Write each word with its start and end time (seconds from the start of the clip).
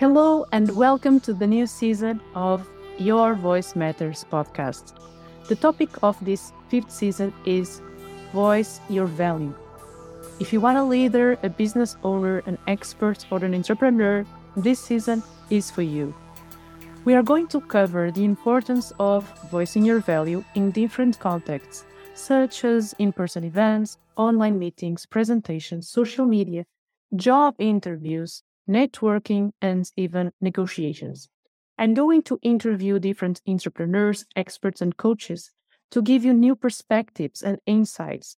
Hello, 0.00 0.46
and 0.52 0.74
welcome 0.76 1.20
to 1.20 1.34
the 1.34 1.46
new 1.46 1.66
season 1.66 2.22
of 2.34 2.66
Your 2.96 3.34
Voice 3.34 3.76
Matters 3.76 4.24
podcast. 4.32 4.94
The 5.46 5.54
topic 5.54 5.90
of 6.02 6.16
this 6.24 6.54
fifth 6.70 6.90
season 6.90 7.34
is 7.44 7.82
Voice 8.32 8.80
Your 8.88 9.04
Value. 9.04 9.52
If 10.40 10.54
you 10.54 10.60
want 10.62 10.78
a 10.78 10.82
leader, 10.82 11.36
a 11.42 11.50
business 11.50 11.98
owner, 12.02 12.38
an 12.46 12.56
expert, 12.66 13.26
or 13.30 13.44
an 13.44 13.54
entrepreneur, 13.54 14.24
this 14.56 14.80
season 14.80 15.22
is 15.50 15.70
for 15.70 15.82
you. 15.82 16.14
We 17.04 17.12
are 17.12 17.22
going 17.22 17.48
to 17.48 17.60
cover 17.60 18.10
the 18.10 18.24
importance 18.24 18.94
of 18.98 19.28
voicing 19.50 19.84
your 19.84 20.00
value 20.00 20.42
in 20.54 20.70
different 20.70 21.18
contexts, 21.18 21.84
such 22.14 22.64
as 22.64 22.94
in 22.98 23.12
person 23.12 23.44
events, 23.44 23.98
online 24.16 24.58
meetings, 24.58 25.04
presentations, 25.04 25.90
social 25.90 26.24
media, 26.24 26.64
job 27.16 27.54
interviews, 27.58 28.42
networking, 28.68 29.52
and 29.60 29.90
even 29.96 30.32
negotiations. 30.40 31.28
I'm 31.78 31.94
going 31.94 32.22
to 32.24 32.38
interview 32.42 32.98
different 32.98 33.40
entrepreneurs, 33.46 34.26
experts, 34.36 34.80
and 34.80 34.96
coaches 34.96 35.50
to 35.90 36.02
give 36.02 36.24
you 36.24 36.34
new 36.34 36.54
perspectives 36.54 37.42
and 37.42 37.58
insights 37.66 38.36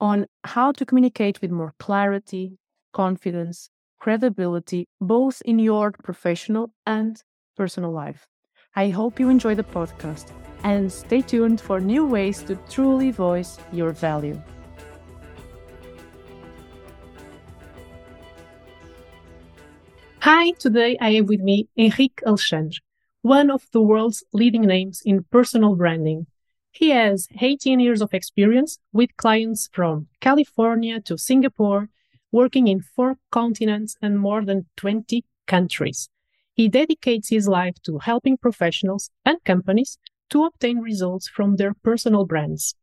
on 0.00 0.26
how 0.44 0.72
to 0.72 0.84
communicate 0.84 1.40
with 1.40 1.50
more 1.50 1.74
clarity, 1.78 2.58
confidence, 2.92 3.70
credibility, 4.00 4.88
both 5.00 5.40
in 5.44 5.58
your 5.58 5.92
professional 6.02 6.72
and 6.84 7.22
personal 7.56 7.92
life. 7.92 8.26
I 8.74 8.88
hope 8.88 9.20
you 9.20 9.28
enjoy 9.28 9.54
the 9.54 9.62
podcast 9.62 10.32
and 10.64 10.90
stay 10.90 11.22
tuned 11.22 11.60
for 11.60 11.78
new 11.78 12.04
ways 12.06 12.42
to 12.44 12.56
truly 12.68 13.10
voice 13.10 13.58
your 13.72 13.92
value. 13.92 14.40
Hi, 20.24 20.52
today 20.52 20.96
I 21.00 21.14
have 21.14 21.28
with 21.28 21.40
me 21.40 21.68
Henrique 21.76 22.22
Alexandre, 22.24 22.78
one 23.22 23.50
of 23.50 23.66
the 23.72 23.82
world's 23.82 24.22
leading 24.32 24.62
names 24.62 25.02
in 25.04 25.24
personal 25.32 25.74
branding. 25.74 26.28
He 26.70 26.90
has 26.90 27.26
18 27.40 27.80
years 27.80 28.00
of 28.00 28.14
experience 28.14 28.78
with 28.92 29.16
clients 29.16 29.68
from 29.72 30.06
California 30.20 31.00
to 31.00 31.18
Singapore, 31.18 31.88
working 32.30 32.68
in 32.68 32.82
four 32.82 33.16
continents 33.32 33.96
and 34.00 34.20
more 34.20 34.44
than 34.44 34.66
20 34.76 35.24
countries. 35.48 36.08
He 36.54 36.68
dedicates 36.68 37.30
his 37.30 37.48
life 37.48 37.82
to 37.82 37.98
helping 37.98 38.36
professionals 38.36 39.10
and 39.24 39.42
companies 39.42 39.98
to 40.30 40.44
obtain 40.44 40.78
results 40.78 41.26
from 41.26 41.56
their 41.56 41.74
personal 41.82 42.26
brands. 42.26 42.76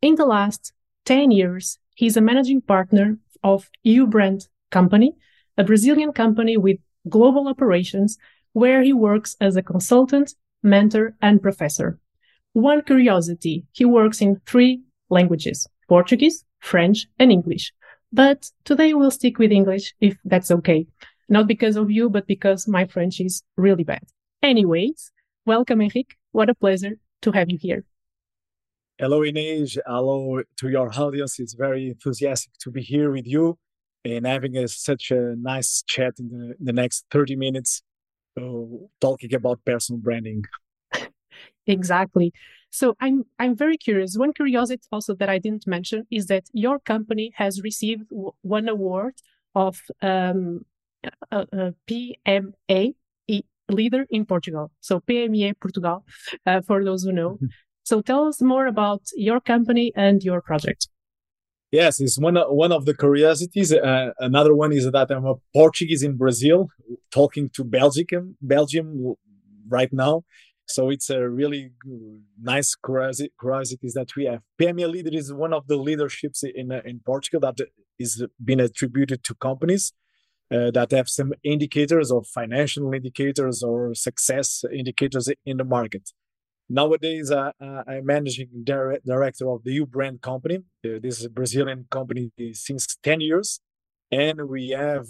In 0.00 0.14
the 0.14 0.24
last 0.24 0.72
10 1.04 1.30
years, 1.30 1.78
he's 1.94 2.16
a 2.16 2.22
managing 2.22 2.62
partner 2.62 3.18
of 3.44 3.68
Ubrand 3.84 4.48
Company, 4.70 5.12
a 5.56 5.64
Brazilian 5.64 6.12
company 6.12 6.56
with 6.56 6.78
global 7.08 7.48
operations 7.48 8.18
where 8.52 8.82
he 8.82 8.92
works 8.92 9.36
as 9.40 9.56
a 9.56 9.62
consultant, 9.62 10.34
mentor, 10.62 11.14
and 11.20 11.42
professor. 11.42 11.98
One 12.52 12.82
curiosity, 12.82 13.66
he 13.72 13.84
works 13.84 14.20
in 14.20 14.40
three 14.46 14.82
languages, 15.08 15.66
Portuguese, 15.88 16.44
French, 16.58 17.06
and 17.18 17.30
English. 17.30 17.72
But 18.12 18.50
today 18.64 18.92
we'll 18.94 19.12
stick 19.12 19.38
with 19.38 19.52
English 19.52 19.94
if 20.00 20.16
that's 20.24 20.50
okay. 20.50 20.86
Not 21.28 21.46
because 21.46 21.76
of 21.76 21.90
you, 21.90 22.10
but 22.10 22.26
because 22.26 22.66
my 22.66 22.86
French 22.86 23.20
is 23.20 23.42
really 23.56 23.84
bad. 23.84 24.02
Anyways, 24.42 25.12
welcome, 25.46 25.80
Henrique. 25.80 26.16
What 26.32 26.50
a 26.50 26.54
pleasure 26.54 26.96
to 27.22 27.32
have 27.32 27.50
you 27.50 27.58
here. 27.60 27.84
Hello, 28.98 29.20
Inês. 29.20 29.78
Hello 29.86 30.42
to 30.58 30.68
your 30.68 30.90
audience. 30.92 31.38
It's 31.38 31.54
very 31.54 31.88
enthusiastic 31.88 32.52
to 32.58 32.70
be 32.70 32.82
here 32.82 33.12
with 33.12 33.26
you 33.26 33.56
and 34.04 34.26
having 34.26 34.56
a, 34.56 34.68
such 34.68 35.10
a 35.10 35.34
nice 35.36 35.82
chat 35.86 36.14
in 36.18 36.28
the, 36.28 36.54
the 36.60 36.72
next 36.72 37.04
30 37.10 37.36
minutes 37.36 37.82
uh, 38.40 38.42
talking 39.00 39.34
about 39.34 39.64
personal 39.64 40.00
branding. 40.00 40.44
exactly. 41.66 42.32
So 42.70 42.96
I'm 43.00 43.24
I'm 43.38 43.56
very 43.56 43.76
curious. 43.76 44.16
One 44.16 44.32
curiosity 44.32 44.82
also 44.92 45.14
that 45.16 45.28
I 45.28 45.38
didn't 45.38 45.66
mention 45.66 46.06
is 46.10 46.26
that 46.26 46.44
your 46.52 46.78
company 46.78 47.32
has 47.36 47.60
received 47.62 48.04
one 48.42 48.68
award 48.68 49.14
of 49.54 49.80
um, 50.00 50.64
a, 51.32 51.46
a 51.52 51.74
PME 51.88 52.94
leader 53.68 54.06
in 54.10 54.24
Portugal. 54.24 54.70
So 54.80 55.00
PME 55.00 55.54
Portugal, 55.60 56.04
uh, 56.46 56.60
for 56.60 56.84
those 56.84 57.02
who 57.02 57.12
know. 57.12 57.38
so 57.82 58.00
tell 58.00 58.26
us 58.28 58.40
more 58.40 58.66
about 58.66 59.02
your 59.14 59.40
company 59.40 59.92
and 59.96 60.22
your 60.22 60.40
project. 60.40 60.88
Yes, 61.70 62.00
it's 62.00 62.18
one 62.18 62.36
one 62.36 62.72
of 62.72 62.84
the 62.84 62.94
curiosities. 62.94 63.72
Uh, 63.72 64.10
another 64.18 64.54
one 64.54 64.72
is 64.72 64.90
that 64.90 65.10
I'm 65.10 65.24
a 65.24 65.34
Portuguese 65.54 66.02
in 66.02 66.16
Brazil, 66.16 66.68
talking 67.12 67.48
to 67.50 67.62
Belgium, 67.62 68.36
Belgium 68.42 69.14
right 69.68 69.92
now. 69.92 70.24
So 70.66 70.90
it's 70.90 71.10
a 71.10 71.28
really 71.28 71.70
nice 72.40 72.74
curiosities 72.74 73.94
that 73.94 74.16
we 74.16 74.24
have. 74.24 74.40
PME 74.60 74.88
leader 74.90 75.10
is 75.12 75.32
one 75.32 75.52
of 75.52 75.66
the 75.68 75.76
leaderships 75.76 76.42
in 76.42 76.72
uh, 76.72 76.80
in 76.84 77.00
Portugal 77.06 77.40
that 77.40 77.58
is 78.00 78.24
been 78.44 78.60
attributed 78.60 79.22
to 79.24 79.34
companies 79.34 79.92
uh, 80.52 80.70
that 80.72 80.90
have 80.90 81.08
some 81.08 81.32
indicators 81.44 82.10
of 82.10 82.26
financial 82.26 82.92
indicators 82.92 83.62
or 83.62 83.94
success 83.94 84.64
indicators 84.72 85.28
in 85.44 85.58
the 85.58 85.64
market. 85.64 86.10
Nowadays, 86.72 87.32
uh, 87.32 87.50
uh, 87.60 87.82
I'm 87.88 88.06
managing 88.06 88.48
dire- 88.62 89.00
director 89.04 89.50
of 89.50 89.64
the 89.64 89.80
Ubrand 89.80 90.22
company. 90.22 90.58
Uh, 90.84 91.00
this 91.02 91.18
is 91.18 91.24
a 91.24 91.30
Brazilian 91.30 91.88
company 91.90 92.30
since 92.52 92.96
10 93.02 93.20
years. 93.20 93.60
And 94.12 94.48
we 94.48 94.68
have 94.70 95.06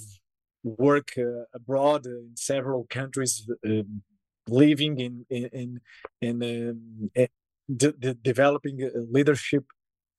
work 0.64 1.10
uh, 1.18 1.44
abroad 1.54 2.06
in 2.06 2.30
several 2.34 2.86
countries, 2.88 3.46
um, 3.66 4.02
living 4.48 4.98
in, 5.00 5.26
in, 5.28 5.46
in, 5.52 5.80
in 6.22 6.70
um, 6.70 7.10
eh, 7.14 7.26
de- 7.74 7.92
de- 7.92 8.14
developing 8.14 8.90
leadership 9.10 9.64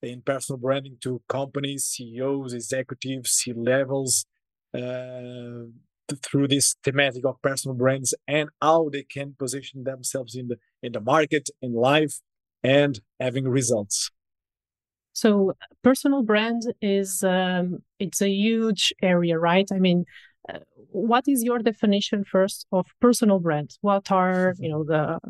in 0.00 0.22
personal 0.22 0.58
branding 0.58 0.96
to 1.00 1.22
companies, 1.28 1.86
CEOs, 1.86 2.52
executives, 2.52 3.32
C 3.32 3.52
levels, 3.52 4.26
uh, 4.74 5.64
through 6.22 6.48
this 6.48 6.74
thematic 6.84 7.24
of 7.24 7.40
personal 7.42 7.76
brands 7.76 8.14
and 8.26 8.50
how 8.60 8.88
they 8.90 9.02
can 9.02 9.34
position 9.38 9.84
themselves 9.84 10.34
in 10.34 10.48
the 10.48 10.56
in 10.82 10.92
the 10.92 11.00
market 11.00 11.48
in 11.60 11.74
life 11.74 12.20
and 12.62 13.00
having 13.20 13.48
results. 13.48 14.10
So 15.12 15.52
personal 15.82 16.22
brand 16.22 16.62
is 16.80 17.22
um, 17.22 17.82
it's 17.98 18.20
a 18.22 18.30
huge 18.30 18.92
area 19.02 19.38
right? 19.38 19.68
I 19.72 19.78
mean 19.78 20.04
uh, 20.52 20.58
what 20.90 21.24
is 21.28 21.44
your 21.44 21.60
definition 21.60 22.24
first 22.24 22.66
of 22.72 22.86
personal 23.00 23.38
brand? 23.38 23.70
What 23.80 24.10
are 24.10 24.54
you 24.58 24.70
know 24.70 24.84
the 24.84 25.20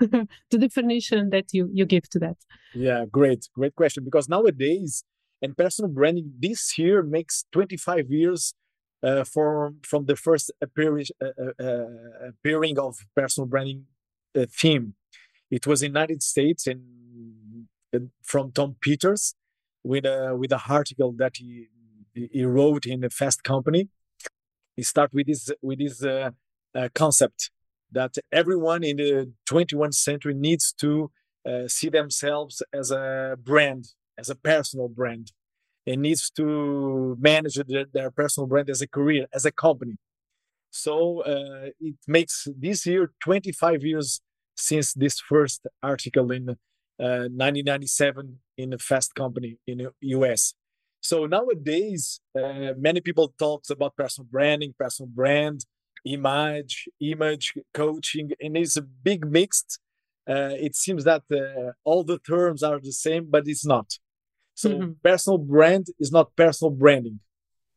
the 0.50 0.58
definition 0.58 1.30
that 1.30 1.52
you 1.52 1.68
you 1.72 1.84
give 1.84 2.08
to 2.10 2.18
that? 2.20 2.36
Yeah 2.74 3.04
great 3.10 3.48
great 3.54 3.74
question. 3.74 4.04
Because 4.04 4.28
nowadays 4.28 5.04
and 5.42 5.56
personal 5.56 5.90
branding 5.90 6.32
this 6.38 6.78
year 6.78 7.02
makes 7.02 7.44
25 7.52 8.10
years 8.10 8.54
uh, 9.02 9.24
from 9.24 9.78
from 9.82 10.06
the 10.06 10.16
first 10.16 10.50
uh, 10.62 10.66
uh, 11.22 11.64
uh, 11.64 11.84
appearing 12.28 12.78
of 12.78 12.96
personal 13.14 13.46
branding 13.46 13.84
uh, 14.36 14.46
theme. 14.50 14.94
It 15.50 15.66
was 15.66 15.82
in 15.82 15.90
United 15.90 16.22
States 16.22 16.66
and 16.66 18.10
from 18.22 18.52
Tom 18.52 18.76
Peters 18.80 19.34
with 19.84 20.04
a 20.04 20.34
with 20.36 20.52
an 20.52 20.60
article 20.68 21.12
that 21.18 21.36
he 21.36 21.68
he 22.14 22.44
wrote 22.44 22.86
in 22.86 23.00
the 23.00 23.10
Fast 23.10 23.44
Company. 23.44 23.88
He 24.76 24.82
started 24.82 25.14
with 25.14 25.26
this 25.26 25.50
with 25.62 25.78
this 25.78 26.02
concept 26.94 27.50
that 27.92 28.14
everyone 28.32 28.82
in 28.82 28.96
the 28.96 29.32
21st 29.48 29.94
century 29.94 30.34
needs 30.34 30.72
to 30.80 31.10
see 31.68 31.88
themselves 31.88 32.62
as 32.72 32.90
a 32.90 33.36
brand, 33.38 33.88
as 34.18 34.28
a 34.28 34.34
personal 34.34 34.88
brand 34.88 35.32
and 35.86 36.02
needs 36.02 36.30
to 36.30 37.16
manage 37.20 37.54
their, 37.66 37.86
their, 37.92 38.10
personal 38.10 38.46
brand 38.46 38.68
as 38.68 38.82
a 38.82 38.88
career, 38.88 39.26
as 39.32 39.44
a 39.44 39.52
company. 39.52 39.96
So 40.70 41.22
uh, 41.22 41.70
it 41.80 41.96
makes 42.06 42.48
this 42.58 42.86
year 42.86 43.12
25 43.22 43.84
years 43.84 44.20
since 44.56 44.92
this 44.94 45.20
first 45.20 45.66
article 45.82 46.32
in 46.32 46.50
uh, 46.98 47.28
1997 47.28 48.38
in 48.58 48.72
a 48.72 48.78
Fast 48.78 49.14
Company 49.14 49.58
in 49.66 49.78
the 49.78 49.92
US. 50.00 50.54
So 51.00 51.26
nowadays, 51.26 52.20
uh, 52.36 52.72
many 52.76 53.00
people 53.00 53.32
talks 53.38 53.70
about 53.70 53.96
personal 53.96 54.26
branding, 54.30 54.74
personal 54.78 55.08
brand, 55.08 55.64
image, 56.04 56.88
image 57.00 57.54
coaching, 57.74 58.32
and 58.40 58.56
it's 58.56 58.76
a 58.76 58.82
big 58.82 59.26
mixed. 59.26 59.78
Uh, 60.28 60.54
it 60.58 60.74
seems 60.74 61.04
that 61.04 61.22
uh, 61.30 61.72
all 61.84 62.02
the 62.02 62.18
terms 62.18 62.62
are 62.62 62.80
the 62.80 62.92
same, 62.92 63.26
but 63.30 63.44
it's 63.46 63.64
not. 63.64 63.98
So 64.56 64.70
mm-hmm. 64.70 64.92
personal 65.04 65.38
brand 65.38 65.86
is 66.00 66.10
not 66.10 66.34
personal 66.34 66.70
branding. 66.70 67.20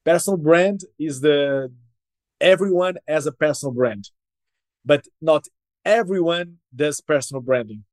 Personal 0.05 0.37
brand 0.37 0.81
is 0.97 1.19
the 1.19 1.71
everyone 2.41 2.95
has 3.07 3.27
a 3.27 3.33
personal 3.33 3.73
brand, 3.73 4.09
but 4.83 5.05
not 5.21 5.45
everyone 5.85 6.55
does 6.73 7.01
personal 7.01 7.41
branding 7.41 7.83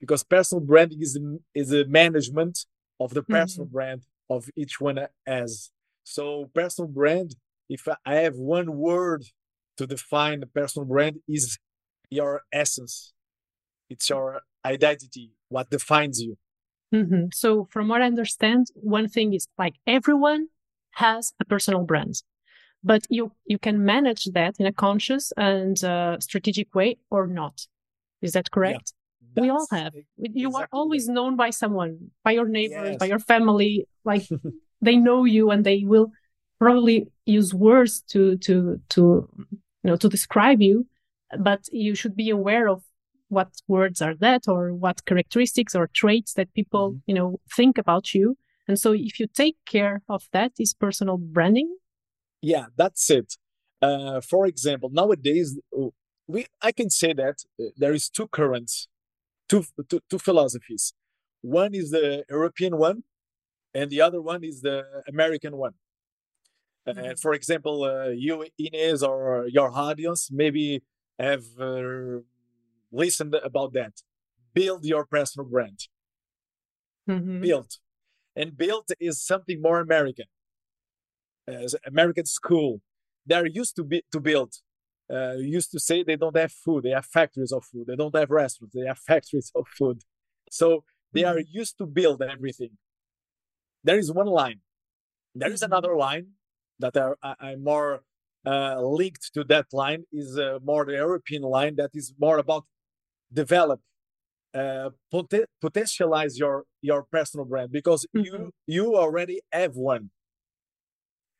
because 0.00 0.24
personal 0.24 0.64
branding 0.64 1.00
is 1.02 1.18
is 1.54 1.72
a 1.72 1.84
management 1.84 2.66
of 2.98 3.12
the 3.12 3.22
personal 3.22 3.66
mm-hmm. 3.66 3.74
brand 3.74 4.02
of 4.30 4.48
each 4.56 4.80
one 4.80 4.98
as. 5.26 5.70
So 6.04 6.50
personal 6.54 6.88
brand, 6.88 7.36
if 7.68 7.86
I 8.04 8.14
have 8.14 8.36
one 8.36 8.76
word 8.76 9.24
to 9.76 9.86
define 9.86 10.40
the 10.40 10.46
personal 10.46 10.86
brand 10.86 11.16
is 11.28 11.58
your 12.10 12.42
essence. 12.52 13.12
It's 13.90 14.08
your 14.08 14.40
identity, 14.64 15.32
what 15.48 15.70
defines 15.70 16.20
you. 16.22 16.38
Mm-hmm. 16.92 17.26
So, 17.32 17.66
from 17.70 17.88
what 17.88 18.02
I 18.02 18.06
understand, 18.06 18.66
one 18.74 19.08
thing 19.08 19.32
is 19.32 19.48
like 19.58 19.74
everyone 19.86 20.48
has 20.92 21.32
a 21.40 21.44
personal 21.44 21.84
brand, 21.84 22.22
but 22.84 23.06
you 23.08 23.32
you 23.46 23.58
can 23.58 23.84
manage 23.84 24.24
that 24.32 24.56
in 24.58 24.66
a 24.66 24.72
conscious 24.72 25.32
and 25.36 25.82
uh, 25.82 26.20
strategic 26.20 26.74
way 26.74 26.98
or 27.10 27.26
not. 27.26 27.66
Is 28.20 28.32
that 28.32 28.50
correct? 28.50 28.92
Yeah, 29.36 29.42
we 29.42 29.50
all 29.50 29.66
have. 29.70 29.94
You 29.94 30.48
exactly 30.48 30.62
are 30.62 30.68
always 30.72 31.08
known 31.08 31.36
by 31.36 31.50
someone, 31.50 32.10
by 32.24 32.32
your 32.32 32.46
neighbors, 32.46 32.90
yes. 32.90 32.96
by 32.98 33.06
your 33.06 33.18
family. 33.18 33.88
Like 34.04 34.28
they 34.82 34.96
know 34.96 35.24
you, 35.24 35.50
and 35.50 35.64
they 35.64 35.84
will 35.84 36.12
probably 36.60 37.08
use 37.24 37.54
words 37.54 38.02
to 38.10 38.36
to 38.38 38.80
to 38.90 39.28
you 39.50 39.58
know 39.82 39.96
to 39.96 40.08
describe 40.08 40.60
you. 40.60 40.86
But 41.38 41.66
you 41.72 41.94
should 41.94 42.14
be 42.14 42.28
aware 42.28 42.68
of 42.68 42.82
what 43.32 43.50
words 43.66 44.02
are 44.02 44.14
that 44.14 44.42
or 44.46 44.74
what 44.74 45.04
characteristics 45.06 45.74
or 45.74 45.88
traits 46.00 46.34
that 46.34 46.52
people 46.52 46.86
mm-hmm. 46.90 46.98
you 47.06 47.14
know 47.14 47.40
think 47.58 47.78
about 47.78 48.14
you. 48.14 48.36
And 48.68 48.78
so 48.78 48.92
if 48.92 49.18
you 49.18 49.26
take 49.26 49.56
care 49.66 50.02
of 50.08 50.22
that 50.32 50.52
is 50.58 50.72
personal 50.74 51.16
branding? 51.16 51.70
Yeah 52.42 52.66
that's 52.76 53.10
it. 53.10 53.28
Uh, 53.80 54.20
for 54.20 54.46
example 54.46 54.90
nowadays 55.00 55.48
we 56.32 56.40
i 56.68 56.70
can 56.78 56.90
say 57.00 57.12
that 57.12 57.36
uh, 57.60 57.64
there 57.82 57.94
is 57.98 58.04
two 58.08 58.28
currents 58.38 58.86
two, 59.48 59.64
two, 59.88 60.00
two 60.08 60.20
philosophies. 60.28 60.84
One 61.40 61.74
is 61.74 61.90
the 61.90 62.24
european 62.30 62.76
one 62.88 62.98
and 63.74 63.86
the 63.90 64.00
other 64.06 64.20
one 64.32 64.42
is 64.50 64.56
the 64.68 64.76
american 65.14 65.54
one. 65.66 65.74
Uh, 66.86 66.92
mm-hmm. 66.92 67.14
for 67.24 67.32
example 67.38 67.76
uh, 67.84 68.08
you 68.24 68.34
ines 68.58 69.02
or 69.10 69.46
your 69.56 69.70
audience 69.86 70.22
maybe 70.42 70.82
have 71.18 71.44
uh, 71.60 72.18
listen 72.92 73.32
about 73.42 73.72
that. 73.72 73.94
Build 74.54 74.84
your 74.84 75.06
personal 75.06 75.48
brand. 75.48 75.80
Mm-hmm. 77.08 77.40
Build. 77.40 77.72
And 78.36 78.56
build 78.56 78.88
is 79.00 79.22
something 79.24 79.60
more 79.60 79.80
American. 79.80 80.26
As 81.46 81.74
American 81.86 82.26
school, 82.26 82.80
they're 83.26 83.46
used 83.46 83.76
to 83.76 83.84
be 83.84 84.02
to 84.12 84.20
build. 84.20 84.54
Uh, 85.12 85.34
used 85.34 85.70
to 85.72 85.80
say 85.80 86.02
they 86.02 86.16
don't 86.16 86.36
have 86.36 86.52
food, 86.52 86.84
they 86.84 86.90
have 86.90 87.04
factories 87.04 87.52
of 87.52 87.64
food. 87.64 87.86
They 87.86 87.96
don't 87.96 88.16
have 88.16 88.30
restaurants, 88.30 88.74
they 88.74 88.86
have 88.86 88.98
factories 89.10 89.50
of 89.54 89.66
food. 89.68 90.02
So 90.50 90.84
they 91.12 91.24
are 91.24 91.36
mm-hmm. 91.36 91.58
used 91.58 91.76
to 91.78 91.86
build 91.86 92.22
everything. 92.22 92.78
There 93.84 93.98
is 93.98 94.12
one 94.12 94.26
line. 94.26 94.60
There 95.34 95.50
is 95.50 95.60
mm-hmm. 95.60 95.72
another 95.72 95.96
line 95.96 96.28
that 96.78 96.96
are, 96.96 97.16
I, 97.22 97.52
am 97.52 97.64
more 97.64 98.02
uh, 98.46 98.80
linked 98.80 99.32
to 99.34 99.44
that 99.44 99.66
line 99.72 100.04
is 100.12 100.38
uh, 100.38 100.58
more 100.64 100.84
the 100.84 100.92
European 100.92 101.42
line 101.42 101.76
that 101.76 101.90
is 101.94 102.14
more 102.18 102.38
about 102.38 102.64
develop 103.32 103.80
uh, 104.54 104.90
pot- 105.10 105.48
potentialize 105.62 106.38
your 106.38 106.64
your 106.80 107.04
personal 107.04 107.46
brand 107.46 107.72
because 107.72 108.06
mm-hmm. 108.14 108.24
you 108.24 108.50
you 108.66 108.96
already 108.96 109.40
have 109.52 109.76
one 109.76 110.10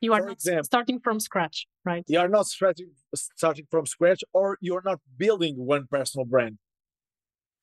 you 0.00 0.12
are 0.12 0.20
For 0.20 0.26
not 0.26 0.32
example, 0.32 0.64
starting 0.64 1.00
from 1.00 1.20
scratch 1.20 1.66
right 1.84 2.04
you 2.08 2.18
are 2.18 2.28
not 2.28 2.46
starting 2.46 2.90
starting 3.14 3.66
from 3.70 3.86
scratch 3.86 4.24
or 4.32 4.58
you're 4.60 4.82
not 4.84 5.00
building 5.16 5.56
one 5.56 5.86
personal 5.90 6.24
brand 6.24 6.58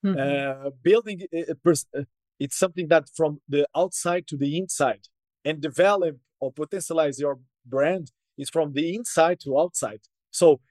mm-hmm. 0.06 0.20
uh, 0.20 0.70
building 0.84 1.22
uh, 1.36 2.04
it's 2.40 2.58
something 2.58 2.88
that 2.90 3.10
from 3.16 3.42
the 3.48 3.68
outside 3.76 4.28
to 4.28 4.38
the 4.38 4.58
inside 4.58 5.08
and 5.44 5.62
develop 5.62 6.18
or 6.40 6.54
potentialize 6.54 7.20
your 7.20 7.40
brand 7.66 8.12
is 8.38 8.50
from 8.50 8.74
the 8.74 8.96
inside 8.96 9.40
to 9.42 9.60
outside 9.60 10.02
so 10.32 10.62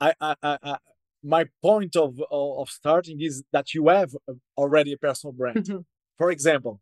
I, 0.00 0.12
I, 0.20 0.34
I, 0.42 0.76
my 1.22 1.46
point 1.62 1.96
of 1.96 2.20
of 2.30 2.68
starting 2.68 3.20
is 3.20 3.42
that 3.52 3.74
you 3.74 3.88
have 3.88 4.12
already 4.56 4.92
a 4.92 4.96
personal 4.96 5.32
brand. 5.32 5.64
Mm-hmm. 5.64 5.78
For 6.16 6.30
example, 6.30 6.80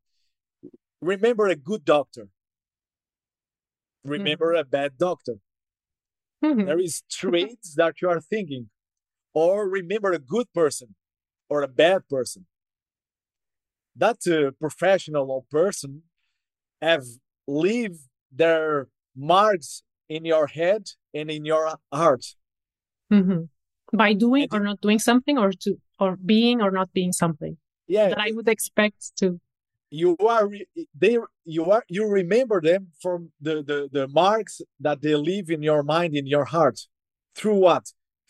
remember 1.01 1.47
a 1.49 1.57
good 1.57 1.85
doctor. 1.85 2.29
Remember 4.05 4.53
mm-hmm. 4.53 4.61
a 4.61 4.65
bad 4.65 4.99
doctor. 4.99 5.37
Mm-hmm. 6.45 6.67
There 6.67 6.79
is 6.79 7.03
traits 7.11 7.75
that 7.75 8.01
you 8.01 8.09
are 8.09 8.21
thinking, 8.21 8.71
or 9.35 9.69
remember 9.69 10.13
a 10.13 10.19
good 10.19 10.53
person 10.55 10.95
or 11.49 11.63
a 11.63 11.69
bad 11.69 12.09
person. 12.09 12.47
That 13.95 14.19
uh, 14.27 14.51
professional 14.61 15.31
or 15.31 15.45
person 15.51 16.03
have 16.83 17.05
leave 17.49 17.97
their 18.31 18.89
marks 19.17 19.83
in 20.09 20.27
your 20.27 20.47
head 20.47 20.89
and 21.15 21.31
in 21.31 21.47
your 21.47 21.79
heart. 21.91 22.27
Mm-hmm 23.11 23.45
by 23.93 24.13
doing 24.13 24.49
or 24.53 24.61
not 24.61 24.81
doing 24.81 24.99
something 24.99 25.39
or 25.39 25.53
to 25.53 25.77
or 25.99 26.17
being 26.17 26.61
or 26.61 26.71
not 26.71 26.93
being 26.93 27.13
something 27.13 27.57
yeah 27.87 28.09
that 28.09 28.19
i 28.19 28.33
would 28.33 28.49
expect 28.49 29.17
to. 29.17 29.41
You 29.89 30.17
are 30.19 30.51
they 30.99 31.17
you 31.45 31.65
are 31.71 31.85
you 31.89 32.09
remember 32.09 32.61
them 32.61 32.89
from 33.01 33.31
the, 33.41 33.63
the 33.63 33.89
the 33.91 34.09
marks 34.09 34.61
that 34.81 35.01
they 35.01 35.15
leave 35.15 35.49
in 35.49 35.63
your 35.63 35.85
mind 35.85 36.17
in 36.17 36.27
your 36.27 36.45
heart. 36.45 36.81
Through 37.37 37.61
what? 37.61 37.85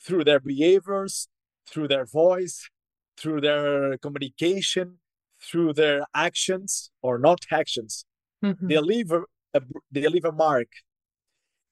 Through 0.04 0.24
their 0.24 0.38
behaviors 0.38 1.28
through 1.66 1.88
their 1.88 2.04
voice 2.04 2.68
through 3.16 3.40
their 3.40 3.98
communication 3.98 4.98
through 5.42 5.72
their 5.72 6.06
actions 6.14 6.90
or 7.02 7.18
not 7.18 7.40
actions. 7.52 8.04
Mm-hmm. 8.44 8.68
they 8.68 8.78
leave 8.78 9.10
a, 9.12 9.22
a, 9.54 9.60
they 9.90 10.06
leave 10.08 10.24
a 10.24 10.32
mark. 10.32 10.68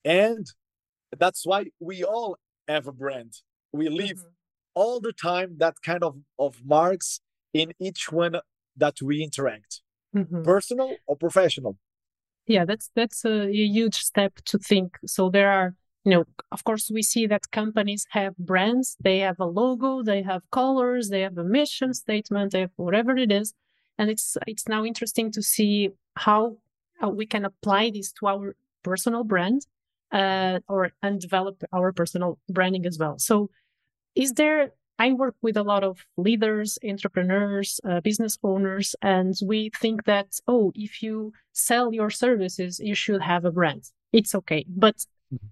And 0.05 0.47
that's 1.19 1.45
why 1.45 1.67
we 1.79 2.03
all 2.03 2.39
have 2.67 2.87
a 2.87 2.93
brand 2.93 3.35
we 3.75 3.89
leave 3.89 4.17
mm-hmm. 4.17 4.81
all 4.81 5.01
the 5.01 5.13
time 5.13 5.57
that 5.59 5.75
kind 5.85 6.03
of, 6.03 6.17
of 6.39 6.53
marks 6.65 7.21
in 7.53 7.73
each 7.79 8.11
one 8.11 8.37
that 8.77 8.97
we 9.03 9.23
interact 9.23 9.83
mm-hmm. 10.15 10.43
personal 10.43 10.91
or 11.07 11.17
professional 11.17 11.77
yeah 12.47 12.65
that's 12.65 12.91
that's 12.95 13.25
a, 13.25 13.49
a 13.49 13.67
huge 13.79 13.97
step 13.97 14.35
to 14.45 14.59
think 14.59 14.99
so 15.07 15.29
there 15.31 15.51
are 15.51 15.75
you 16.05 16.11
know 16.13 16.25
of 16.53 16.65
course 16.65 16.91
we 16.93 17.03
see 17.03 17.27
that 17.27 17.51
companies 17.51 18.07
have 18.11 18.37
brands 18.37 18.97
they 19.01 19.19
have 19.19 19.41
a 19.41 19.47
logo 19.47 20.03
they 20.03 20.23
have 20.23 20.43
colors 20.51 21.09
they 21.09 21.23
have 21.23 21.39
a 21.39 21.45
mission 21.45 21.95
statement 21.95 22.53
they 22.53 22.61
have 22.61 22.77
whatever 22.77 23.17
it 23.17 23.33
is 23.33 23.55
and 23.99 24.11
it's 24.11 24.37
it's 24.47 24.69
now 24.69 24.85
interesting 24.85 25.31
to 25.33 25.43
see 25.43 25.91
how, 26.17 26.57
how 27.01 27.11
we 27.11 27.27
can 27.27 27.45
apply 27.45 27.91
this 27.91 28.13
to 28.13 28.27
our 28.27 28.57
personal 28.83 29.25
brand 29.25 29.67
uh, 30.13 30.61
or 30.69 30.91
and 31.03 31.21
develop 31.21 31.63
our 31.73 31.93
personal 31.93 32.39
branding 32.49 32.87
as 32.87 32.99
well 32.99 33.19
so 33.19 33.51
is 34.15 34.33
there 34.33 34.73
I 34.99 35.13
work 35.13 35.35
with 35.43 35.57
a 35.57 35.63
lot 35.63 35.83
of 35.83 36.07
leaders, 36.17 36.79
entrepreneurs, 36.87 37.81
uh, 37.85 38.01
business 38.01 38.39
owners, 38.45 38.95
and 39.03 39.35
we 39.45 39.71
think 39.81 40.05
that, 40.05 40.39
oh, 40.47 40.73
if 40.75 41.03
you 41.03 41.33
sell 41.53 41.93
your 41.93 42.11
services, 42.11 42.79
you 42.79 42.95
should 42.95 43.21
have 43.21 43.45
a 43.45 43.51
brand. 43.51 43.85
It's 44.13 44.35
okay. 44.37 44.65
But 44.69 44.97
mm-hmm. 45.33 45.47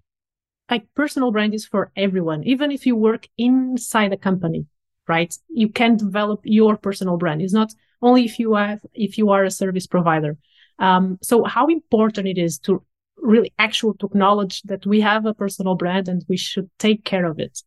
like 0.69 0.87
personal 0.95 1.31
brand 1.31 1.53
is 1.53 1.65
for 1.65 1.91
everyone, 1.97 2.43
even 2.45 2.71
if 2.71 2.85
you 2.85 2.95
work 2.95 3.27
inside 3.37 4.13
a 4.13 4.17
company, 4.17 4.65
right? 5.07 5.35
You 5.49 5.67
can 5.67 5.97
develop 5.97 6.39
your 6.43 6.77
personal 6.77 7.17
brand. 7.17 7.41
It's 7.41 7.53
not 7.53 7.73
only 8.01 8.23
if 8.23 8.39
you 8.39 8.53
have, 8.53 8.79
if 8.93 9.17
you 9.17 9.31
are 9.31 9.43
a 9.43 9.51
service 9.51 9.87
provider. 9.87 10.37
Um, 10.79 11.19
so 11.21 11.43
how 11.43 11.67
important 11.67 12.27
it 12.27 12.37
is 12.37 12.59
to 12.59 12.81
really 13.17 13.53
actual 13.59 13.93
to 13.95 14.05
acknowledge 14.05 14.61
that 14.63 14.85
we 14.85 15.01
have 15.01 15.25
a 15.25 15.33
personal 15.33 15.75
brand 15.75 16.07
and 16.07 16.23
we 16.29 16.37
should 16.37 16.69
take 16.79 17.03
care 17.03 17.25
of 17.25 17.39
it. 17.39 17.61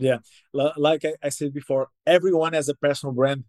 Yeah, 0.00 0.20
like 0.54 1.04
I, 1.22 1.28
said 1.28 1.52
before, 1.52 1.88
everyone 2.06 2.54
has 2.54 2.70
a 2.70 2.74
personal 2.74 3.12
brand, 3.14 3.44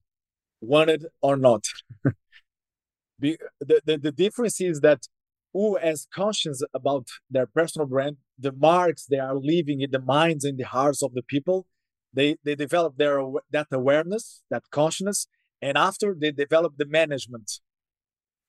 wanted 0.60 1.06
or 1.22 1.38
not. 1.38 1.64
the, 3.20 3.40
the, 3.62 3.98
the 3.98 4.12
difference 4.12 4.60
is 4.60 4.82
that 4.82 5.08
who 5.54 5.78
has 5.78 6.08
conscience 6.14 6.62
about 6.74 7.08
their 7.30 7.46
personal 7.46 7.88
brand, 7.88 8.18
the 8.38 8.52
marks 8.52 9.06
they 9.06 9.18
are 9.18 9.36
leaving 9.36 9.80
in 9.80 9.92
the 9.92 10.02
minds 10.02 10.44
and 10.44 10.58
the 10.58 10.66
hearts 10.66 11.02
of 11.02 11.14
the 11.14 11.24
people, 11.24 11.68
they, 12.14 12.36
they 12.44 12.56
develop 12.56 12.98
their 12.98 13.22
that 13.52 13.68
awareness, 13.72 14.44
that 14.50 14.64
consciousness, 14.72 15.28
and 15.62 15.78
after 15.78 16.14
they 16.14 16.32
develop 16.32 16.74
the 16.76 16.86
management 16.86 17.60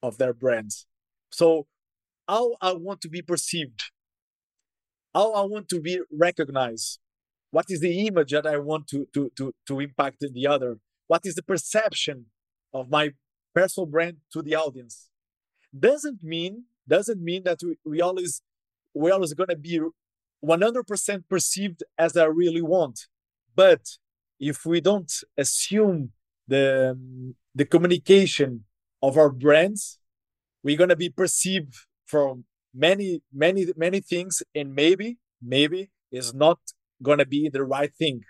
of 0.03 0.19
their 0.19 0.35
brands. 0.35 0.87
So 1.31 1.67
how 2.29 2.57
I 2.61 2.73
want 2.73 3.01
to 3.03 3.09
be 3.09 3.23
perceived, 3.23 3.81
how 5.15 5.33
I 5.35 5.43
want 5.43 5.69
to 5.69 5.81
be 5.81 6.01
recognized, 6.11 6.99
what 7.53 7.67
is 7.69 7.81
the 7.81 8.07
image 8.07 8.33
that 8.33 8.47
i 8.47 8.57
want 8.57 8.89
to 8.89 9.07
to 9.15 9.31
to, 9.37 9.55
to 9.69 9.81
impact 9.81 10.19
the 10.21 10.47
other? 10.47 10.79
What 11.07 11.25
is 11.25 11.35
the 11.37 11.43
perception 11.43 12.27
of 12.73 12.91
my 12.91 13.11
personal 13.55 13.87
brand 13.87 14.17
to 14.33 14.43
the 14.43 14.57
audience? 14.57 15.11
Doesn't 15.79 16.23
mean 16.23 16.65
doesn't 16.89 17.23
mean 17.23 17.45
that 17.45 17.59
we, 17.63 17.77
we 17.85 18.01
always 18.01 18.43
we 18.95 19.11
always 19.11 19.35
going 19.35 19.49
to 19.51 19.57
be 19.57 19.81
100% 20.45 21.29
perceived 21.29 21.85
as 21.97 22.17
i 22.17 22.25
really 22.25 22.63
want. 22.63 23.07
But 23.55 23.83
if 24.41 24.67
we 24.67 24.81
don't 24.81 25.13
assume 25.37 26.13
the 26.49 26.99
the 27.55 27.67
communication 27.67 28.65
of 29.03 29.17
our 29.17 29.31
brands 29.31 29.99
we're 30.65 30.77
going 30.77 30.89
to 30.97 30.97
be 30.97 31.11
perceived 31.11 31.75
from 32.07 32.45
many 32.75 33.23
many 33.33 33.67
many 33.77 34.01
things 34.01 34.43
and 34.55 34.75
maybe 34.75 35.19
maybe 35.41 35.91
is 36.11 36.33
not 36.35 36.59
gonna 37.03 37.27
be 37.27 37.49
the 37.49 37.65
right 37.65 37.95
thing 37.95 38.23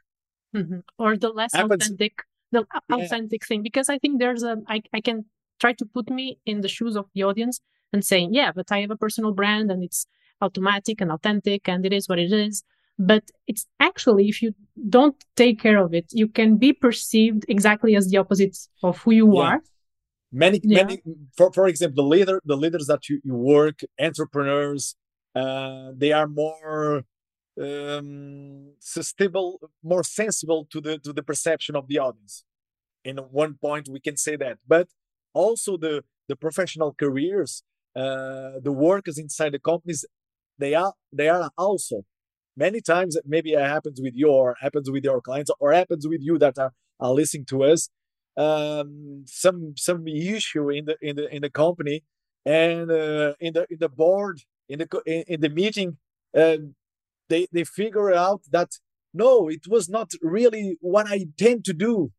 mm-hmm. 0.54 0.80
or 0.98 1.16
the 1.16 1.28
less 1.28 1.54
happens. 1.54 1.84
authentic 1.84 2.22
the 2.50 2.66
yeah. 2.72 2.96
authentic 2.96 3.46
thing 3.46 3.62
because 3.62 3.88
i 3.88 3.98
think 3.98 4.18
there's 4.18 4.42
a 4.42 4.58
I, 4.68 4.82
I 4.92 5.00
can 5.00 5.26
try 5.60 5.72
to 5.74 5.86
put 5.86 6.10
me 6.10 6.38
in 6.44 6.60
the 6.60 6.68
shoes 6.68 6.96
of 6.96 7.06
the 7.14 7.22
audience 7.22 7.60
and 7.92 8.04
saying 8.04 8.34
yeah 8.34 8.52
but 8.52 8.70
i 8.70 8.80
have 8.80 8.90
a 8.90 8.96
personal 8.96 9.32
brand 9.32 9.70
and 9.70 9.82
it's 9.82 10.06
automatic 10.40 11.00
and 11.00 11.10
authentic 11.10 11.68
and 11.68 11.86
it 11.86 11.92
is 11.92 12.08
what 12.08 12.18
it 12.18 12.32
is 12.32 12.64
but 12.98 13.24
it's 13.46 13.66
actually 13.80 14.28
if 14.28 14.42
you 14.42 14.54
don't 14.88 15.16
take 15.36 15.60
care 15.60 15.78
of 15.78 15.94
it 15.94 16.06
you 16.12 16.28
can 16.28 16.56
be 16.56 16.72
perceived 16.72 17.44
exactly 17.48 17.96
as 17.96 18.08
the 18.10 18.16
opposite 18.16 18.56
of 18.82 18.98
who 18.98 19.12
you 19.12 19.34
yeah. 19.34 19.42
are 19.42 19.60
many 20.32 20.60
yeah. 20.64 20.82
many 20.82 21.02
for, 21.36 21.52
for 21.52 21.66
example 21.68 22.04
the 22.04 22.08
leader 22.08 22.40
the 22.44 22.56
leaders 22.56 22.86
that 22.86 23.08
you, 23.08 23.20
you 23.24 23.34
work 23.34 23.80
entrepreneurs 24.00 24.96
uh, 25.34 25.92
they 25.96 26.12
are 26.12 26.28
more 26.28 27.04
um, 27.60 28.72
sustainable 28.78 29.60
more 29.82 30.04
sensible 30.04 30.66
to 30.70 30.80
the 30.80 30.98
to 30.98 31.12
the 31.12 31.22
perception 31.22 31.76
of 31.76 31.88
the 31.88 31.98
audience. 31.98 32.44
In 33.04 33.16
one 33.18 33.54
point 33.60 33.88
we 33.88 34.00
can 34.00 34.16
say 34.16 34.36
that. 34.36 34.58
But 34.66 34.88
also 35.34 35.76
the 35.76 36.04
the 36.28 36.36
professional 36.36 36.94
careers 36.94 37.62
uh, 37.94 38.52
the 38.62 38.72
workers 38.72 39.18
inside 39.18 39.52
the 39.52 39.58
companies 39.58 40.04
they 40.58 40.74
are 40.74 40.94
they 41.12 41.28
are 41.28 41.50
also. 41.58 42.04
Many 42.56 42.80
times 42.82 43.16
maybe 43.24 43.52
it 43.54 43.60
happens 43.60 44.00
with 44.02 44.14
you 44.14 44.28
or 44.28 44.56
happens 44.60 44.90
with 44.90 45.04
your 45.04 45.20
clients 45.20 45.50
or 45.58 45.72
happens 45.72 46.06
with 46.06 46.20
you 46.20 46.38
that 46.38 46.58
are, 46.58 46.72
are 47.00 47.12
listening 47.12 47.46
to 47.46 47.64
us 47.64 47.88
um, 48.36 49.24
some 49.26 49.74
some 49.76 50.06
issue 50.06 50.70
in 50.70 50.86
the 50.86 50.96
in 51.02 51.16
the 51.16 51.34
in 51.34 51.42
the 51.42 51.50
company 51.50 52.04
and 52.44 52.90
uh, 52.90 53.34
in 53.40 53.52
the 53.54 53.66
in 53.70 53.78
the 53.78 53.88
board 53.88 54.40
in 54.68 54.78
the 54.78 55.24
in, 55.28 55.40
the 55.40 55.48
meeting 55.48 55.96
uh, 56.36 56.56
they 57.28 57.46
they 57.52 57.64
figure 57.64 58.12
out 58.12 58.42
that 58.50 58.70
no 59.12 59.48
it 59.48 59.66
was 59.68 59.88
not 59.88 60.10
really 60.22 60.76
what 60.80 61.06
i 61.06 61.16
intend 61.16 61.64
to 61.64 61.72
do 61.72 62.12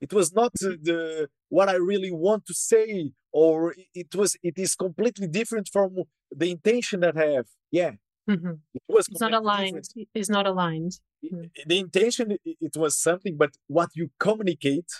it 0.00 0.12
was 0.12 0.32
not 0.32 0.52
the 0.54 1.28
what 1.48 1.68
i 1.68 1.74
really 1.74 2.10
want 2.10 2.44
to 2.46 2.54
say 2.54 3.12
or 3.32 3.74
it 3.94 4.14
was 4.14 4.36
it 4.42 4.58
is 4.58 4.74
completely 4.74 5.26
different 5.26 5.68
from 5.72 5.90
the 6.30 6.50
intention 6.50 7.00
that 7.00 7.16
i 7.16 7.26
have 7.26 7.46
yeah 7.70 7.92
mm-hmm. 8.28 8.54
it 8.74 8.82
was 8.88 9.06
it's 9.08 9.20
not 9.20 9.34
aligned 9.34 9.82
different. 9.82 10.08
it's 10.14 10.30
not 10.30 10.46
aligned 10.46 10.92
mm. 11.24 11.50
the 11.66 11.78
intention 11.78 12.36
it 12.44 12.76
was 12.76 12.98
something 12.98 13.36
but 13.36 13.52
what 13.66 13.90
you 13.94 14.10
communicate 14.18 14.90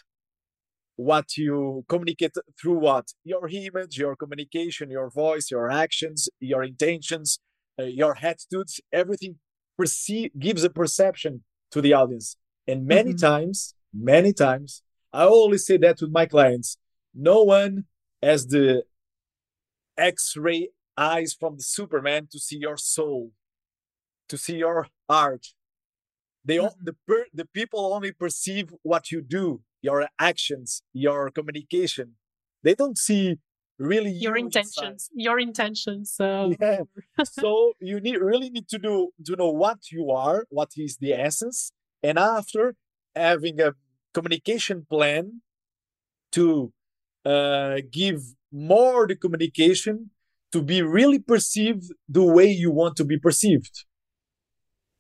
what 0.97 1.37
you 1.37 1.85
communicate 1.89 2.35
through 2.61 2.79
what 2.79 3.07
your 3.25 3.49
image 3.49 3.99
your 3.99 4.15
communication 4.17 4.91
your 4.91 5.11
voice 5.11 5.51
your 5.51 5.71
actions 5.71 6.29
your 6.39 6.63
intentions 6.63 7.39
uh, 7.79 7.85
your 7.85 8.17
attitudes 8.23 8.81
everything 8.93 9.37
perceive 9.77 10.31
gives 10.39 10.65
a 10.65 10.71
perception 10.71 11.43
to 11.71 11.81
the 11.81 11.93
audience 11.93 12.37
and 12.67 12.87
many 12.87 13.11
mm-hmm. 13.11 13.27
times 13.27 13.75
many 13.93 14.33
times 14.33 14.83
i 15.13 15.25
always 15.25 15.65
say 15.67 15.77
that 15.77 16.01
with 16.01 16.11
my 16.11 16.27
clients 16.27 16.79
no 17.15 17.43
one 17.43 17.85
has 18.23 18.47
the 18.49 18.83
x-ray 19.97 20.69
eyes 20.97 21.35
from 21.39 21.57
the 21.57 21.63
superman 21.63 22.29
to 22.31 22.39
see 22.39 22.59
your 22.59 22.77
soul 22.77 23.31
to 24.29 24.37
see 24.37 24.57
your 24.57 24.87
heart 25.09 25.49
they 26.45 26.59
all, 26.59 26.71
mm-hmm. 26.71 26.85
the 26.85 26.97
per, 27.07 27.27
the 27.33 27.47
people 27.47 27.95
only 27.95 28.13
perceive 28.13 28.75
what 28.83 29.11
you 29.11 29.21
do 29.23 29.63
your 29.83 30.09
actions, 30.19 30.83
your 30.93 31.31
communication. 31.31 32.13
They 32.63 32.75
don't 32.75 32.97
see 32.97 33.39
really 33.79 34.11
your 34.11 34.37
you 34.37 34.45
intentions, 34.45 35.11
inside. 35.11 35.11
your 35.15 35.39
intentions. 35.39 36.13
So. 36.13 36.55
Yeah. 36.61 36.83
so 37.25 37.73
you 37.81 38.01
need 38.01 38.19
really 38.19 38.51
need 38.51 38.69
to 38.69 38.79
do 38.79 39.11
to 39.27 39.37
know 39.37 39.51
what 39.51 39.91
you 39.91 40.11
are, 40.11 40.47
what 40.51 40.71
is 40.77 40.99
the 40.99 41.13
essence, 41.13 41.73
and 42.03 42.19
after 42.19 42.75
having 43.15 43.61
a 43.61 43.73
communication 44.15 44.87
plan 44.89 45.43
to 46.33 46.73
uh, 47.25 47.79
give 47.91 48.21
more 48.51 49.07
the 49.07 49.17
communication 49.17 50.11
to 50.53 50.63
be 50.63 50.83
really 50.83 51.19
perceived 51.19 51.93
the 52.09 52.23
way 52.23 52.47
you 52.47 52.71
want 52.71 52.97
to 52.97 53.05
be 53.05 53.19
perceived. 53.19 53.85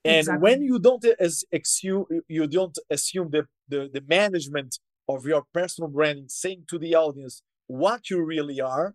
And 0.04 0.18
exactly. 0.18 0.42
when 0.42 0.62
you 0.62 0.78
don't 0.78 1.04
as 1.20 1.44
assume 1.52 2.06
you 2.26 2.46
don't 2.46 2.76
assume 2.90 3.30
the, 3.30 3.46
the 3.68 3.88
the 3.92 4.02
management 4.06 4.78
of 5.08 5.26
your 5.26 5.44
personal 5.52 5.88
branding, 5.88 6.26
saying 6.28 6.64
to 6.68 6.78
the 6.78 6.94
audience 6.94 7.42
what 7.78 8.10
you 8.10 8.22
really 8.22 8.60
are, 8.60 8.94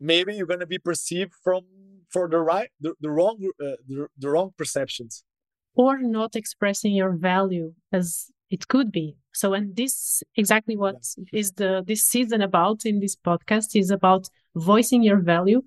maybe 0.00 0.34
you're 0.34 0.46
gonna 0.46 0.66
be 0.66 0.78
perceived 0.78 1.32
from 1.44 1.62
for 2.10 2.28
the 2.28 2.38
right 2.38 2.70
the, 2.80 2.94
the 3.00 3.10
wrong 3.10 3.36
uh, 3.60 3.76
the, 3.88 4.06
the 4.18 4.28
wrong 4.28 4.52
perceptions, 4.56 5.24
or 5.74 5.98
not 5.98 6.36
expressing 6.36 6.92
your 6.92 7.12
value 7.12 7.74
as 7.92 8.30
it 8.50 8.68
could 8.68 8.92
be. 8.92 9.16
So, 9.32 9.54
and 9.54 9.74
this 9.74 10.22
exactly 10.36 10.76
what 10.76 10.96
yeah. 11.16 11.40
is 11.40 11.52
the 11.52 11.82
this 11.86 12.04
season 12.04 12.42
about 12.42 12.84
in 12.84 13.00
this 13.00 13.16
podcast 13.16 13.74
is 13.74 13.90
about 13.90 14.28
voicing 14.54 15.02
your 15.02 15.20
value 15.20 15.62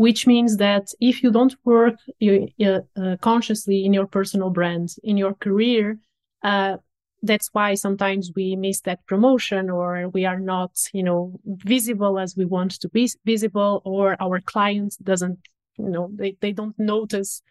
which 0.00 0.26
means 0.26 0.56
that 0.56 0.86
if 0.98 1.22
you 1.22 1.30
don't 1.30 1.54
work 1.62 1.96
you, 2.20 2.48
uh, 2.96 3.16
consciously 3.20 3.84
in 3.84 3.92
your 3.92 4.06
personal 4.06 4.48
brand, 4.48 4.88
in 5.04 5.18
your 5.18 5.34
career, 5.34 5.98
uh, 6.42 6.78
that's 7.22 7.50
why 7.52 7.74
sometimes 7.74 8.30
we 8.34 8.56
miss 8.56 8.80
that 8.82 9.04
promotion 9.06 9.68
or 9.70 10.08
we 10.08 10.24
are 10.24 10.40
not, 10.40 10.72
you 10.92 11.02
know, 11.02 11.38
visible 11.44 12.18
as 12.18 12.36
we 12.36 12.44
want 12.44 12.72
to 12.80 12.88
be 12.88 13.10
visible 13.24 13.82
or 13.84 14.16
our 14.20 14.40
clients 14.40 14.96
doesn't, 14.96 15.38
you 15.78 15.90
know, 15.90 16.10
they, 16.14 16.36
they 16.40 16.52
don't 16.52 16.78
notice, 16.78 17.42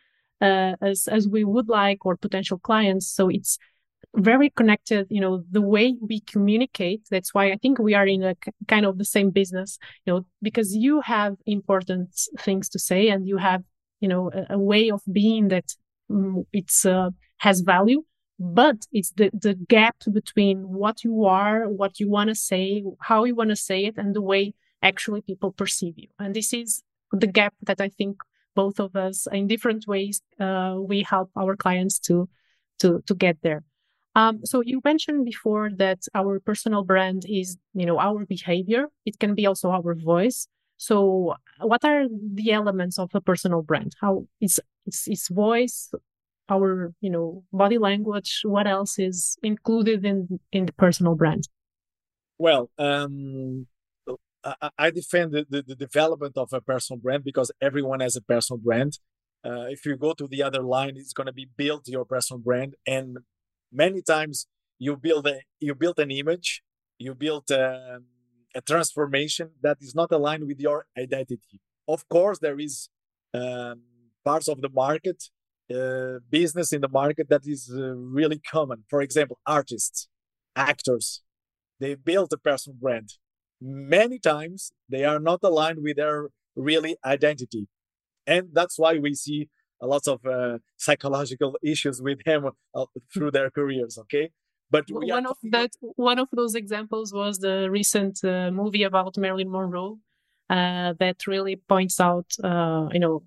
uh, 0.41 0.73
as, 0.81 1.07
as 1.07 1.27
we 1.27 1.43
would 1.43 1.69
like 1.69 2.05
or 2.05 2.17
potential 2.17 2.57
clients. 2.57 3.07
So 3.07 3.29
it's, 3.29 3.57
very 4.15 4.49
connected 4.49 5.05
you 5.09 5.21
know 5.21 5.43
the 5.51 5.61
way 5.61 5.95
we 6.01 6.19
communicate 6.21 7.01
that's 7.11 7.33
why 7.33 7.51
i 7.51 7.57
think 7.57 7.77
we 7.77 7.93
are 7.93 8.07
in 8.07 8.23
a 8.23 8.35
kind 8.67 8.85
of 8.85 8.97
the 8.97 9.05
same 9.05 9.29
business 9.29 9.77
you 10.05 10.13
know 10.13 10.25
because 10.41 10.75
you 10.75 11.01
have 11.01 11.35
important 11.45 12.09
things 12.39 12.69
to 12.69 12.79
say 12.79 13.09
and 13.09 13.27
you 13.27 13.37
have 13.37 13.61
you 13.99 14.07
know 14.07 14.31
a, 14.33 14.55
a 14.55 14.57
way 14.57 14.89
of 14.89 15.01
being 15.11 15.49
that 15.49 15.75
um, 16.09 16.43
it's 16.51 16.85
uh, 16.85 17.09
has 17.37 17.61
value 17.61 18.03
but 18.39 18.87
it's 18.91 19.11
the 19.11 19.29
the 19.33 19.53
gap 19.67 19.97
between 20.11 20.69
what 20.69 21.03
you 21.03 21.25
are 21.25 21.67
what 21.67 21.99
you 21.99 22.09
want 22.09 22.29
to 22.29 22.35
say 22.35 22.83
how 23.01 23.25
you 23.25 23.35
want 23.35 23.49
to 23.49 23.55
say 23.55 23.85
it 23.85 23.97
and 23.97 24.15
the 24.15 24.21
way 24.21 24.53
actually 24.81 25.21
people 25.21 25.51
perceive 25.51 25.93
you 25.97 26.07
and 26.19 26.33
this 26.35 26.53
is 26.53 26.81
the 27.11 27.27
gap 27.27 27.53
that 27.63 27.81
i 27.81 27.89
think 27.89 28.17
both 28.55 28.79
of 28.79 28.95
us 28.95 29.27
in 29.31 29.47
different 29.47 29.85
ways 29.87 30.21
uh, 30.39 30.75
we 30.79 31.03
help 31.03 31.29
our 31.35 31.55
clients 31.55 31.99
to 31.99 32.29
to 32.79 33.03
to 33.05 33.13
get 33.13 33.37
there 33.41 33.63
um, 34.15 34.43
so 34.43 34.61
you 34.61 34.81
mentioned 34.83 35.25
before 35.25 35.69
that 35.77 35.99
our 36.15 36.39
personal 36.39 36.83
brand 36.83 37.25
is, 37.29 37.57
you 37.73 37.85
know, 37.85 37.99
our 37.99 38.25
behavior. 38.25 38.87
It 39.05 39.19
can 39.19 39.35
be 39.35 39.45
also 39.45 39.69
our 39.69 39.93
voice. 39.95 40.47
So 40.77 41.35
what 41.59 41.85
are 41.85 42.05
the 42.09 42.51
elements 42.51 42.97
of 42.97 43.11
a 43.13 43.21
personal 43.21 43.61
brand? 43.61 43.95
How 44.01 44.25
it's, 44.41 44.59
it's, 44.85 45.07
it's 45.07 45.27
voice, 45.29 45.93
our, 46.49 46.93
you 47.01 47.09
know, 47.09 47.43
body 47.51 47.77
language. 47.77 48.41
What 48.43 48.67
else 48.67 48.99
is 48.99 49.37
included 49.43 50.05
in, 50.05 50.39
in 50.51 50.65
the 50.65 50.73
personal 50.73 51.15
brand? 51.15 51.47
Well, 52.37 52.69
um, 52.77 53.67
I, 54.77 54.89
defend 54.91 55.33
the, 55.33 55.45
the, 55.49 55.61
the, 55.61 55.75
development 55.75 56.37
of 56.37 56.53
a 56.53 56.61
personal 56.61 56.99
brand 56.99 57.25
because 57.25 57.51
everyone 57.61 57.99
has 57.99 58.15
a 58.15 58.21
personal 58.21 58.57
brand. 58.57 58.97
Uh, 59.45 59.65
if 59.69 59.85
you 59.85 59.97
go 59.97 60.13
to 60.13 60.27
the 60.27 60.43
other 60.43 60.61
line, 60.61 60.93
it's 60.95 61.11
going 61.11 61.27
to 61.27 61.33
be 61.33 61.49
build 61.57 61.87
your 61.87 62.05
personal 62.05 62.39
brand. 62.39 62.75
And 62.87 63.17
many 63.71 64.01
times 64.01 64.47
you 64.79 64.95
build 64.95 65.27
a 65.27 65.41
you 65.59 65.75
build 65.75 65.99
an 65.99 66.09
image 66.09 66.63
you 66.97 67.13
build 67.13 67.51
a, 67.51 67.95
um, 67.95 68.05
a 68.55 68.61
transformation 68.61 69.51
that 69.61 69.77
is 69.81 69.93
not 69.93 70.11
aligned 70.11 70.47
with 70.47 70.59
your 70.59 70.85
identity 70.97 71.59
of 71.87 72.07
course 72.09 72.39
there 72.39 72.59
is 72.59 72.89
um, 73.33 73.81
parts 74.23 74.47
of 74.47 74.61
the 74.61 74.69
market 74.69 75.29
uh, 75.73 76.19
business 76.29 76.73
in 76.73 76.81
the 76.81 76.89
market 76.89 77.29
that 77.29 77.41
is 77.45 77.71
uh, 77.73 77.95
really 77.95 78.39
common. 78.39 78.83
For 78.89 79.01
example 79.01 79.39
artists 79.45 80.07
actors 80.55 81.21
they 81.79 81.95
build 81.95 82.31
a 82.33 82.37
personal 82.37 82.77
brand. 82.79 83.13
Many 83.61 84.19
times 84.19 84.71
they 84.87 85.03
are 85.05 85.19
not 85.19 85.39
aligned 85.43 85.79
with 85.81 85.97
their 85.97 86.29
really 86.55 86.97
identity. 87.05 87.67
And 88.27 88.49
that's 88.53 88.77
why 88.77 88.99
we 88.99 89.15
see 89.15 89.49
a 89.81 89.87
lot 89.87 90.07
of 90.07 90.25
uh, 90.25 90.59
psychological 90.77 91.57
issues 91.63 92.01
with 92.01 92.19
him 92.25 92.49
uh, 92.75 92.85
through 93.13 93.31
their 93.31 93.49
careers. 93.49 93.97
Okay, 93.97 94.31
but 94.69 94.85
one 94.89 95.25
of 95.25 95.37
that 95.51 95.71
one 95.95 96.19
of 96.19 96.27
those 96.31 96.53
examples 96.53 97.13
was 97.13 97.39
the 97.39 97.69
recent 97.71 98.23
uh, 98.23 98.51
movie 98.51 98.83
about 98.83 99.17
Marilyn 99.17 99.49
Monroe 99.49 99.99
uh, 100.49 100.93
that 100.99 101.27
really 101.27 101.55
points 101.55 101.99
out, 101.99 102.27
uh, 102.43 102.89
you 102.91 102.99
know, 102.99 103.23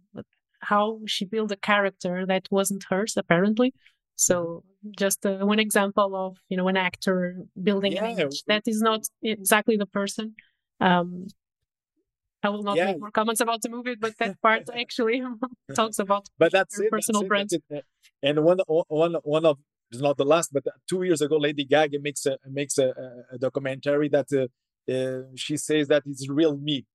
how 0.62 1.00
she 1.06 1.24
built 1.24 1.52
a 1.52 1.56
character 1.56 2.24
that 2.26 2.48
wasn't 2.50 2.84
hers 2.88 3.14
apparently. 3.16 3.74
So 4.16 4.34
mm-hmm. 4.44 4.90
just 4.98 5.24
uh, 5.26 5.38
one 5.38 5.58
example 5.58 6.14
of 6.14 6.38
you 6.48 6.56
know 6.56 6.68
an 6.68 6.76
actor 6.76 7.36
building 7.60 7.92
yeah. 7.92 8.04
an 8.04 8.18
image 8.18 8.44
that 8.46 8.62
is 8.66 8.80
not 8.80 9.02
exactly 9.22 9.76
the 9.76 9.86
person. 9.86 10.34
Um, 10.80 11.26
I 12.44 12.48
will 12.48 12.64
not 12.64 12.76
yeah. 12.76 12.86
make 12.86 13.00
more 13.00 13.10
comments 13.10 13.40
about 13.40 13.62
the 13.62 13.68
movie, 13.68 13.94
but 13.94 14.18
that 14.18 14.40
part 14.42 14.68
actually 14.76 15.22
talks 15.76 15.98
about 15.98 16.28
but 16.38 16.52
that's 16.52 16.78
it, 16.78 16.90
personal 16.90 17.22
that's 17.22 17.28
brand. 17.28 17.52
It, 17.52 17.62
it. 17.70 17.84
And 18.22 18.44
one, 18.44 18.58
one, 18.88 19.14
one 19.22 19.46
of 19.46 19.58
it's 19.92 20.00
not 20.00 20.16
the 20.16 20.24
last, 20.24 20.52
but 20.52 20.64
two 20.88 21.02
years 21.02 21.20
ago, 21.20 21.36
Lady 21.36 21.64
Gaga 21.64 21.98
makes 22.00 22.24
a 22.24 22.38
makes 22.46 22.78
a, 22.78 22.92
a 23.30 23.38
documentary 23.38 24.08
that 24.08 24.28
uh, 24.32 24.92
uh, 24.92 25.24
she 25.36 25.56
says 25.56 25.88
that 25.88 26.02
it's 26.06 26.28
real 26.28 26.56
me. 26.56 26.86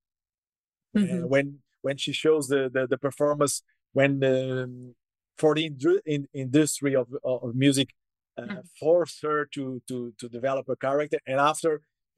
Uh, 0.96 1.00
mm-hmm. 1.00 1.24
Uh, 1.24 1.28
when 1.28 1.60
when 1.88 1.98
she 2.03 2.13
shows 2.24 2.44
the 2.53 2.62
the, 2.75 2.84
the 2.94 3.00
performance 3.08 3.53
when 3.98 4.12
um, 4.24 4.96
for 5.41 5.51
the 5.56 5.65
in, 6.06 6.27
industry 6.34 6.94
of, 7.01 7.08
of 7.24 7.56
music 7.65 7.89
uh, 8.38 8.41
mm-hmm. 8.41 8.60
forced 8.79 9.20
her 9.27 9.39
to 9.56 9.63
to 9.88 9.98
to 10.20 10.25
develop 10.38 10.65
a 10.70 10.75
character, 10.75 11.20
and 11.29 11.39
after 11.51 11.72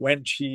when 0.06 0.20
she 0.24 0.52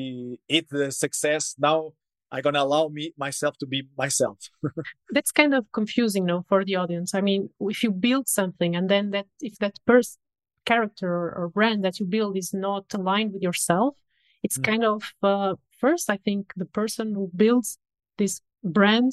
hit 0.48 0.66
the 0.70 0.90
success, 1.04 1.54
now 1.68 1.92
I'm 2.32 2.42
gonna 2.42 2.64
allow 2.68 2.88
me 2.88 3.04
myself 3.16 3.56
to 3.58 3.66
be 3.66 3.80
myself. 4.04 4.38
That's 5.16 5.32
kind 5.40 5.54
of 5.54 5.62
confusing, 5.72 6.24
no, 6.26 6.44
for 6.48 6.64
the 6.64 6.76
audience. 6.82 7.14
I 7.14 7.20
mean, 7.20 7.50
if 7.60 7.82
you 7.84 7.90
build 8.08 8.26
something 8.28 8.74
and 8.74 8.88
then 8.92 9.10
that 9.14 9.26
if 9.40 9.54
that 9.58 9.76
person 9.86 10.18
character 10.72 11.08
or, 11.12 11.28
or, 11.38 11.48
brand 11.48 11.84
that 11.84 12.00
you 12.00 12.06
build 12.06 12.38
is 12.38 12.54
not 12.54 12.84
aligned 12.94 13.34
with 13.34 13.42
yourself, 13.42 13.94
it's 14.42 14.58
mm. 14.58 14.64
kind 14.64 14.82
of 14.92 14.98
uh, 15.22 15.54
first. 15.78 16.08
I 16.08 16.18
think 16.26 16.52
the 16.56 16.70
person 16.80 17.14
who 17.14 17.30
builds 17.44 17.78
this 18.16 18.40
brand, 18.64 19.12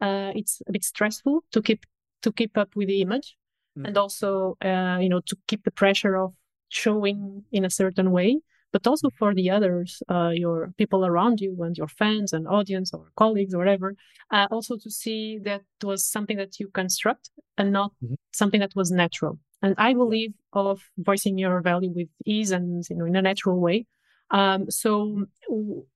uh, 0.00 0.32
it's 0.34 0.62
a 0.66 0.72
bit 0.72 0.84
stressful 0.84 1.44
to 1.52 1.62
keep 1.62 1.84
to 2.22 2.32
keep 2.32 2.56
up 2.56 2.76
with 2.76 2.88
the 2.88 3.02
image, 3.02 3.36
mm. 3.78 3.86
and 3.86 3.96
also 3.96 4.56
uh, 4.64 4.98
you 5.00 5.08
know 5.08 5.20
to 5.26 5.36
keep 5.48 5.64
the 5.64 5.70
pressure 5.70 6.16
of 6.16 6.34
showing 6.68 7.44
in 7.50 7.64
a 7.64 7.70
certain 7.70 8.12
way 8.12 8.40
but 8.72 8.86
also 8.86 9.08
mm. 9.08 9.14
for 9.18 9.34
the 9.34 9.50
others, 9.50 10.02
uh, 10.08 10.30
your 10.30 10.72
people 10.78 11.04
around 11.04 11.40
you 11.40 11.56
and 11.62 11.76
your 11.76 11.88
fans 11.88 12.32
and 12.32 12.46
audience 12.46 12.92
or 12.92 13.10
colleagues 13.16 13.54
or 13.54 13.58
whatever, 13.58 13.94
uh, 14.30 14.46
also 14.50 14.76
to 14.76 14.90
see 14.90 15.38
that 15.38 15.62
was 15.82 16.04
something 16.04 16.36
that 16.36 16.58
you 16.60 16.68
construct 16.68 17.30
and 17.58 17.72
not 17.72 17.92
mm-hmm. 18.04 18.14
something 18.32 18.60
that 18.60 18.74
was 18.76 18.90
natural. 18.90 19.38
And 19.62 19.74
I 19.76 19.92
believe 19.92 20.32
of 20.52 20.82
voicing 20.98 21.38
your 21.38 21.60
value 21.60 21.92
with 21.94 22.08
ease 22.24 22.50
and 22.50 22.84
you 22.88 22.96
know 22.96 23.04
in 23.04 23.16
a 23.16 23.22
natural 23.22 23.60
way. 23.60 23.86
Um, 24.30 24.70
so, 24.70 25.26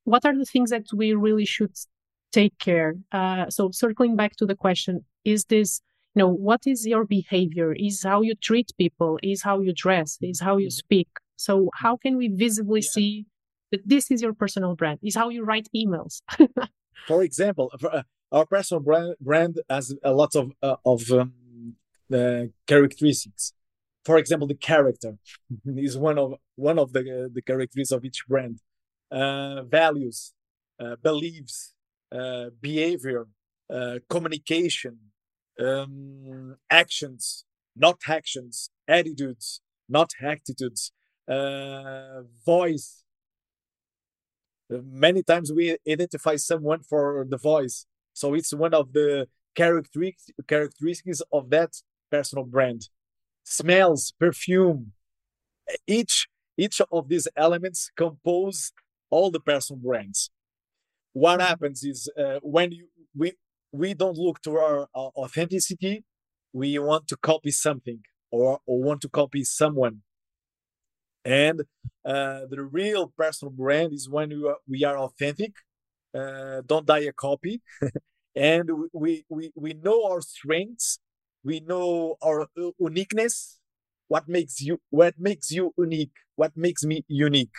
what 0.02 0.24
are 0.24 0.36
the 0.36 0.44
things 0.44 0.70
that 0.70 0.86
we 0.92 1.14
really 1.14 1.44
should 1.44 1.72
take 2.34 2.58
care? 2.58 2.96
Uh, 3.12 3.48
so, 3.48 3.70
circling 3.70 4.16
back 4.16 4.36
to 4.36 4.46
the 4.46 4.56
question, 4.56 5.04
is 5.24 5.44
this 5.44 5.80
you 6.14 6.20
know 6.20 6.28
what 6.28 6.62
is 6.66 6.86
your 6.86 7.04
behavior? 7.04 7.72
Is 7.72 8.02
how 8.02 8.22
you 8.22 8.34
treat 8.34 8.70
people? 8.78 9.18
Is 9.22 9.42
how 9.42 9.60
you 9.60 9.72
dress? 9.72 10.18
Is 10.20 10.40
how 10.40 10.56
you 10.56 10.68
mm-hmm. 10.68 10.84
speak? 10.86 11.08
So 11.36 11.68
how 11.74 11.96
can 11.96 12.16
we 12.16 12.28
visibly 12.28 12.80
yeah. 12.80 12.90
see 12.90 13.26
that 13.72 13.82
this 13.84 14.10
is 14.10 14.22
your 14.22 14.32
personal 14.32 14.74
brand? 14.76 15.00
Is 15.02 15.16
how 15.16 15.28
you 15.30 15.44
write 15.44 15.68
emails. 15.74 16.22
for 17.08 17.22
example, 17.22 17.72
uh, 17.82 18.02
our 18.30 18.46
personal 18.46 18.80
brand, 18.80 19.14
brand 19.20 19.60
has 19.68 19.94
a 20.04 20.12
lot 20.12 20.36
of 20.36 20.52
uh, 20.62 20.76
of 20.84 21.10
um, 21.10 21.32
the 22.08 22.52
characteristics. 22.66 23.52
For 24.04 24.18
example, 24.18 24.46
the 24.46 24.54
character 24.54 25.18
is 25.66 25.98
one 25.98 26.18
of 26.18 26.34
one 26.54 26.78
of 26.78 26.92
the 26.92 27.00
uh, 27.00 27.28
the 27.32 27.42
characteristics 27.42 27.90
of 27.90 28.04
each 28.04 28.24
brand. 28.28 28.60
Uh, 29.10 29.62
values, 29.62 30.32
uh, 30.80 30.96
beliefs, 31.00 31.73
uh, 32.14 32.50
behavior, 32.60 33.26
communication, 34.08 34.98
um, 35.58 36.56
actions, 36.70 37.44
not 37.76 37.98
actions, 38.08 38.70
attitudes, 38.88 39.60
not 39.88 40.10
attitudes, 40.20 40.92
uh, 41.28 42.22
voice. 42.44 43.02
Uh, 44.72 44.78
many 44.84 45.22
times 45.22 45.52
we 45.52 45.76
identify 45.88 46.36
someone 46.36 46.82
for 46.82 47.26
the 47.28 47.36
voice, 47.36 47.86
so 48.12 48.34
it's 48.34 48.52
one 48.52 48.74
of 48.74 48.92
the 48.92 49.28
characteristics 49.54 50.30
characteristics 50.48 51.22
of 51.32 51.50
that 51.50 51.70
personal 52.10 52.44
brand. 52.44 52.88
Smells, 53.44 54.12
perfume, 54.18 54.92
each 55.86 56.28
each 56.56 56.80
of 56.92 57.08
these 57.08 57.28
elements 57.36 57.90
compose 57.96 58.72
all 59.10 59.30
the 59.30 59.40
personal 59.40 59.80
brands. 59.80 60.30
What 61.14 61.40
happens 61.40 61.84
is 61.84 62.10
uh, 62.18 62.40
when 62.42 62.72
you, 62.72 62.88
we 63.16 63.32
we 63.72 63.94
don't 63.94 64.18
look 64.18 64.42
to 64.42 64.52
our 64.58 64.82
uh, 64.94 65.10
authenticity, 65.16 66.04
we 66.52 66.78
want 66.78 67.08
to 67.08 67.16
copy 67.16 67.52
something 67.52 68.00
or, 68.30 68.60
or 68.66 68.82
want 68.82 69.00
to 69.02 69.08
copy 69.08 69.44
someone 69.44 70.02
and 71.24 71.62
uh, 72.04 72.40
the 72.50 72.62
real 72.70 73.12
personal 73.16 73.52
brand 73.52 73.92
is 73.92 74.08
when 74.08 74.28
we 74.30 74.46
are, 74.48 74.56
we 74.68 74.84
are 74.84 74.98
authentic, 74.98 75.52
uh, 76.14 76.62
don't 76.66 76.86
die 76.86 77.00
a 77.00 77.12
copy, 77.12 77.62
and 78.36 78.70
we, 78.92 79.24
we 79.28 79.50
we 79.54 79.74
know 79.74 80.04
our 80.06 80.20
strengths, 80.20 80.98
we 81.42 81.60
know 81.60 82.16
our 82.22 82.42
uh, 82.42 82.70
uniqueness, 82.78 83.58
what 84.08 84.28
makes 84.28 84.60
you 84.60 84.80
what 84.90 85.14
makes 85.18 85.50
you 85.50 85.72
unique, 85.78 86.12
what 86.36 86.56
makes 86.56 86.84
me 86.84 87.04
unique. 87.08 87.54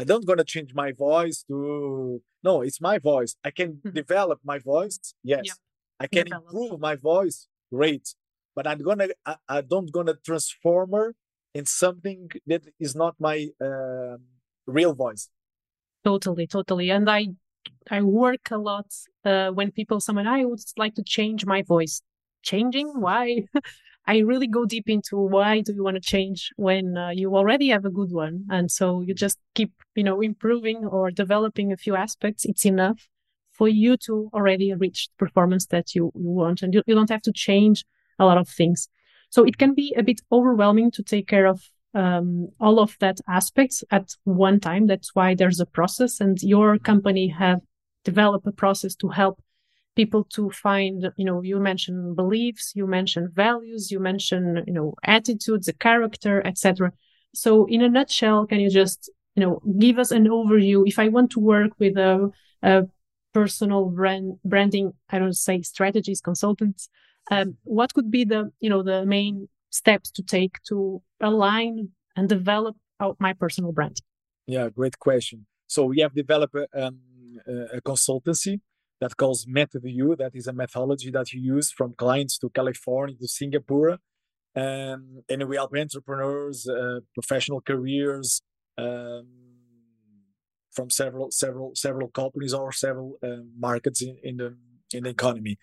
I 0.00 0.04
don't 0.04 0.26
gonna 0.30 0.44
change 0.54 0.70
my 0.74 0.90
voice 0.92 1.38
to 1.48 2.22
no, 2.48 2.54
it's 2.66 2.80
my 2.80 2.98
voice. 2.98 3.32
I 3.48 3.50
can 3.58 3.70
mm-hmm. 3.74 3.90
develop 4.02 4.38
my 4.52 4.58
voice, 4.72 4.98
yes. 5.32 5.44
Yep. 5.50 5.56
I 6.00 6.06
can 6.06 6.24
develop. 6.24 6.44
improve 6.44 6.80
my 6.88 6.94
voice, 6.94 7.48
great. 7.72 8.06
But 8.56 8.64
I'm 8.70 8.80
gonna 8.88 9.08
I, 9.26 9.36
I 9.56 9.60
don't 9.72 9.90
gonna 9.96 10.16
transform 10.28 10.92
her 10.92 11.08
in 11.54 11.64
something 11.66 12.30
that 12.46 12.62
is 12.78 12.94
not 13.02 13.14
my 13.18 13.48
uh, 13.68 14.16
real 14.66 14.94
voice 14.94 15.24
totally 16.04 16.46
totally 16.46 16.90
and 16.90 17.10
i 17.10 17.26
i 17.90 18.00
work 18.02 18.44
a 18.50 18.58
lot 18.70 18.86
uh, 19.24 19.50
when 19.50 19.70
people 19.78 19.98
summon 20.00 20.26
i 20.26 20.44
would 20.44 20.60
like 20.76 20.94
to 20.94 21.02
change 21.02 21.44
my 21.54 21.62
voice 21.62 22.02
changing 22.42 22.88
why 23.00 23.42
i 24.08 24.18
really 24.18 24.48
go 24.48 24.64
deep 24.64 24.88
into 24.88 25.16
why 25.16 25.60
do 25.60 25.72
you 25.72 25.84
want 25.84 25.94
to 25.94 26.00
change 26.00 26.50
when 26.56 26.96
uh, 26.96 27.10
you 27.10 27.36
already 27.36 27.68
have 27.68 27.84
a 27.84 27.96
good 27.98 28.10
one 28.10 28.44
and 28.50 28.70
so 28.70 29.00
you 29.00 29.14
just 29.14 29.38
keep 29.54 29.72
you 29.94 30.02
know 30.02 30.20
improving 30.20 30.84
or 30.84 31.10
developing 31.10 31.72
a 31.72 31.76
few 31.76 31.94
aspects 31.94 32.44
it's 32.44 32.66
enough 32.66 33.08
for 33.52 33.68
you 33.68 33.96
to 33.96 34.30
already 34.34 34.72
reach 34.74 35.08
the 35.08 35.24
performance 35.24 35.66
that 35.66 35.94
you, 35.94 36.10
you 36.14 36.30
want 36.30 36.62
and 36.62 36.74
you, 36.74 36.82
you 36.86 36.94
don't 36.94 37.10
have 37.10 37.22
to 37.22 37.32
change 37.32 37.84
a 38.18 38.24
lot 38.24 38.38
of 38.38 38.48
things 38.48 38.88
so 39.30 39.44
it 39.44 39.58
can 39.58 39.74
be 39.74 39.94
a 39.96 40.02
bit 40.02 40.20
overwhelming 40.32 40.90
to 40.92 41.02
take 41.02 41.28
care 41.28 41.46
of 41.46 41.60
um, 41.94 42.48
all 42.60 42.78
of 42.78 42.96
that 43.00 43.18
aspects 43.28 43.82
at 43.90 44.10
one 44.24 44.60
time. 44.60 44.86
That's 44.86 45.14
why 45.14 45.34
there's 45.34 45.60
a 45.60 45.66
process, 45.66 46.20
and 46.20 46.38
your 46.42 46.78
company 46.78 47.28
have 47.28 47.60
developed 48.04 48.46
a 48.46 48.52
process 48.52 48.94
to 48.96 49.08
help 49.08 49.40
people 50.00 50.22
to 50.36 50.42
find. 50.50 50.96
You 51.16 51.26
know, 51.28 51.38
you 51.50 51.56
mentioned 51.70 52.16
beliefs, 52.16 52.72
you 52.78 52.86
mentioned 52.86 53.28
values, 53.34 53.90
you 53.92 54.00
mentioned 54.10 54.64
you 54.68 54.74
know 54.78 54.88
attitudes, 55.16 55.66
a 55.68 55.76
character, 55.86 56.34
etc. 56.50 56.92
So, 57.34 57.50
in 57.66 57.80
a 57.82 57.88
nutshell, 57.88 58.46
can 58.46 58.60
you 58.60 58.70
just 58.70 59.00
you 59.34 59.42
know 59.42 59.54
give 59.84 59.96
us 59.98 60.10
an 60.18 60.26
overview? 60.38 60.78
If 60.92 60.98
I 60.98 61.08
want 61.08 61.30
to 61.32 61.40
work 61.40 61.72
with 61.78 61.96
a, 61.96 62.30
a 62.62 62.74
personal 63.32 63.82
brand 63.98 64.26
branding, 64.52 64.86
I 65.10 65.18
don't 65.18 65.40
say 65.48 65.62
strategies 65.62 66.20
consultants 66.20 66.88
um, 67.30 67.56
what 67.64 67.94
could 67.94 68.10
be 68.10 68.24
the 68.24 68.50
you 68.60 68.70
know 68.70 68.82
the 68.82 69.04
main 69.06 69.48
steps 69.70 70.10
to 70.12 70.22
take 70.22 70.62
to 70.68 71.02
align 71.20 71.90
and 72.16 72.28
develop 72.28 72.76
my 73.18 73.32
personal 73.32 73.72
brand 73.72 74.00
yeah 74.46 74.68
great 74.68 74.98
question 74.98 75.46
so 75.66 75.84
we 75.84 76.00
have 76.00 76.14
developed 76.14 76.56
um, 76.74 76.98
a 77.46 77.80
consultancy 77.80 78.60
that 79.00 79.16
calls 79.16 79.46
MetaView. 79.46 80.16
That 80.18 80.32
is 80.34 80.46
a 80.46 80.52
methodology 80.52 81.10
that 81.10 81.32
you 81.32 81.40
use 81.40 81.70
from 81.70 81.94
clients 81.94 82.38
to 82.38 82.50
California 82.50 83.16
to 83.20 83.28
Singapore. 83.28 83.98
Um, 84.56 85.22
and 85.28 85.48
we 85.48 85.56
help 85.56 85.76
entrepreneurs, 85.76 86.68
uh, 86.68 87.00
professional 87.14 87.60
careers 87.60 88.42
um, 88.76 89.26
from 90.72 90.90
several, 90.90 91.30
several, 91.30 91.72
several 91.74 92.08
companies 92.08 92.54
or 92.54 92.72
several 92.72 93.18
uh, 93.22 93.42
markets 93.56 94.02
in, 94.02 94.16
in 94.22 94.36
the 94.38 94.56
in 94.92 95.04
the 95.04 95.10
economy. 95.10 95.58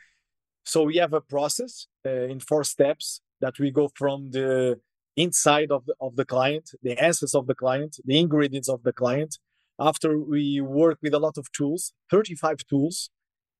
So 0.65 0.83
we 0.83 0.97
have 0.97 1.13
a 1.13 1.21
process 1.21 1.87
uh, 2.05 2.09
in 2.09 2.39
four 2.39 2.63
steps 2.63 3.21
that 3.41 3.59
we 3.59 3.71
go 3.71 3.89
from 3.95 4.31
the 4.31 4.79
inside 5.15 5.71
of 5.71 5.85
the, 5.85 5.95
of 6.01 6.15
the 6.15 6.25
client, 6.25 6.71
the 6.81 6.97
answers 7.01 7.33
of 7.35 7.47
the 7.47 7.55
client, 7.55 7.97
the 8.03 8.19
ingredients 8.19 8.69
of 8.69 8.83
the 8.83 8.93
client. 8.93 9.37
After 9.79 10.17
we 10.17 10.61
work 10.61 10.99
with 11.01 11.13
a 11.13 11.19
lot 11.19 11.37
of 11.37 11.51
tools, 11.51 11.93
35 12.09 12.57
tools, 12.69 13.09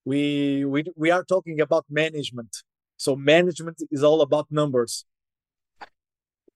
we, 0.06 0.64
we, 0.66 0.84
we 0.96 1.12
are 1.12 1.24
talking 1.24 1.60
about 1.60 1.86
management. 1.90 2.58
So 2.98 3.16
management 3.16 3.82
is 3.92 4.04
all 4.04 4.22
about 4.22 4.48
numbers. 4.52 5.06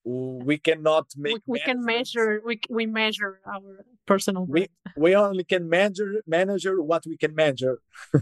We 0.06 0.58
cannot 0.58 1.08
make. 1.18 1.34
We, 1.34 1.42
we 1.46 1.60
can 1.60 1.84
measure. 1.84 2.42
We, 2.44 2.62
we 2.70 2.86
measure 2.86 3.42
our 3.46 3.86
personal. 4.08 4.46
We, 4.46 4.68
we 4.98 5.14
only 5.14 5.44
can 5.44 5.68
measure 5.68 6.24
measure 6.26 6.82
what 6.82 7.04
we 7.06 7.18
can 7.18 7.36
measure. 7.36 7.80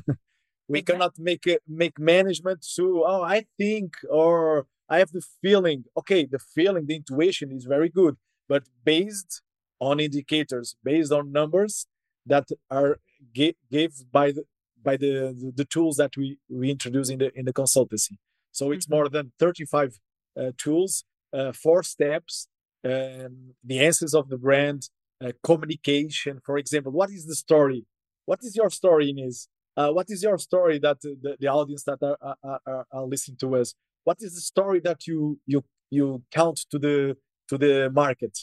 we 0.68 0.82
cannot 0.82 1.14
make 1.18 1.48
it 1.48 1.62
make 1.68 1.98
management 1.98 2.66
to 2.76 3.04
oh 3.06 3.24
i 3.24 3.46
think 3.58 3.96
or 4.10 4.68
i 4.90 5.00
have 5.00 5.12
the 5.12 5.22
feeling 5.42 5.86
okay 5.98 6.26
the 6.26 6.40
feeling 6.40 6.86
the 6.88 6.96
intuition 6.96 7.52
is 7.52 7.66
very 7.66 7.90
good 7.90 8.18
but 8.48 8.64
based 8.84 9.42
on 9.80 10.00
indicators 10.00 10.76
based 10.84 11.12
on 11.12 11.32
numbers 11.32 11.88
that 12.26 12.48
are 12.70 13.00
given 13.34 13.90
by 14.12 14.32
the 14.32 14.44
by 14.90 14.96
the, 15.04 15.14
the, 15.42 15.50
the 15.62 15.68
tools 15.76 15.96
that 16.02 16.14
we 16.20 16.28
we 16.62 16.66
introduce 16.76 17.10
in 17.14 17.20
the 17.24 17.30
in 17.40 17.44
the 17.50 17.56
consultancy. 17.62 18.16
So 18.60 18.64
it's 18.74 18.86
mm-hmm. 18.86 18.96
more 18.98 19.08
than 19.16 19.26
35 19.40 20.00
uh, 20.40 20.52
tools, 20.64 20.94
uh, 21.38 21.52
four 21.66 21.82
steps, 21.94 22.34
um, 22.92 23.34
the 23.72 23.80
essence 23.90 24.14
of 24.20 24.26
the 24.32 24.40
brand, 24.46 24.82
uh, 25.24 25.34
communication. 25.50 26.34
For 26.48 26.56
example, 26.64 26.92
what 27.00 27.10
is 27.18 27.24
the 27.32 27.38
story? 27.46 27.82
What 28.30 28.40
is 28.48 28.54
your 28.62 28.72
story, 28.80 29.06
Inês? 29.14 29.38
Uh, 29.80 29.92
what 29.98 30.08
is 30.10 30.20
your 30.28 30.38
story 30.50 30.78
that 30.86 30.98
the, 31.02 31.36
the 31.42 31.50
audience 31.60 31.84
that 31.90 32.00
are, 32.10 32.18
are, 32.50 32.60
are, 32.72 32.86
are 32.96 33.06
listening 33.14 33.38
to 33.44 33.50
us? 33.60 33.70
What 34.08 34.18
is 34.26 34.32
the 34.38 34.46
story 34.54 34.80
that 34.88 35.00
you 35.10 35.18
you 35.52 35.60
you 35.98 36.06
count 36.40 36.58
to 36.72 36.78
the 36.86 36.96
to 37.50 37.56
the 37.64 37.74
market, 38.02 38.36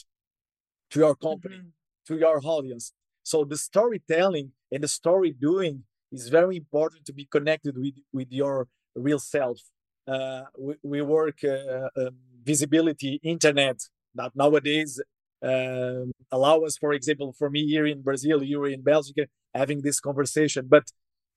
to 0.91 0.97
your 1.03 1.15
company, 1.27 1.59
mm-hmm. 1.61 2.05
to 2.07 2.13
your 2.23 2.37
audience? 2.55 2.85
So 3.31 3.37
the 3.53 3.59
storytelling 3.69 4.47
and 4.71 4.81
the 4.85 4.91
story 5.01 5.31
doing 5.49 5.75
is 6.21 6.29
very 6.29 6.57
important 6.57 7.05
to 7.05 7.13
be 7.13 7.25
connected 7.25 7.77
with 7.77 7.95
with 8.13 8.31
your 8.31 8.67
real 8.95 9.19
self. 9.19 9.59
Uh, 10.07 10.43
we, 10.57 10.75
we, 10.83 11.01
work 11.01 11.39
uh, 11.43 11.89
um, 11.97 12.15
visibility 12.43 13.19
internet 13.23 13.79
that 14.13 14.31
nowadays 14.35 15.01
um, 15.41 16.11
allow 16.31 16.59
us, 16.61 16.77
for 16.77 16.93
example, 16.93 17.33
for 17.37 17.49
me 17.49 17.65
here 17.65 17.87
in 17.87 18.01
Brazil, 18.01 18.43
you 18.43 18.63
in 18.65 18.81
Belgium, 18.81 19.25
having 19.53 19.81
this 19.81 19.99
conversation. 19.99 20.67
But 20.69 20.85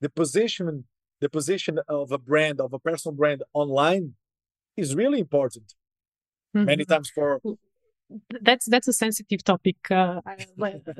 the 0.00 0.10
position, 0.10 0.84
the 1.20 1.30
position 1.30 1.78
of 1.88 2.12
a 2.12 2.18
brand, 2.18 2.60
of 2.60 2.72
a 2.72 2.78
personal 2.78 3.14
brand 3.16 3.42
online, 3.54 4.14
is 4.76 4.94
really 4.94 5.18
important. 5.18 5.74
Mm-hmm. 6.54 6.66
Many 6.66 6.84
times 6.84 7.10
for 7.10 7.40
that's 8.40 8.66
that's 8.66 8.88
a 8.88 8.92
sensitive 8.92 9.44
topic. 9.44 9.76
Uh, 9.90 10.20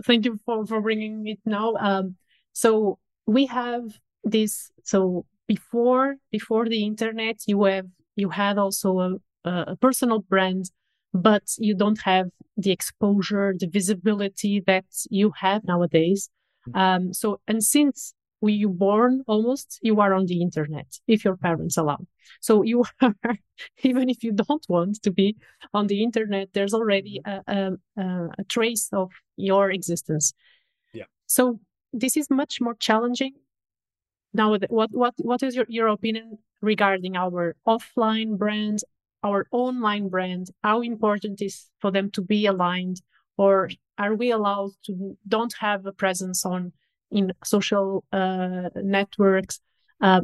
thank 0.04 0.24
you 0.26 0.38
for 0.44 0.66
for 0.66 0.80
bringing 0.80 1.26
it 1.26 1.40
now. 1.46 1.74
Um, 1.76 2.16
so 2.52 2.98
we 3.28 3.46
have 3.46 3.82
this. 4.24 4.70
So 4.82 5.26
before 5.46 6.16
before 6.32 6.68
the 6.68 6.84
internet, 6.84 7.36
you 7.46 7.62
have 7.64 7.86
you 8.16 8.30
had 8.30 8.58
also 8.58 9.20
a, 9.44 9.50
a 9.50 9.76
personal 9.76 10.20
brand, 10.20 10.70
but 11.12 11.44
you 11.58 11.76
don't 11.76 12.00
have 12.02 12.30
the 12.56 12.72
exposure, 12.72 13.54
the 13.56 13.68
visibility 13.68 14.60
that 14.66 14.86
you 15.10 15.32
have 15.38 15.62
nowadays. 15.64 16.30
Mm-hmm. 16.68 16.78
Um, 16.80 17.14
so 17.14 17.40
and 17.46 17.62
since 17.62 18.14
we 18.40 18.52
you 18.52 18.68
born 18.68 19.22
almost 19.26 19.78
you 19.82 20.00
are 20.00 20.14
on 20.14 20.26
the 20.26 20.40
internet 20.40 20.86
if 21.08 21.24
your 21.24 21.36
parents 21.36 21.76
allow 21.76 21.98
so 22.40 22.62
you 22.62 22.84
are 23.02 23.14
even 23.82 24.08
if 24.08 24.22
you 24.22 24.30
don't 24.30 24.64
want 24.68 25.02
to 25.02 25.10
be 25.10 25.36
on 25.74 25.88
the 25.88 26.04
internet 26.04 26.48
there's 26.52 26.72
already 26.72 27.20
mm-hmm. 27.26 27.74
a, 28.00 28.02
a, 28.02 28.28
a 28.38 28.44
trace 28.44 28.88
of 28.92 29.10
your 29.36 29.72
existence 29.72 30.34
yeah 30.92 31.06
so 31.26 31.58
this 31.92 32.16
is 32.16 32.30
much 32.30 32.60
more 32.60 32.74
challenging 32.74 33.34
now 34.32 34.56
what 34.68 34.90
what 34.92 35.14
what 35.18 35.42
is 35.42 35.56
your, 35.56 35.66
your 35.68 35.88
opinion 35.88 36.38
regarding 36.60 37.16
our 37.16 37.56
offline 37.66 38.36
brand 38.36 38.80
our 39.22 39.46
online 39.50 40.08
brand 40.08 40.48
how 40.62 40.80
important 40.80 41.40
is 41.40 41.66
for 41.80 41.90
them 41.90 42.10
to 42.10 42.22
be 42.22 42.46
aligned 42.46 43.00
or 43.36 43.70
are 43.96 44.14
we 44.14 44.30
allowed 44.30 44.70
to 44.84 45.16
don't 45.26 45.54
have 45.58 45.86
a 45.86 45.92
presence 45.92 46.44
on 46.44 46.72
in 47.10 47.32
social 47.44 48.04
uh, 48.12 48.68
networks. 48.76 49.60
Uh, 50.00 50.22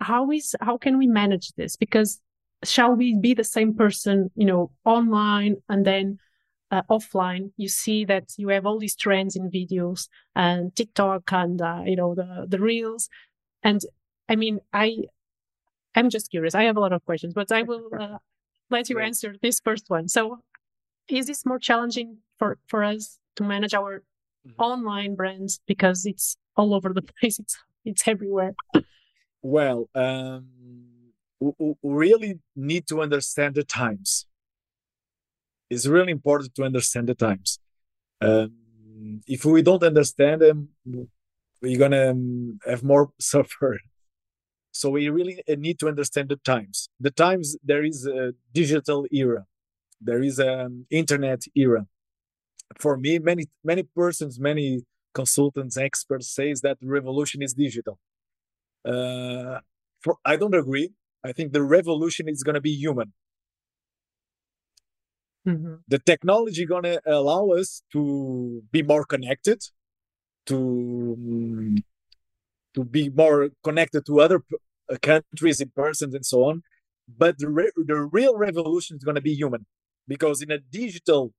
how 0.00 0.30
is 0.30 0.54
how 0.60 0.76
can 0.76 0.98
we 0.98 1.06
manage 1.06 1.52
this? 1.52 1.76
Because 1.76 2.20
shall 2.64 2.94
we 2.94 3.18
be 3.18 3.34
the 3.34 3.44
same 3.44 3.74
person, 3.74 4.30
you 4.34 4.46
know, 4.46 4.70
online 4.84 5.56
and 5.68 5.84
then 5.86 6.18
uh, 6.70 6.82
offline? 6.90 7.52
You 7.56 7.68
see 7.68 8.04
that 8.06 8.32
you 8.36 8.48
have 8.48 8.66
all 8.66 8.78
these 8.78 8.96
trends 8.96 9.36
in 9.36 9.50
videos 9.50 10.08
and 10.34 10.74
TikTok 10.74 11.32
and 11.32 11.60
uh, 11.60 11.82
you 11.84 11.96
know 11.96 12.14
the 12.14 12.46
the 12.48 12.60
reels. 12.60 13.08
And 13.62 13.80
I 14.28 14.36
mean, 14.36 14.60
I 14.72 15.04
I'm 15.94 16.10
just 16.10 16.30
curious. 16.30 16.54
I 16.54 16.64
have 16.64 16.76
a 16.76 16.80
lot 16.80 16.92
of 16.92 17.04
questions, 17.04 17.34
but 17.34 17.50
I 17.50 17.62
will 17.62 17.88
uh, 17.98 18.18
let 18.70 18.90
you 18.90 18.98
answer 18.98 19.34
this 19.40 19.60
first 19.60 19.88
one. 19.88 20.08
So, 20.08 20.40
is 21.08 21.26
this 21.26 21.46
more 21.46 21.58
challenging 21.58 22.18
for 22.38 22.58
for 22.66 22.84
us 22.84 23.18
to 23.36 23.44
manage 23.44 23.74
our 23.74 24.02
mm-hmm. 24.46 24.60
online 24.60 25.14
brands 25.14 25.60
because 25.66 26.06
it's 26.06 26.36
all 26.56 26.74
over 26.74 26.92
the 26.92 27.02
place. 27.20 27.38
It's 27.38 27.58
it's 27.84 28.06
everywhere. 28.08 28.54
Well, 29.42 29.88
um, 29.94 30.46
we 31.40 31.74
really 31.82 32.40
need 32.56 32.86
to 32.88 33.00
understand 33.00 33.54
the 33.54 33.64
times. 33.64 34.26
It's 35.70 35.86
really 35.86 36.12
important 36.12 36.54
to 36.56 36.64
understand 36.64 37.08
the 37.08 37.14
times. 37.14 37.58
Um, 38.20 38.52
if 39.26 39.44
we 39.44 39.62
don't 39.62 39.82
understand 39.82 40.42
them, 40.42 40.68
we're 41.62 41.78
gonna 41.78 42.10
um, 42.10 42.58
have 42.66 42.82
more 42.82 43.10
suffer. 43.20 43.78
So 44.72 44.90
we 44.90 45.08
really 45.08 45.42
uh, 45.48 45.54
need 45.58 45.78
to 45.80 45.88
understand 45.88 46.28
the 46.28 46.36
times. 46.36 46.88
The 47.00 47.10
times 47.10 47.56
there 47.64 47.84
is 47.84 48.06
a 48.06 48.34
digital 48.52 49.06
era, 49.10 49.46
there 50.00 50.22
is 50.22 50.38
an 50.38 50.86
internet 50.90 51.42
era, 51.54 51.86
for 52.78 52.96
me, 52.96 53.18
many 53.18 53.44
many 53.64 53.82
persons, 53.82 54.38
many 54.38 54.84
consultants, 55.14 55.76
experts 55.76 56.28
says 56.28 56.60
that 56.60 56.78
revolution 56.82 57.42
is 57.42 57.54
digital. 57.54 57.98
Uh, 58.84 59.60
for, 60.00 60.16
I 60.24 60.36
don't 60.36 60.54
agree. 60.54 60.90
I 61.24 61.32
think 61.32 61.52
the 61.52 61.62
revolution 61.62 62.28
is 62.28 62.42
going 62.42 62.54
to 62.54 62.60
be 62.60 62.74
human. 62.74 63.12
Mm-hmm. 65.46 65.74
The 65.88 65.98
technology 65.98 66.64
going 66.66 66.84
to 66.84 67.00
allow 67.06 67.50
us 67.50 67.82
to 67.92 68.62
be 68.72 68.82
more 68.82 69.04
connected, 69.04 69.62
to 70.46 71.76
to 72.74 72.84
be 72.84 73.08
more 73.08 73.50
connected 73.62 74.04
to 74.06 74.20
other 74.20 74.42
uh, 74.90 74.96
countries 75.00 75.60
in 75.60 75.70
person 75.74 76.14
and 76.14 76.26
so 76.26 76.44
on. 76.44 76.62
But 77.08 77.38
the, 77.38 77.48
re- 77.48 77.70
the 77.76 78.00
real 78.00 78.36
revolution 78.36 78.96
is 78.96 79.04
going 79.04 79.14
to 79.14 79.20
be 79.20 79.34
human, 79.34 79.64
because 80.08 80.42
in 80.42 80.50
a 80.50 80.58
digital 80.58 81.32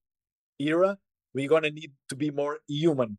era, 0.57 0.97
we're 1.33 1.49
going 1.49 1.63
to 1.63 1.71
need 1.71 1.91
to 2.09 2.15
be 2.15 2.31
more 2.31 2.59
human 2.67 3.17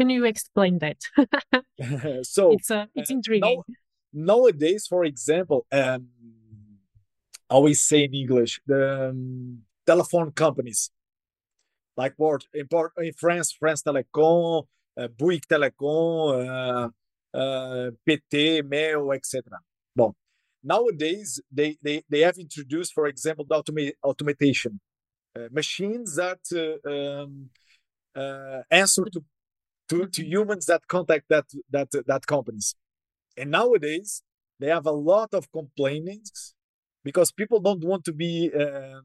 can 0.00 0.08
you 0.08 0.24
explain 0.24 0.78
that 0.78 0.96
so 2.22 2.52
it's 2.52 2.70
uh, 2.70 2.86
it's 2.94 3.10
intriguing 3.10 3.58
uh, 3.58 3.72
now, 4.12 4.34
nowadays 4.34 4.86
for 4.88 5.04
example 5.04 5.66
um 5.72 6.08
always 7.50 7.82
say 7.82 8.04
in 8.04 8.14
english 8.14 8.60
the 8.66 9.08
um, 9.10 9.58
telephone 9.86 10.30
companies 10.32 10.90
like 11.96 12.14
what 12.16 12.44
in, 12.54 12.66
in 12.98 13.12
france 13.12 13.52
france 13.52 13.82
telecom 13.82 14.66
uh, 14.98 15.08
bouygues 15.08 15.46
telecom 15.46 16.12
uh, 16.48 16.88
uh, 17.38 17.90
pt 18.06 18.64
mail 18.64 19.12
etc 19.12 19.58
well 19.96 20.14
nowadays 20.62 21.40
they, 21.50 21.76
they 21.82 22.02
they 22.08 22.20
have 22.20 22.38
introduced 22.38 22.92
for 22.92 23.06
example 23.06 23.44
the 23.48 23.54
automa- 23.60 23.92
automation 24.02 24.80
uh, 25.36 25.48
machines 25.52 26.16
that 26.16 26.40
uh, 26.52 26.90
um, 26.90 27.50
uh, 28.16 28.62
answer 28.70 29.04
to, 29.04 29.24
to, 29.88 30.06
to 30.06 30.24
humans 30.24 30.66
that 30.66 30.86
contact 30.88 31.26
that 31.28 31.44
that 31.70 31.88
that 32.06 32.26
companies. 32.26 32.74
And 33.36 33.50
nowadays 33.50 34.22
they 34.58 34.68
have 34.68 34.86
a 34.86 34.92
lot 34.92 35.32
of 35.32 35.50
complaints 35.52 36.54
because 37.04 37.32
people 37.32 37.60
don't 37.60 37.84
want 37.84 38.04
to 38.04 38.12
be 38.12 38.50
um, 38.54 39.02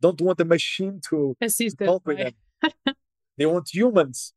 don't 0.00 0.20
want 0.20 0.40
a 0.40 0.44
machine 0.44 1.00
to, 1.08 1.36
with 2.06 2.18
them. 2.18 2.94
they 3.36 3.46
want 3.46 3.68
humans. 3.72 4.32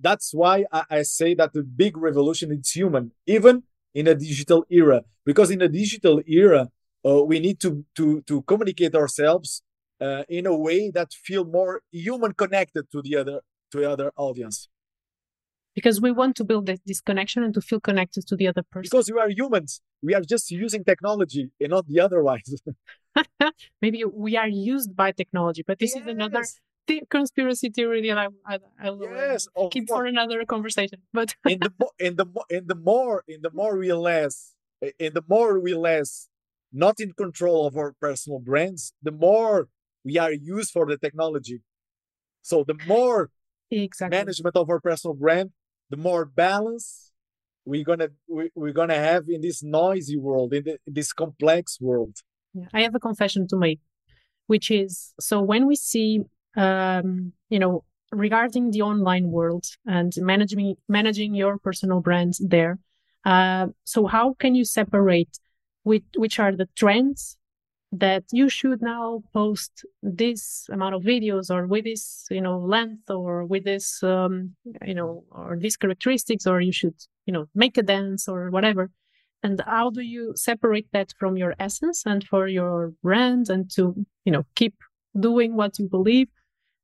That's 0.00 0.32
why 0.34 0.64
I, 0.72 0.84
I 0.90 1.02
say 1.02 1.34
that 1.34 1.52
the 1.52 1.62
big 1.62 1.96
revolution 1.96 2.50
is 2.52 2.70
human, 2.70 3.12
even 3.26 3.64
in 3.94 4.08
a 4.08 4.14
digital 4.14 4.64
era. 4.70 5.02
Because 5.24 5.50
in 5.50 5.62
a 5.62 5.68
digital 5.68 6.20
era, 6.26 6.68
uh, 7.06 7.22
we 7.24 7.38
need 7.38 7.60
to 7.60 7.84
to 7.96 8.22
to 8.22 8.42
communicate 8.42 8.94
ourselves 8.94 9.62
uh, 10.00 10.24
in 10.28 10.46
a 10.46 10.56
way 10.56 10.90
that 10.90 11.12
feel 11.12 11.44
more 11.44 11.82
human 11.90 12.32
connected 12.32 12.90
to 12.90 13.02
the 13.02 13.16
other 13.16 13.40
to 13.70 13.78
the 13.78 13.90
other 13.90 14.12
audience 14.16 14.68
because 15.74 16.00
we 16.00 16.10
want 16.10 16.36
to 16.36 16.44
build 16.44 16.66
this 16.66 17.00
connection 17.00 17.42
and 17.42 17.54
to 17.54 17.60
feel 17.60 17.80
connected 17.80 18.26
to 18.26 18.36
the 18.36 18.46
other 18.46 18.62
person 18.62 18.88
because 18.90 19.10
we 19.12 19.18
are 19.18 19.30
humans 19.30 19.80
we 20.02 20.14
are 20.14 20.22
just 20.22 20.50
using 20.50 20.84
technology 20.84 21.50
and 21.60 21.70
not 21.70 21.86
the 21.86 22.00
otherwise 22.00 22.54
maybe 23.82 24.04
we 24.04 24.36
are 24.36 24.48
used 24.48 24.96
by 24.96 25.12
technology 25.12 25.62
but 25.66 25.78
this 25.78 25.94
yes. 25.94 26.02
is 26.02 26.08
another 26.08 26.44
th- 26.86 27.04
conspiracy 27.10 27.70
theory 27.70 28.06
that 28.08 28.18
I, 28.18 28.28
I, 28.46 28.58
I 28.80 28.90
will 28.90 29.02
yes, 29.02 29.48
keep 29.70 29.88
for 29.88 30.06
another 30.06 30.44
conversation. 30.44 31.02
But 31.12 31.34
in 31.46 31.60
the 31.60 31.72
mo- 31.78 31.92
in 31.98 32.16
the 32.16 32.26
mo- 32.26 32.44
in 32.48 32.66
the 32.66 32.74
more 32.74 33.24
in 33.28 33.42
the 33.42 33.50
more 33.50 33.76
we 33.78 33.92
less 33.92 34.54
in 34.98 35.14
the 35.14 35.24
more 35.28 35.60
we 35.60 35.74
less 35.74 36.28
not 36.72 37.00
in 37.00 37.12
control 37.12 37.66
of 37.66 37.76
our 37.76 37.92
personal 38.00 38.38
brands, 38.38 38.94
the 39.02 39.12
more 39.12 39.68
we 40.04 40.18
are 40.18 40.32
used 40.32 40.70
for 40.70 40.86
the 40.86 40.96
technology. 40.96 41.60
So 42.40 42.64
the 42.64 42.76
more 42.86 43.30
exactly. 43.70 44.16
management 44.16 44.56
of 44.56 44.70
our 44.70 44.80
personal 44.80 45.14
brand, 45.14 45.50
the 45.92 45.98
more 45.98 46.24
balance 46.24 47.12
we're 47.66 47.84
gonna 47.84 48.08
we, 48.26 48.50
we're 48.54 48.72
gonna 48.80 49.02
have 49.10 49.24
in 49.28 49.40
this 49.42 49.62
noisy 49.62 50.16
world, 50.16 50.52
in, 50.54 50.64
the, 50.64 50.72
in 50.86 50.94
this 50.94 51.12
complex 51.12 51.78
world. 51.80 52.16
Yeah, 52.54 52.68
I 52.72 52.80
have 52.82 52.94
a 52.94 52.98
confession 53.08 53.46
to 53.48 53.56
make, 53.56 53.80
which 54.46 54.70
is 54.70 55.12
so 55.20 55.40
when 55.40 55.66
we 55.66 55.76
see 55.76 56.20
um, 56.56 57.32
you 57.50 57.58
know 57.58 57.84
regarding 58.10 58.70
the 58.70 58.82
online 58.82 59.30
world 59.30 59.66
and 59.86 60.12
managing 60.16 60.74
managing 60.88 61.34
your 61.34 61.58
personal 61.58 62.00
brand 62.00 62.32
there. 62.40 62.78
Uh, 63.24 63.66
so 63.84 64.06
how 64.06 64.34
can 64.40 64.54
you 64.54 64.64
separate 64.64 65.38
which 65.84 66.04
which 66.16 66.40
are 66.40 66.56
the 66.56 66.68
trends 66.74 67.36
that 67.92 68.24
you 68.32 68.48
should 68.48 68.80
now 68.80 69.22
post 69.34 69.84
this 70.02 70.66
amount 70.72 70.94
of 70.94 71.02
videos 71.02 71.50
or 71.50 71.66
with 71.66 71.84
this 71.84 72.26
you 72.30 72.40
know 72.40 72.58
length 72.58 73.10
or 73.10 73.44
with 73.44 73.64
this 73.64 74.02
um, 74.02 74.56
you 74.84 74.94
know 74.94 75.24
or 75.30 75.58
these 75.58 75.76
characteristics 75.76 76.46
or 76.46 76.60
you 76.60 76.72
should 76.72 76.94
you 77.26 77.32
know 77.32 77.46
make 77.54 77.76
a 77.76 77.82
dance 77.82 78.28
or 78.28 78.50
whatever. 78.50 78.90
And 79.44 79.60
how 79.66 79.90
do 79.90 80.00
you 80.00 80.32
separate 80.36 80.86
that 80.92 81.12
from 81.18 81.36
your 81.36 81.54
essence 81.58 82.04
and 82.06 82.24
for 82.24 82.46
your 82.46 82.92
brand 83.02 83.50
and 83.50 83.70
to 83.72 83.94
you 84.24 84.32
know 84.32 84.44
keep 84.54 84.74
doing 85.18 85.54
what 85.54 85.78
you 85.78 85.88
believe? 85.88 86.28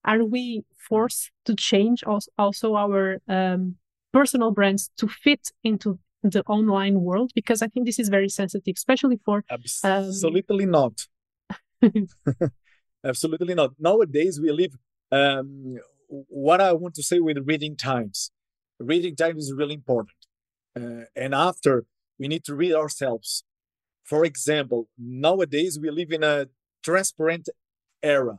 Are 0.04 0.24
we 0.24 0.64
forced 0.76 1.30
to 1.46 1.54
change 1.54 2.04
also 2.38 2.74
our 2.76 3.18
um, 3.28 3.76
personal 4.12 4.50
brands 4.50 4.90
to 4.98 5.08
fit 5.08 5.52
into 5.64 5.98
the 6.22 6.42
online 6.46 7.00
world 7.00 7.30
because 7.34 7.62
i 7.62 7.68
think 7.68 7.86
this 7.86 7.98
is 7.98 8.08
very 8.08 8.28
sensitive 8.28 8.74
especially 8.76 9.18
for 9.24 9.44
absolutely 9.84 10.64
um... 10.64 10.70
not. 10.70 11.06
Absolutely 13.04 13.54
not. 13.54 13.70
Nowadays 13.78 14.40
we 14.42 14.50
live 14.50 14.74
um, 15.12 15.76
what 16.08 16.60
i 16.60 16.72
want 16.72 16.94
to 16.94 17.02
say 17.02 17.20
with 17.20 17.38
reading 17.44 17.76
times. 17.76 18.32
Reading 18.80 19.14
time 19.16 19.38
is 19.38 19.52
really 19.56 19.74
important. 19.74 20.16
Uh, 20.76 21.04
and 21.14 21.34
after 21.34 21.84
we 22.18 22.28
need 22.28 22.44
to 22.44 22.54
read 22.54 22.74
ourselves. 22.74 23.44
For 24.04 24.24
example 24.24 24.88
nowadays 24.98 25.78
we 25.80 25.90
live 25.90 26.10
in 26.10 26.24
a 26.24 26.46
transparent 26.82 27.48
era. 28.02 28.38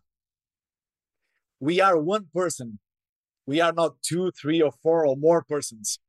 We 1.59 1.79
are 1.79 1.97
one 1.97 2.27
person. 2.33 2.79
We 3.45 3.61
are 3.61 3.71
not 3.71 4.01
two 4.01 4.31
three 4.31 4.61
or 4.61 4.73
four 4.83 5.05
or 5.05 5.15
more 5.15 5.41
persons 5.43 5.99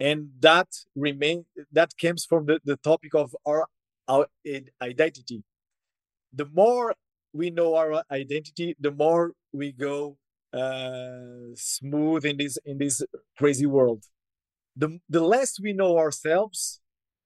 and 0.00 0.30
that 0.40 0.68
remain 0.96 1.44
that 1.70 1.92
comes 2.00 2.24
from 2.24 2.46
the, 2.46 2.58
the 2.64 2.76
topic 2.76 3.14
of 3.14 3.36
our, 3.46 3.66
our 4.08 4.26
identity. 4.80 5.44
The 6.32 6.46
more 6.46 6.94
we 7.32 7.50
know 7.50 7.76
our 7.76 8.02
identity 8.10 8.74
the 8.80 8.90
more 8.90 9.32
we 9.52 9.72
go 9.72 10.16
uh, 10.52 11.54
smooth 11.54 12.24
in 12.24 12.38
this 12.38 12.58
in 12.64 12.78
this 12.78 13.02
crazy 13.36 13.66
world. 13.66 14.04
The 14.74 14.98
the 15.08 15.20
less 15.20 15.60
we 15.60 15.72
know 15.74 15.98
ourselves 15.98 16.80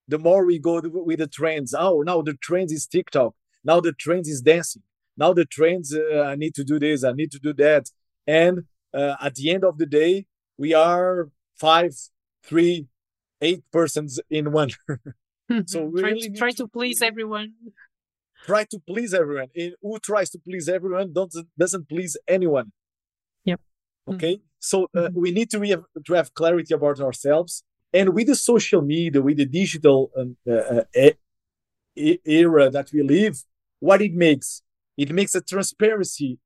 the 0.06 0.18
more 0.18 0.44
we 0.44 0.58
go 0.58 0.82
with 0.82 1.20
the 1.20 1.28
trends. 1.28 1.74
Oh 1.78 2.02
now 2.02 2.22
the 2.22 2.34
trends 2.34 2.72
is 2.72 2.86
tiktok. 2.86 3.34
Now 3.62 3.80
the 3.80 3.92
trends 3.92 4.28
is 4.28 4.42
dancing. 4.42 4.82
Now 5.16 5.32
the 5.32 5.44
trends 5.44 5.94
uh, 5.94 6.22
i 6.22 6.34
need 6.34 6.54
to 6.56 6.64
do 6.64 6.80
this 6.80 7.04
i 7.04 7.12
need 7.12 7.30
to 7.30 7.38
do 7.38 7.52
that. 7.54 7.90
And 8.26 8.64
uh, 8.92 9.16
at 9.20 9.36
the 9.36 9.50
end 9.50 9.64
of 9.64 9.78
the 9.78 9.86
day 9.86 10.26
we 10.58 10.74
are 10.74 11.30
five 11.56 11.94
three, 12.44 12.86
eight 13.40 13.62
persons 13.72 14.20
in 14.30 14.52
one. 14.52 14.70
so 15.66 15.84
we 15.84 16.00
try, 16.00 16.10
really 16.10 16.30
to, 16.30 16.36
try 16.36 16.50
to, 16.50 16.56
to 16.56 16.68
please 16.68 17.02
everyone. 17.02 17.52
Try 18.46 18.64
to 18.64 18.78
please 18.86 19.14
everyone. 19.14 19.48
And 19.56 19.74
who 19.80 19.98
tries 19.98 20.30
to 20.30 20.38
please 20.38 20.68
everyone 20.68 21.12
doesn't 21.12 21.48
doesn't 21.58 21.88
please 21.88 22.16
anyone. 22.28 22.72
Yep. 23.44 23.60
Okay. 24.08 24.34
Mm-hmm. 24.34 24.44
So 24.58 24.84
uh, 24.84 25.00
mm-hmm. 25.00 25.20
we 25.20 25.30
need 25.30 25.50
to, 25.50 25.60
have, 25.60 25.84
to 26.06 26.14
have 26.14 26.32
clarity 26.32 26.72
about 26.72 27.00
ourselves. 27.00 27.62
And 27.92 28.14
with 28.14 28.26
the 28.26 28.34
social 28.34 28.80
media, 28.80 29.20
with 29.20 29.36
the 29.36 29.46
digital 29.46 30.10
um, 30.16 30.36
uh, 30.50 30.82
uh, 30.96 31.10
era 32.24 32.70
that 32.70 32.90
we 32.92 33.02
live, 33.02 33.44
what 33.78 34.00
it 34.00 34.14
makes, 34.14 34.62
it 34.96 35.12
makes 35.12 35.34
a 35.34 35.42
transparency 35.42 36.38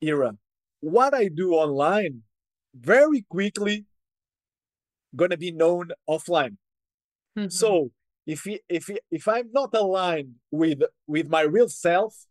era. 0.00 0.36
What 0.80 1.12
I 1.12 1.28
do 1.28 1.54
online 1.54 2.22
very 2.74 3.26
quickly 3.28 3.84
going 5.14 5.30
to 5.30 5.36
be 5.36 5.52
known 5.52 5.90
offline. 6.08 6.56
Mm-hmm. 7.36 7.48
So 7.48 7.90
if 8.26 8.46
if 8.68 8.90
if 9.10 9.28
I'm 9.28 9.50
not 9.52 9.74
aligned 9.74 10.34
with 10.50 10.82
with 11.06 11.28
my 11.28 11.42
real 11.42 11.68
self, 11.68 12.26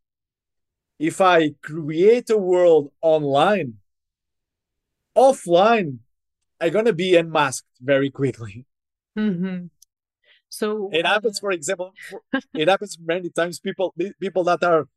if 0.99 1.21
I 1.21 1.51
create 1.61 2.29
a 2.29 2.37
world 2.37 2.91
online, 3.01 3.75
offline, 5.15 5.99
I'm 6.61 6.71
gonna 6.71 6.93
be 6.93 7.15
unmasked 7.15 7.67
very 7.81 8.09
quickly. 8.09 8.65
Mm-hmm. 9.17 9.67
So 10.49 10.89
it 10.93 11.05
uh... 11.05 11.09
happens, 11.09 11.39
for 11.39 11.51
example, 11.51 11.93
it 12.53 12.67
happens 12.67 12.97
many 13.03 13.29
times. 13.29 13.59
People 13.59 13.95
people 14.21 14.43
that 14.43 14.63
are 14.63 14.87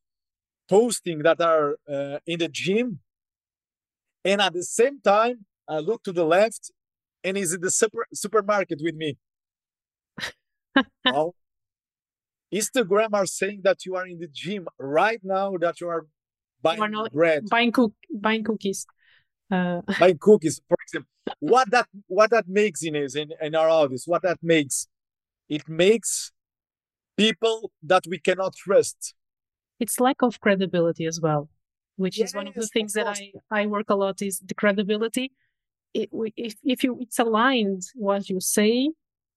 posting 0.69 1.21
that 1.21 1.41
are 1.41 1.79
uh, 1.89 2.19
in 2.27 2.41
the 2.41 2.49
gym, 2.49 3.01
and 4.25 4.41
at 4.41 4.53
the 4.53 4.65
same 4.65 5.01
time, 5.01 5.47
I 5.67 5.79
look 5.79 6.03
to 6.05 6.13
the 6.13 6.25
left 6.25 6.71
and 7.25 7.37
is 7.37 7.53
in 7.53 7.61
the 7.61 7.71
super, 7.71 8.07
supermarket 8.13 8.81
with 8.83 8.95
me. 8.95 9.19
well, 11.05 11.35
Instagram 12.53 13.11
are 13.13 13.27
saying 13.27 13.61
that 13.65 13.85
you 13.85 13.95
are 13.97 14.07
in 14.07 14.19
the 14.19 14.29
gym 14.29 14.67
right 14.79 15.21
now, 15.23 15.57
that 15.59 15.81
you 15.81 15.89
are 15.89 16.07
buying 16.63 16.79
you 16.79 16.99
are 16.99 17.11
bread, 17.11 17.45
buying 17.51 17.73
cook, 17.73 17.93
buying 18.13 18.45
cookies, 18.45 18.87
uh... 19.51 19.81
buying 20.01 20.19
cookies, 20.19 20.61
for 20.69 20.77
example. 20.83 21.09
what 21.39 21.71
that 21.71 21.87
what 22.09 22.31
that 22.31 22.49
makes 22.49 22.83
in 22.83 22.97
is 22.97 23.15
in, 23.15 23.31
in 23.41 23.55
our 23.55 23.69
audience, 23.69 24.07
what 24.07 24.23
that 24.23 24.39
makes, 24.43 24.89
it 25.49 25.69
makes 25.69 26.33
people 27.17 27.71
that 27.83 28.05
we 28.09 28.19
cannot 28.19 28.55
trust. 28.57 29.15
It's 29.79 30.01
lack 30.01 30.23
of 30.23 30.41
credibility 30.41 31.07
as 31.07 31.21
well, 31.21 31.49
which 31.97 32.19
yes, 32.19 32.31
is 32.31 32.35
one 32.35 32.49
of 32.49 32.55
the 32.55 32.67
things 32.67 32.97
of 32.97 33.05
that 33.05 33.19
I 33.51 33.63
I 33.63 33.67
work 33.67 33.91
a 33.91 33.95
lot 33.95 34.23
is 34.23 34.41
the 34.41 34.55
credibility 34.55 35.33
it, 35.95 36.09
if 36.37 36.55
if 36.63 36.85
you 36.85 36.99
it's 37.01 37.19
aligned 37.19 37.83
what 37.95 38.29
you 38.29 38.41
say 38.41 38.91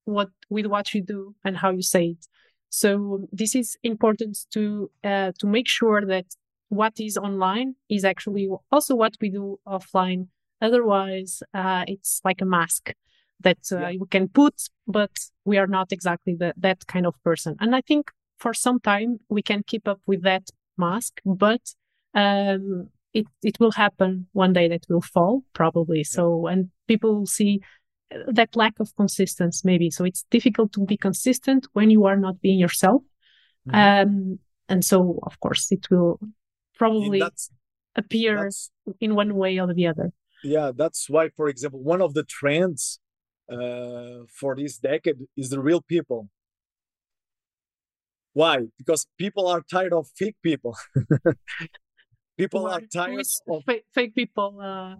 what 0.06 0.30
with 0.50 0.66
what 0.66 0.94
you 0.94 1.02
do 1.02 1.36
and 1.44 1.58
how 1.58 1.70
you 1.70 1.82
say 1.82 2.08
it. 2.08 2.28
So 2.70 3.28
this 3.32 3.56
is 3.56 3.78
important 3.84 4.38
to 4.54 4.90
uh, 5.04 5.32
to 5.40 5.48
make 5.48 5.68
sure 5.68 6.06
that 6.06 6.26
what 6.70 7.00
is 7.00 7.18
online 7.18 7.76
is 7.90 8.04
actually 8.04 8.50
also 8.72 8.96
what 8.96 9.16
we 9.22 9.30
do 9.30 9.60
offline. 9.68 10.28
Otherwise 10.62 11.44
uh, 11.54 11.84
it's 11.88 12.22
like 12.24 12.42
a 12.42 12.46
mask 12.46 12.94
that 13.42 13.60
uh, 13.72 13.80
yeah. 13.80 13.90
you 13.90 14.06
can 14.06 14.28
put 14.28 14.56
but 14.88 15.12
we 15.46 15.58
are 15.58 15.68
not 15.68 15.92
exactly 15.92 16.36
the, 16.36 16.54
that 16.58 16.86
kind 16.88 17.06
of 17.06 17.16
person. 17.24 17.56
And 17.60 17.76
i 17.76 17.82
think 17.82 18.12
for 18.38 18.54
some 18.54 18.80
time 18.80 19.20
we 19.30 19.42
can 19.42 19.64
keep 19.64 19.88
up 19.88 20.02
with 20.06 20.22
that 20.24 20.50
mask 20.78 21.22
but 21.26 21.62
um, 22.14 22.90
it 23.14 23.28
it 23.44 23.60
will 23.60 23.72
happen 23.72 24.28
one 24.34 24.54
day 24.54 24.68
that 24.68 24.86
will 24.90 25.02
fall 25.02 25.44
probably. 25.54 26.04
So 26.04 26.48
and 26.48 26.70
people 26.88 27.16
will 27.16 27.26
see 27.26 27.62
uh, 28.14 28.20
that 28.28 28.56
lack 28.56 28.80
of 28.80 28.96
consistency 28.96 29.62
maybe. 29.64 29.90
So 29.90 30.04
it's 30.04 30.26
difficult 30.32 30.74
to 30.74 30.86
be 30.86 30.98
consistent 30.98 31.68
when 31.74 31.90
you 31.90 32.06
are 32.06 32.18
not 32.18 32.42
being 32.42 32.60
yourself. 32.60 33.04
Mm-hmm. 33.68 34.10
um 34.10 34.40
and 34.68 34.84
so 34.84 35.20
of 35.24 35.40
course 35.40 35.72
it 35.72 35.90
will 35.90 36.20
probably 36.76 37.20
that's, 37.20 37.50
appear 37.96 38.44
that's, 38.44 38.72
in 39.00 39.16
one 39.16 39.36
way 39.36 39.58
or 39.58 39.74
the 39.74 39.88
other. 39.88 40.12
Yeah 40.44 40.72
that's 40.76 41.10
why 41.10 41.30
for 41.30 41.48
example 41.48 41.82
one 41.82 42.02
of 42.02 42.14
the 42.14 42.24
trends 42.24 43.00
uh, 43.52 44.26
for 44.28 44.56
this 44.56 44.78
decade 44.78 45.20
is 45.38 45.50
the 45.50 45.60
real 45.60 45.82
people. 45.82 46.30
Why? 48.34 48.66
Because 48.78 49.06
people 49.18 49.48
are 49.48 49.62
tired 49.62 49.94
of 49.94 50.08
fake 50.16 50.38
people 50.42 50.76
people 52.38 52.68
are 52.68 52.82
tired 52.82 53.26
of 53.48 53.64
fake, 53.66 53.86
fake 53.94 54.16
people. 54.16 54.60
Uh, 54.62 54.96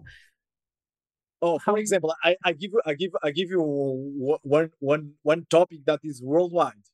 oh, 1.42 1.58
for 1.58 1.72
how... 1.72 1.76
example, 1.76 2.14
I, 2.22 2.36
I 2.44 2.52
give 2.52 2.72
you 2.72 2.80
I 2.84 2.94
give 2.94 3.10
I 3.22 3.30
give 3.30 3.50
you 3.50 3.60
one 3.62 4.70
one 4.78 5.12
one 5.22 5.46
topic 5.50 5.80
that 5.86 6.00
is 6.02 6.22
worldwide 6.22 6.86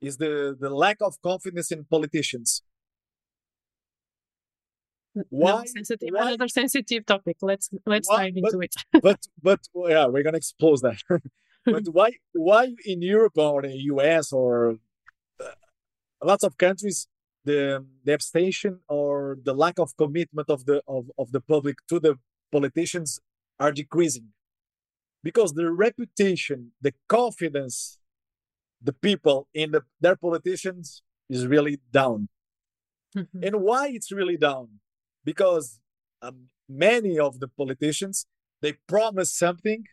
is 0.00 0.18
the 0.18 0.56
the 0.58 0.70
lack 0.70 0.98
of 1.00 1.20
confidence 1.22 1.70
in 1.70 1.84
politicians. 1.84 2.62
Why, 5.28 5.50
no, 5.52 5.62
sensitive, 5.66 6.08
why, 6.12 6.28
another 6.28 6.48
sensitive 6.48 7.06
topic. 7.06 7.36
Let's 7.40 7.70
let's 7.86 8.08
why, 8.08 8.24
dive 8.24 8.36
into 8.36 8.58
but, 8.58 8.64
it. 8.64 8.74
but 9.02 9.20
but 9.42 9.60
yeah, 9.88 10.06
we're 10.06 10.24
gonna 10.24 10.38
expose 10.38 10.80
that. 10.80 11.00
but 11.64 11.84
why 11.92 12.12
why 12.32 12.74
in 12.84 13.00
Europe 13.00 13.38
or 13.38 13.62
the 13.62 13.76
US 13.92 14.32
or 14.32 14.78
uh, 15.40 15.46
lots 16.22 16.42
of 16.42 16.58
countries 16.58 17.06
the 17.44 17.84
the 18.04 18.12
abstention 18.14 18.80
or 18.88 19.38
the 19.42 19.54
lack 19.54 19.78
of 19.78 19.96
commitment 19.96 20.48
of 20.48 20.64
the 20.66 20.82
of, 20.86 21.10
of 21.18 21.32
the 21.32 21.40
public 21.40 21.76
to 21.88 22.00
the 22.00 22.18
politicians 22.50 23.20
are 23.60 23.72
decreasing. 23.72 24.28
Because 25.22 25.54
the 25.54 25.70
reputation 25.70 26.72
the 26.80 26.94
confidence 27.08 27.98
the 28.82 28.92
people 28.92 29.48
in 29.54 29.70
the, 29.70 29.82
their 30.00 30.16
politicians 30.16 31.02
is 31.30 31.46
really 31.46 31.80
down. 31.90 32.28
Mm-hmm. 33.16 33.44
and 33.44 33.60
why 33.60 33.88
it's 33.88 34.10
really 34.10 34.36
down? 34.36 34.68
Because 35.24 35.78
um, 36.20 36.48
many 36.68 37.18
of 37.18 37.40
the 37.40 37.48
politicians 37.48 38.26
they 38.60 38.74
promise 38.88 39.32
something 39.32 39.84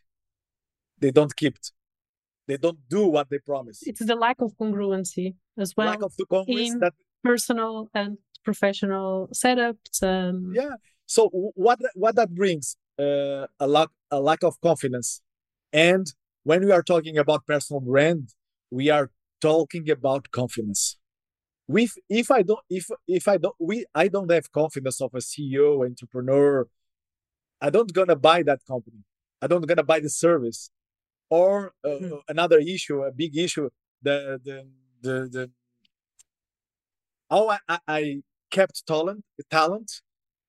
they 0.99 1.11
don't 1.11 1.35
keep 1.35 1.55
it. 1.55 1.71
They 2.47 2.57
don't 2.57 2.79
do 2.89 3.07
what 3.07 3.29
they 3.29 3.39
promise. 3.39 3.79
It's 3.83 4.05
the 4.05 4.15
lack 4.15 4.41
of 4.41 4.53
congruency 4.57 5.35
as 5.57 5.75
well 5.75 5.87
lack 5.87 6.01
of 6.01 6.15
the 6.17 6.25
congruence 6.25 6.73
in... 6.73 6.79
that 6.79 6.93
personal 7.23 7.89
and 7.93 8.17
professional 8.43 9.29
setups. 9.33 10.01
Um, 10.03 10.51
yeah. 10.55 10.75
So 11.05 11.29
what 11.31 11.79
what 11.93 12.15
that 12.15 12.33
brings 12.33 12.77
uh, 12.99 13.47
a 13.59 13.67
lack 13.67 13.89
a 14.09 14.19
lack 14.19 14.43
of 14.43 14.59
confidence, 14.61 15.21
and 15.73 16.07
when 16.43 16.65
we 16.65 16.71
are 16.71 16.83
talking 16.83 17.17
about 17.17 17.45
personal 17.45 17.81
brand, 17.81 18.29
we 18.69 18.89
are 18.89 19.11
talking 19.41 19.89
about 19.89 20.31
confidence. 20.31 20.97
With 21.67 21.93
if 22.09 22.31
I 22.31 22.41
don't 22.41 22.59
if 22.69 22.87
if 23.07 23.27
I 23.27 23.37
don't 23.37 23.55
we 23.59 23.85
I 23.93 24.07
don't 24.07 24.31
have 24.31 24.51
confidence 24.51 25.01
of 25.01 25.11
a 25.13 25.19
CEO 25.19 25.85
entrepreneur, 25.85 26.67
I 27.61 27.69
don't 27.69 27.93
gonna 27.93 28.15
buy 28.15 28.43
that 28.43 28.59
company. 28.67 29.03
I 29.41 29.47
don't 29.47 29.65
gonna 29.67 29.83
buy 29.83 29.99
the 29.99 30.09
service. 30.09 30.69
Or 31.29 31.71
uh, 31.85 31.87
mm. 31.87 32.19
another 32.27 32.59
issue, 32.59 33.03
a 33.03 33.11
big 33.11 33.37
issue, 33.37 33.69
the 34.01 34.39
the 34.43 34.67
the, 35.01 35.29
the 35.31 35.51
how 37.31 37.49
I, 37.67 37.79
I 37.87 38.21
kept 38.51 38.85
talent 38.85 39.23
talent 39.49 40.01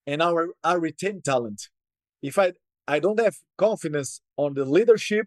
and 0.07 0.21
our 0.21 0.49
I 0.63 0.75
retain 0.75 1.23
talent. 1.23 1.69
If 2.21 2.39
I 2.39 2.53
I 2.87 2.99
don't 2.99 3.21
have 3.21 3.37
confidence 3.57 4.21
on 4.37 4.55
the 4.55 4.65
leadership, 4.65 5.27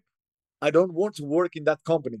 I 0.60 0.70
don't 0.70 0.92
want 0.92 1.16
to 1.16 1.24
work 1.24 1.56
in 1.56 1.64
that 1.64 1.80
company. 1.84 2.18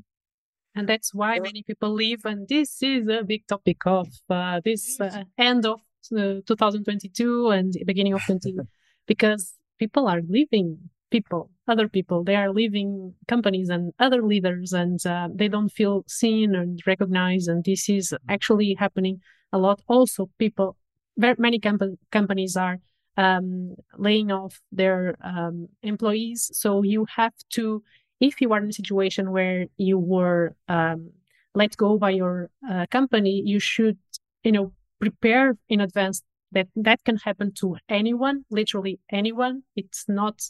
And 0.74 0.88
that's 0.88 1.14
why 1.14 1.38
many 1.38 1.62
people 1.62 1.92
leave. 1.92 2.24
And 2.24 2.48
this 2.48 2.82
is 2.82 3.08
a 3.08 3.22
big 3.22 3.46
topic 3.46 3.78
of 3.86 4.08
uh, 4.28 4.60
this 4.64 5.00
uh, 5.00 5.24
end 5.38 5.64
of 5.64 5.80
uh, 6.12 6.40
2022 6.46 7.50
and 7.50 7.74
beginning 7.86 8.12
of 8.12 8.22
20, 8.26 8.56
because 9.06 9.54
people 9.78 10.06
are 10.06 10.20
leaving 10.28 10.90
people, 11.10 11.50
other 11.68 11.88
people. 11.88 12.24
They 12.24 12.36
are 12.36 12.52
leaving 12.52 13.14
companies 13.28 13.68
and 13.68 13.92
other 13.98 14.22
leaders, 14.22 14.72
and 14.72 15.04
uh, 15.06 15.28
they 15.34 15.48
don't 15.48 15.68
feel 15.68 16.04
seen 16.06 16.54
and 16.54 16.80
recognized. 16.86 17.48
And 17.48 17.64
this 17.64 17.88
is 17.88 18.14
actually 18.28 18.74
happening 18.74 19.20
a 19.52 19.58
lot. 19.58 19.80
Also, 19.88 20.30
people 20.38 20.76
very 21.16 21.36
many 21.38 21.58
comp- 21.58 21.98
companies 22.10 22.56
are 22.56 22.78
um, 23.16 23.74
laying 23.96 24.30
off 24.30 24.60
their 24.70 25.16
um, 25.22 25.68
employees. 25.82 26.50
So 26.52 26.82
you 26.82 27.06
have 27.16 27.32
to, 27.50 27.82
if 28.20 28.40
you 28.40 28.52
are 28.52 28.60
in 28.60 28.68
a 28.68 28.72
situation 28.72 29.30
where 29.30 29.66
you 29.76 29.98
were 29.98 30.54
um, 30.68 31.10
let 31.54 31.76
go 31.76 31.98
by 31.98 32.10
your 32.10 32.50
uh, 32.68 32.86
company, 32.90 33.42
you 33.44 33.58
should, 33.58 33.98
you 34.44 34.52
know, 34.52 34.72
prepare 35.00 35.56
in 35.68 35.80
advance 35.80 36.22
that 36.52 36.68
that 36.76 37.02
can 37.04 37.16
happen 37.16 37.52
to 37.52 37.76
anyone, 37.88 38.44
literally 38.50 39.00
anyone. 39.10 39.62
It's 39.74 40.04
not 40.06 40.42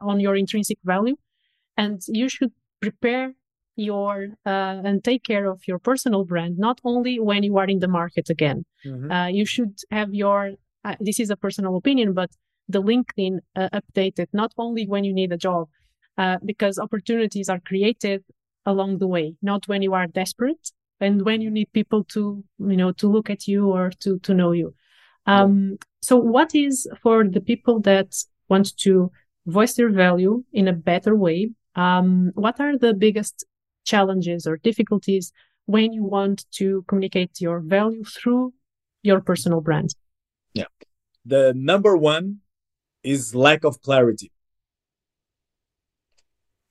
on 0.00 0.20
your 0.20 0.36
intrinsic 0.36 0.78
value, 0.84 1.16
and 1.76 2.00
you 2.08 2.28
should 2.28 2.52
prepare 2.80 3.34
your 3.76 4.28
uh, 4.44 4.82
and 4.84 5.02
take 5.02 5.24
care 5.24 5.46
of 5.50 5.62
your 5.66 5.78
personal 5.78 6.24
brand 6.24 6.58
not 6.58 6.78
only 6.84 7.18
when 7.18 7.42
you 7.42 7.56
are 7.56 7.64
in 7.66 7.78
the 7.78 7.88
market 7.88 8.28
again. 8.28 8.64
Mm-hmm. 8.84 9.10
uh, 9.10 9.28
you 9.28 9.46
should 9.46 9.78
have 9.90 10.12
your 10.12 10.52
uh, 10.84 10.96
this 11.00 11.18
is 11.18 11.30
a 11.30 11.36
personal 11.36 11.76
opinion 11.76 12.12
but 12.12 12.30
the 12.68 12.82
linkedin 12.82 13.38
uh, 13.56 13.70
updated 13.72 14.26
not 14.32 14.52
only 14.58 14.86
when 14.86 15.04
you 15.04 15.14
need 15.14 15.32
a 15.32 15.38
job 15.38 15.68
uh, 16.18 16.36
because 16.44 16.78
opportunities 16.78 17.48
are 17.48 17.60
created 17.60 18.22
along 18.66 18.98
the 18.98 19.06
way 19.06 19.36
not 19.40 19.66
when 19.68 19.80
you 19.80 19.94
are 19.94 20.06
desperate 20.06 20.72
and 21.02 21.24
when 21.24 21.40
you 21.40 21.50
need 21.50 21.70
people 21.72 22.04
to 22.04 22.42
you 22.58 22.76
know 22.76 22.92
to 22.92 23.08
look 23.08 23.28
at 23.28 23.46
you 23.46 23.70
or 23.70 23.90
to 24.00 24.18
to 24.20 24.32
know 24.32 24.52
you. 24.52 24.74
Um, 25.26 25.78
so 26.00 26.16
what 26.16 26.54
is 26.54 26.88
for 27.02 27.24
the 27.28 27.40
people 27.40 27.80
that 27.80 28.08
want 28.48 28.76
to 28.78 29.10
voice 29.46 29.74
their 29.74 29.90
value 29.90 30.44
in 30.52 30.68
a 30.68 30.72
better 30.72 31.14
way 31.16 31.50
um, 31.74 32.32
what 32.34 32.60
are 32.60 32.76
the 32.76 32.94
biggest 32.94 33.44
challenges 33.84 34.46
or 34.46 34.56
difficulties 34.56 35.32
when 35.66 35.92
you 35.92 36.04
want 36.04 36.44
to 36.52 36.84
communicate 36.88 37.40
your 37.40 37.60
value 37.60 38.04
through 38.04 38.52
your 39.02 39.20
personal 39.20 39.60
brand? 39.60 39.94
Yeah. 40.54 40.66
The 41.24 41.52
number 41.56 41.96
one 41.96 42.38
is 43.02 43.34
lack 43.34 43.64
of 43.64 43.80
clarity. 43.80 44.30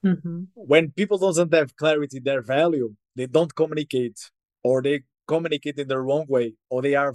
Mm-hmm. 0.06 0.44
When 0.56 0.92
people 0.92 1.18
don't 1.18 1.54
have 1.54 1.76
clarity 1.76 2.20
their 2.20 2.42
value, 2.42 2.96
they 3.16 3.28
don't 3.28 3.54
communicate 3.54 4.20
or 4.64 4.82
they 4.82 5.04
communicate 5.28 5.78
in 5.78 5.88
the 5.88 6.00
wrong 6.00 6.26
way 6.28 6.54
or 6.70 6.82
they 6.82 6.96
are 6.96 7.14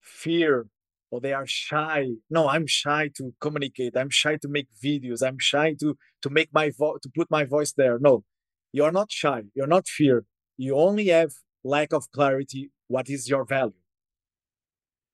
fear 0.00 0.66
or 1.10 1.20
they 1.20 1.32
are 1.32 1.46
shy. 1.46 2.06
No, 2.30 2.48
I'm 2.48 2.66
shy 2.66 3.10
to 3.16 3.34
communicate. 3.40 3.96
I'm 3.96 4.10
shy 4.10 4.36
to 4.36 4.48
make 4.48 4.68
videos. 4.82 5.26
I'm 5.26 5.38
shy 5.38 5.74
to 5.80 5.96
to 6.22 6.30
make 6.30 6.50
my 6.52 6.70
voice 6.70 6.98
to 7.02 7.10
put 7.14 7.30
my 7.30 7.44
voice 7.44 7.72
there. 7.72 7.98
No, 7.98 8.24
you're 8.72 8.92
not 8.92 9.10
shy, 9.10 9.42
you're 9.54 9.66
not 9.66 9.86
fear. 9.86 10.24
You 10.56 10.76
only 10.76 11.06
have 11.08 11.32
lack 11.62 11.92
of 11.92 12.10
clarity. 12.10 12.70
What 12.88 13.08
is 13.08 13.28
your 13.28 13.44
value? 13.44 13.80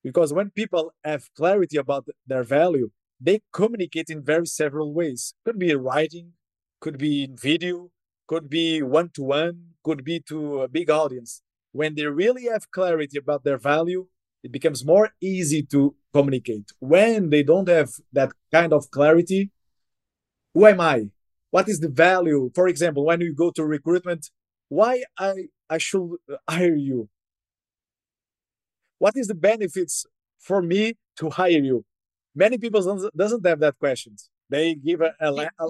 Because 0.02 0.32
when 0.32 0.50
people 0.50 0.92
have 1.04 1.28
clarity 1.36 1.76
about 1.76 2.06
their 2.26 2.42
value, 2.42 2.90
they 3.20 3.40
communicate 3.52 4.08
in 4.08 4.24
very 4.24 4.46
several 4.46 4.94
ways. 4.94 5.34
Could 5.44 5.58
be 5.58 5.74
writing, 5.74 6.32
could 6.80 6.98
be 6.98 7.24
in 7.24 7.36
video, 7.36 7.90
could 8.26 8.48
be 8.48 8.82
one 8.82 9.10
to 9.14 9.22
one, 9.22 9.74
could 9.84 10.04
be 10.04 10.20
to 10.28 10.62
a 10.62 10.68
big 10.68 10.88
audience. 10.88 11.42
When 11.72 11.94
they 11.94 12.06
really 12.06 12.46
have 12.46 12.70
clarity 12.70 13.18
about 13.18 13.44
their 13.44 13.58
value, 13.58 14.06
it 14.42 14.52
becomes 14.52 14.84
more 14.84 15.10
easy 15.20 15.62
to 15.64 15.94
communicate. 16.12 16.72
When 16.78 17.30
they 17.30 17.42
don't 17.42 17.68
have 17.68 17.90
that 18.12 18.32
kind 18.52 18.72
of 18.72 18.90
clarity, 18.90 19.50
who 20.54 20.66
am 20.66 20.80
I? 20.80 21.10
what 21.50 21.68
is 21.68 21.80
the 21.80 21.88
value 21.88 22.50
for 22.54 22.68
example 22.68 23.04
when 23.04 23.20
you 23.20 23.34
go 23.34 23.50
to 23.50 23.64
recruitment 23.64 24.30
why 24.68 25.02
i 25.18 25.32
i 25.68 25.78
should 25.78 26.08
hire 26.48 26.74
you 26.74 27.08
what 28.98 29.14
is 29.16 29.26
the 29.26 29.34
benefits 29.34 30.06
for 30.38 30.62
me 30.62 30.94
to 31.16 31.30
hire 31.30 31.62
you 31.70 31.84
many 32.34 32.56
people 32.58 32.80
doesn't, 33.16 33.46
have 33.46 33.60
that 33.60 33.78
questions 33.78 34.30
they 34.48 34.74
give 34.74 35.00
a, 35.00 35.12
a, 35.20 35.32
a, 35.32 35.66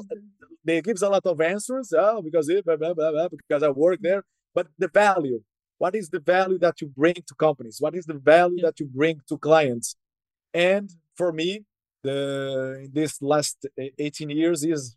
they 0.65 0.81
gives 0.81 1.03
a 1.03 1.09
lot 1.09 1.25
of 1.25 1.41
answers 1.41 1.93
oh 1.97 2.23
because 2.23 2.49
it, 2.49 2.65
blah, 2.65 2.77
blah, 2.77 2.95
blah, 2.95 3.29
because 3.29 3.63
i 3.63 3.69
work 3.71 3.99
there 4.01 4.23
but 4.55 4.67
the 4.79 4.89
value 4.89 5.41
what 5.81 5.95
is 5.95 6.11
the 6.11 6.21
value 6.21 6.59
that 6.59 6.83
you 6.83 6.89
bring 6.89 7.15
to 7.15 7.35
companies? 7.35 7.79
What 7.81 7.95
is 7.95 8.05
the 8.05 8.19
value 8.35 8.61
that 8.67 8.79
you 8.79 8.87
bring 8.87 9.17
to 9.29 9.39
clients? 9.39 9.97
And 10.53 10.91
for 11.17 11.33
me 11.33 11.65
the 12.03 12.83
in 12.85 12.91
this 12.93 13.23
last 13.23 13.67
eh, 13.79 13.89
18 13.99 14.29
years 14.29 14.63
is 14.63 14.97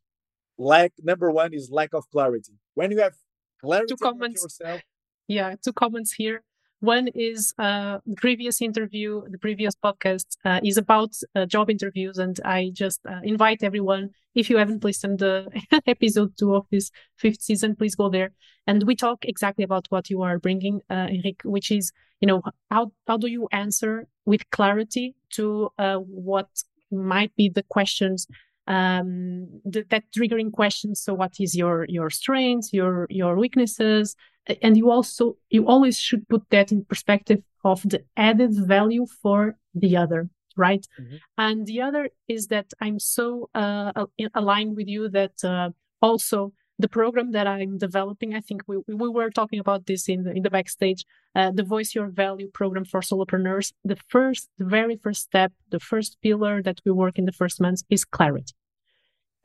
lack 0.58 0.92
number 1.02 1.32
one 1.32 1.54
is 1.54 1.72
lack 1.72 1.94
of 1.94 2.04
clarity. 2.12 2.56
When 2.74 2.92
you 2.92 3.00
have 3.00 3.16
clarity 3.62 3.96
two 3.96 4.04
comments. 4.10 4.44
yourself, 4.44 4.82
yeah 5.28 5.56
two 5.64 5.72
comments 5.72 6.12
here 6.22 6.44
one 6.84 7.08
is 7.16 7.54
uh, 7.60 8.00
the 8.06 8.16
previous 8.18 8.62
interview 8.62 9.22
the 9.30 9.38
previous 9.38 9.74
podcast 9.76 10.26
uh, 10.46 10.60
is 10.64 10.78
about 10.78 11.12
uh, 11.36 11.46
job 11.46 11.70
interviews 11.70 12.18
and 12.18 12.40
i 12.44 12.70
just 12.74 13.00
uh, 13.10 13.22
invite 13.24 13.64
everyone 13.64 14.10
if 14.36 14.50
you 14.50 14.58
haven't 14.58 14.84
listened 14.84 15.20
to 15.20 15.48
episode 15.88 16.32
two 16.38 16.54
of 16.56 16.66
this 16.72 16.92
fifth 17.18 17.42
season 17.42 17.76
please 17.76 17.96
go 17.96 18.10
there 18.10 18.32
and 18.68 18.84
we 18.84 18.96
talk 18.96 19.24
exactly 19.26 19.64
about 19.64 19.86
what 19.90 20.10
you 20.10 20.22
are 20.22 20.40
bringing 20.40 20.82
uh, 20.90 21.08
Henrique, 21.10 21.42
which 21.44 21.72
is 21.72 21.92
you 22.22 22.28
know 22.28 22.42
how 22.70 22.92
how 23.08 23.18
do 23.18 23.28
you 23.28 23.48
answer 23.52 24.08
with 24.26 24.50
clarity 24.52 25.16
to 25.32 25.70
uh, 25.78 25.98
what 25.98 26.48
might 26.92 27.36
be 27.36 27.50
the 27.50 27.64
questions 27.64 28.28
um, 28.68 29.48
th- 29.72 29.88
that 29.90 30.04
triggering 30.16 30.52
questions. 30.52 31.02
So 31.02 31.14
what 31.14 31.34
is 31.40 31.56
your, 31.56 31.86
your 31.90 32.10
strengths, 32.10 32.74
your, 32.74 33.08
your 33.10 33.36
weaknesses? 33.36 34.16
And 34.62 34.76
you 34.76 34.92
also, 34.92 35.38
you 35.50 35.68
always 35.68 36.00
should 36.00 36.28
put 36.28 36.44
that 36.50 36.72
in 36.72 36.86
perspective 36.86 37.42
of 37.64 37.82
the 37.84 38.04
added 38.18 38.54
value 38.54 39.06
for 39.22 39.56
the 39.74 39.98
other 39.98 40.30
right 40.56 40.86
mm-hmm. 41.02 41.16
and 41.40 41.66
the 41.66 41.82
other 41.82 42.10
is 42.28 42.46
that 42.46 42.68
i'm 42.80 43.00
so 43.00 43.50
uh, 43.56 43.92
aligned 44.36 44.76
with 44.76 44.88
you 44.88 45.10
that 45.10 45.44
uh, 45.44 45.72
also 46.00 46.54
the 46.80 46.90
program 46.90 47.32
that 47.32 47.48
I'm 47.48 47.78
developing, 47.78 48.34
I 48.34 48.42
think 48.42 48.64
we, 48.68 48.78
we 48.88 49.10
were 49.10 49.30
talking 49.30 49.60
about 49.60 49.86
this 49.86 50.10
in 50.10 50.24
the, 50.24 50.32
in 50.32 50.44
the 50.44 50.50
backstage, 50.50 51.06
uh, 51.36 51.52
the 51.52 51.64
Voice 51.64 51.94
Your 51.94 52.08
Value 52.08 52.50
program 52.52 52.84
for 52.84 53.02
solopreneurs. 53.02 53.72
The 53.86 53.98
first, 54.08 54.50
the 54.58 54.66
very 54.66 54.98
first 54.98 55.22
step, 55.22 55.52
the 55.70 55.80
first 55.80 56.18
pillar 56.22 56.62
that 56.64 56.82
we 56.86 56.92
work 56.92 57.18
in 57.18 57.26
the 57.26 57.32
first 57.32 57.62
months 57.62 57.84
is 57.90 58.04
clarity. 58.04 58.54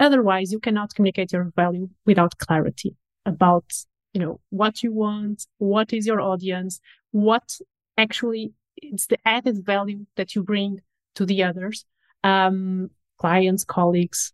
Otherwise, 0.00 0.52
you 0.52 0.60
cannot 0.60 0.94
communicate 0.94 1.32
your 1.32 1.52
value 1.54 1.88
without 2.06 2.38
clarity 2.38 2.96
about, 3.26 3.72
you 4.12 4.20
know, 4.20 4.40
what 4.50 4.82
you 4.82 4.92
want, 4.92 5.46
what 5.58 5.92
is 5.92 6.06
your 6.06 6.20
audience, 6.20 6.80
what 7.10 7.58
actually 7.96 8.52
it's 8.76 9.06
the 9.06 9.18
added 9.24 9.64
value 9.64 10.06
that 10.16 10.34
you 10.34 10.42
bring 10.42 10.80
to 11.14 11.26
the 11.26 11.42
others, 11.42 11.84
um, 12.24 12.90
clients, 13.18 13.64
colleagues, 13.64 14.32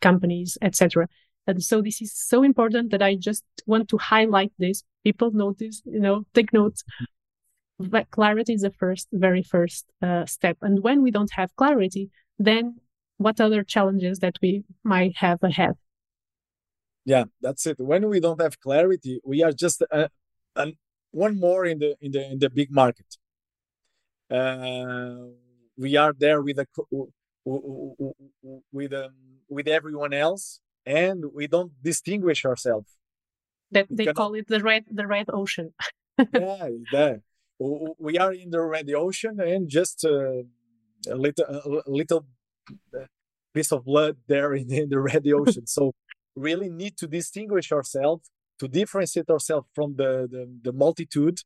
companies, 0.00 0.58
etc. 0.60 1.08
And 1.46 1.62
so 1.62 1.80
this 1.80 2.02
is 2.02 2.12
so 2.12 2.42
important 2.42 2.90
that 2.90 3.02
I 3.02 3.14
just 3.14 3.44
want 3.66 3.88
to 3.90 3.98
highlight 3.98 4.52
this. 4.58 4.82
People 5.04 5.30
notice, 5.30 5.82
you 5.84 6.00
know, 6.00 6.24
take 6.34 6.52
notes. 6.52 6.82
But 7.78 8.10
clarity 8.10 8.54
is 8.54 8.62
the 8.62 8.70
first, 8.70 9.08
very 9.12 9.42
first 9.42 9.86
uh, 10.02 10.26
step. 10.26 10.56
And 10.62 10.82
when 10.82 11.02
we 11.02 11.10
don't 11.10 11.30
have 11.32 11.54
clarity, 11.56 12.10
then 12.38 12.80
what 13.18 13.40
other 13.40 13.62
challenges 13.62 14.18
that 14.20 14.38
we 14.42 14.64
might 14.82 15.16
have 15.18 15.42
ahead? 15.42 15.74
Yeah, 17.06 17.24
that's 17.40 17.64
it. 17.66 17.78
When 17.78 18.08
we 18.08 18.18
don't 18.18 18.40
have 18.40 18.60
clarity, 18.60 19.20
we 19.24 19.42
are 19.44 19.52
just 19.52 19.80
uh, 19.92 20.08
uh, 20.56 20.66
one 21.12 21.38
more 21.38 21.64
in 21.64 21.78
the 21.78 21.94
in 22.00 22.10
the 22.10 22.32
in 22.32 22.38
the 22.40 22.50
big 22.50 22.70
market. 22.72 23.06
Uh, 24.28 25.30
we 25.78 25.94
are 25.96 26.12
there 26.12 26.42
with 26.42 26.58
a 26.58 26.66
with 28.72 28.92
um, 28.92 29.14
with 29.48 29.68
everyone 29.68 30.12
else, 30.12 30.58
and 30.84 31.24
we 31.32 31.46
don't 31.46 31.72
distinguish 31.80 32.44
ourselves. 32.44 32.90
That 33.70 33.86
they 33.88 34.06
call 34.06 34.34
it 34.34 34.48
the 34.48 34.60
red 34.60 34.84
the 34.90 35.06
red 35.06 35.26
ocean. 35.32 35.74
yeah, 36.18 36.68
that 36.90 37.20
we 37.60 38.18
are 38.18 38.32
in 38.32 38.50
the 38.50 38.62
red 38.62 38.90
ocean, 38.90 39.38
and 39.38 39.68
just 39.68 40.04
uh, 40.04 40.42
a 41.08 41.14
little 41.14 41.46
a 41.86 41.90
little 41.90 42.26
uh, 42.98 43.06
piece 43.54 43.70
of 43.70 43.84
blood 43.84 44.16
there 44.26 44.54
in, 44.54 44.72
in 44.72 44.88
the 44.88 44.98
red 44.98 45.24
ocean. 45.28 45.68
so 45.68 45.94
really 46.36 46.70
need 46.70 46.96
to 46.98 47.06
distinguish 47.06 47.72
ourselves 47.72 48.30
to 48.58 48.68
differentiate 48.68 49.28
ourselves 49.30 49.66
from 49.74 49.96
the, 49.96 50.28
the, 50.30 50.48
the 50.62 50.72
multitude. 50.72 51.40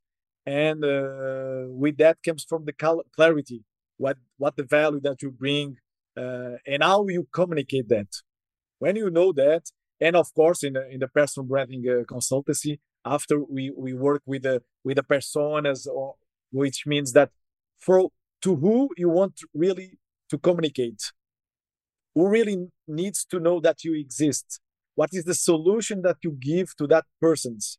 And 0.47 0.85
uh, 0.85 1.65
with 1.69 1.97
that 1.99 2.19
comes 2.25 2.45
from 2.45 2.65
the 2.65 2.73
clarity. 2.73 3.65
What 3.97 4.17
what 4.39 4.57
the 4.57 4.65
value 4.65 5.01
that 5.01 5.21
you 5.21 5.31
bring 5.31 5.77
uh, 6.17 6.57
and 6.67 6.83
how 6.83 7.07
you 7.09 7.29
communicate 7.33 7.89
that. 7.91 8.09
When 8.79 8.97
you 8.97 9.11
know 9.11 9.33
that 9.33 9.71
and 10.01 10.17
of 10.17 10.33
course 10.33 10.63
in 10.63 10.73
the, 10.73 10.89
in 10.89 11.01
the 11.01 11.09
personal 11.09 11.47
branding 11.47 11.85
uh, 11.87 12.05
consultancy 12.05 12.79
after 13.05 13.45
we 13.45 13.71
we 13.77 13.93
work 13.93 14.23
with 14.25 14.43
the 14.43 14.63
with 14.83 14.97
the 14.97 15.03
personas 15.03 15.87
or, 15.87 16.15
which 16.51 16.85
means 16.87 17.13
that 17.13 17.31
for 17.79 18.09
to 18.41 18.57
who 18.57 18.89
you 18.97 19.11
want 19.11 19.41
really 19.53 19.99
to 20.31 20.39
communicate. 20.39 21.13
Who 22.15 22.29
really 22.29 22.69
needs 22.89 23.25
to 23.27 23.39
know 23.39 23.61
that 23.61 23.85
you 23.85 23.95
exist 23.95 24.61
what 25.01 25.11
is 25.19 25.25
the 25.25 25.39
solution 25.51 26.03
that 26.03 26.19
you 26.25 26.33
give 26.51 26.69
to 26.77 26.87
that 26.87 27.07
persons 27.27 27.79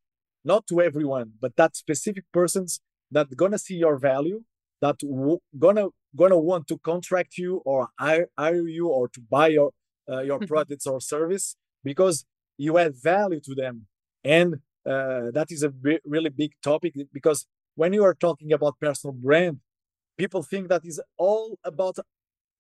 not 0.52 0.62
to 0.70 0.76
everyone 0.82 1.28
but 1.44 1.52
that 1.56 1.72
specific 1.84 2.26
persons 2.40 2.70
that 3.16 3.28
gonna 3.42 3.60
see 3.68 3.76
your 3.86 3.98
value 4.12 4.40
that 4.84 4.98
w- 5.00 5.44
gonna 5.66 5.86
gonna 6.22 6.42
want 6.50 6.64
to 6.68 6.78
contract 6.92 7.38
you 7.38 7.52
or 7.72 7.90
hire, 8.00 8.28
hire 8.44 8.68
you 8.78 8.88
or 8.98 9.08
to 9.16 9.22
buy 9.36 9.48
your 9.58 9.70
uh, 10.12 10.22
your 10.30 10.40
mm-hmm. 10.40 10.54
products 10.54 10.88
or 10.88 11.00
service 11.00 11.46
because 11.90 12.26
you 12.58 12.72
add 12.84 12.94
value 13.14 13.42
to 13.48 13.54
them 13.54 13.76
and 14.38 14.50
uh, 14.94 15.26
that 15.38 15.48
is 15.56 15.62
a 15.62 15.70
b- 15.70 16.04
really 16.16 16.34
big 16.44 16.54
topic 16.72 16.94
because 17.18 17.40
when 17.76 17.94
you 17.94 18.04
are 18.04 18.18
talking 18.28 18.52
about 18.58 18.80
personal 18.86 19.14
brand 19.14 19.58
people 20.18 20.42
think 20.52 20.64
that 20.70 20.84
is 20.92 21.00
all 21.18 21.48
about 21.64 21.98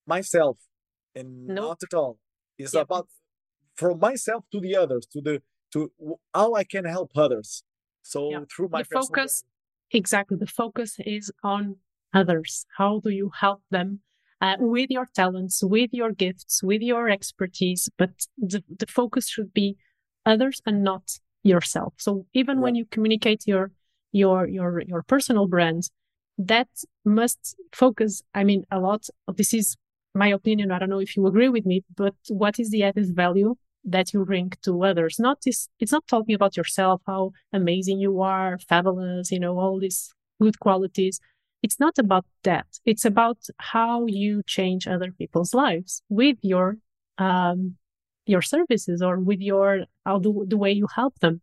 myself 0.05 0.57
and 1.15 1.29
nope. 1.47 1.57
not 1.65 1.79
at 1.87 1.93
all 1.99 2.15
it's 2.59 2.75
yep. 2.75 2.83
about 2.83 3.07
from 3.75 3.99
myself 3.99 4.45
to 4.51 4.59
the 4.59 4.75
others 4.75 5.05
to 5.11 5.21
the 5.21 5.41
to 5.71 5.91
how 6.33 6.53
i 6.53 6.63
can 6.63 6.85
help 6.85 7.11
others. 7.15 7.63
So 8.03 8.31
yep. 8.31 8.49
through 8.49 8.69
my 8.69 8.83
the 8.83 8.89
focus 8.89 9.43
exactly 9.91 10.37
the 10.37 10.47
focus 10.47 10.97
is 10.99 11.31
on 11.43 11.77
others. 12.13 12.65
How 12.77 12.99
do 12.99 13.09
you 13.09 13.31
help 13.39 13.61
them 13.69 13.99
uh, 14.41 14.55
with 14.59 14.89
your 14.89 15.07
talents 15.13 15.63
with 15.63 15.91
your 15.93 16.11
gifts 16.11 16.63
with 16.63 16.81
your 16.81 17.09
expertise? 17.09 17.89
But 17.97 18.11
the, 18.37 18.63
the 18.79 18.87
focus 18.87 19.29
should 19.29 19.53
be 19.53 19.77
others 20.25 20.61
and 20.65 20.83
not 20.83 21.03
yourself. 21.43 21.93
So 21.97 22.25
even 22.33 22.57
right. 22.57 22.63
when 22.63 22.75
you 22.75 22.85
communicate 22.85 23.47
your 23.47 23.71
your 24.11 24.47
your 24.47 24.81
your 24.81 25.03
personal 25.03 25.47
brand 25.47 25.89
that 26.37 26.67
must 27.05 27.55
focus 27.71 28.23
i 28.33 28.43
mean 28.43 28.65
a 28.71 28.79
lot. 28.79 29.07
This 29.35 29.53
is 29.53 29.77
my 30.13 30.27
opinion, 30.27 30.71
I 30.71 30.79
don't 30.79 30.89
know 30.89 30.99
if 30.99 31.15
you 31.15 31.25
agree 31.27 31.49
with 31.49 31.65
me, 31.65 31.83
but 31.95 32.15
what 32.29 32.59
is 32.59 32.69
the 32.69 32.83
added 32.83 33.15
value 33.15 33.55
that 33.83 34.13
you 34.13 34.25
bring 34.25 34.51
to 34.63 34.83
others? 34.83 35.19
Not 35.19 35.39
this, 35.43 35.69
it's 35.79 35.91
not 35.91 36.07
talking 36.07 36.35
about 36.35 36.57
yourself, 36.57 37.01
how 37.07 37.31
amazing 37.53 37.99
you 37.99 38.21
are, 38.21 38.57
fabulous, 38.59 39.31
you 39.31 39.39
know, 39.39 39.57
all 39.57 39.79
these 39.79 40.13
good 40.41 40.59
qualities. 40.59 41.19
It's 41.63 41.79
not 41.79 41.97
about 41.97 42.25
that. 42.43 42.65
It's 42.85 43.05
about 43.05 43.37
how 43.57 44.05
you 44.07 44.41
change 44.45 44.87
other 44.87 45.11
people's 45.11 45.53
lives 45.53 46.01
with 46.09 46.37
your, 46.41 46.77
um, 47.17 47.75
your 48.25 48.41
services 48.41 49.01
or 49.01 49.19
with 49.19 49.39
your, 49.39 49.85
how 50.05 50.19
the, 50.19 50.45
the 50.47 50.57
way 50.57 50.71
you 50.71 50.87
help 50.93 51.19
them. 51.19 51.41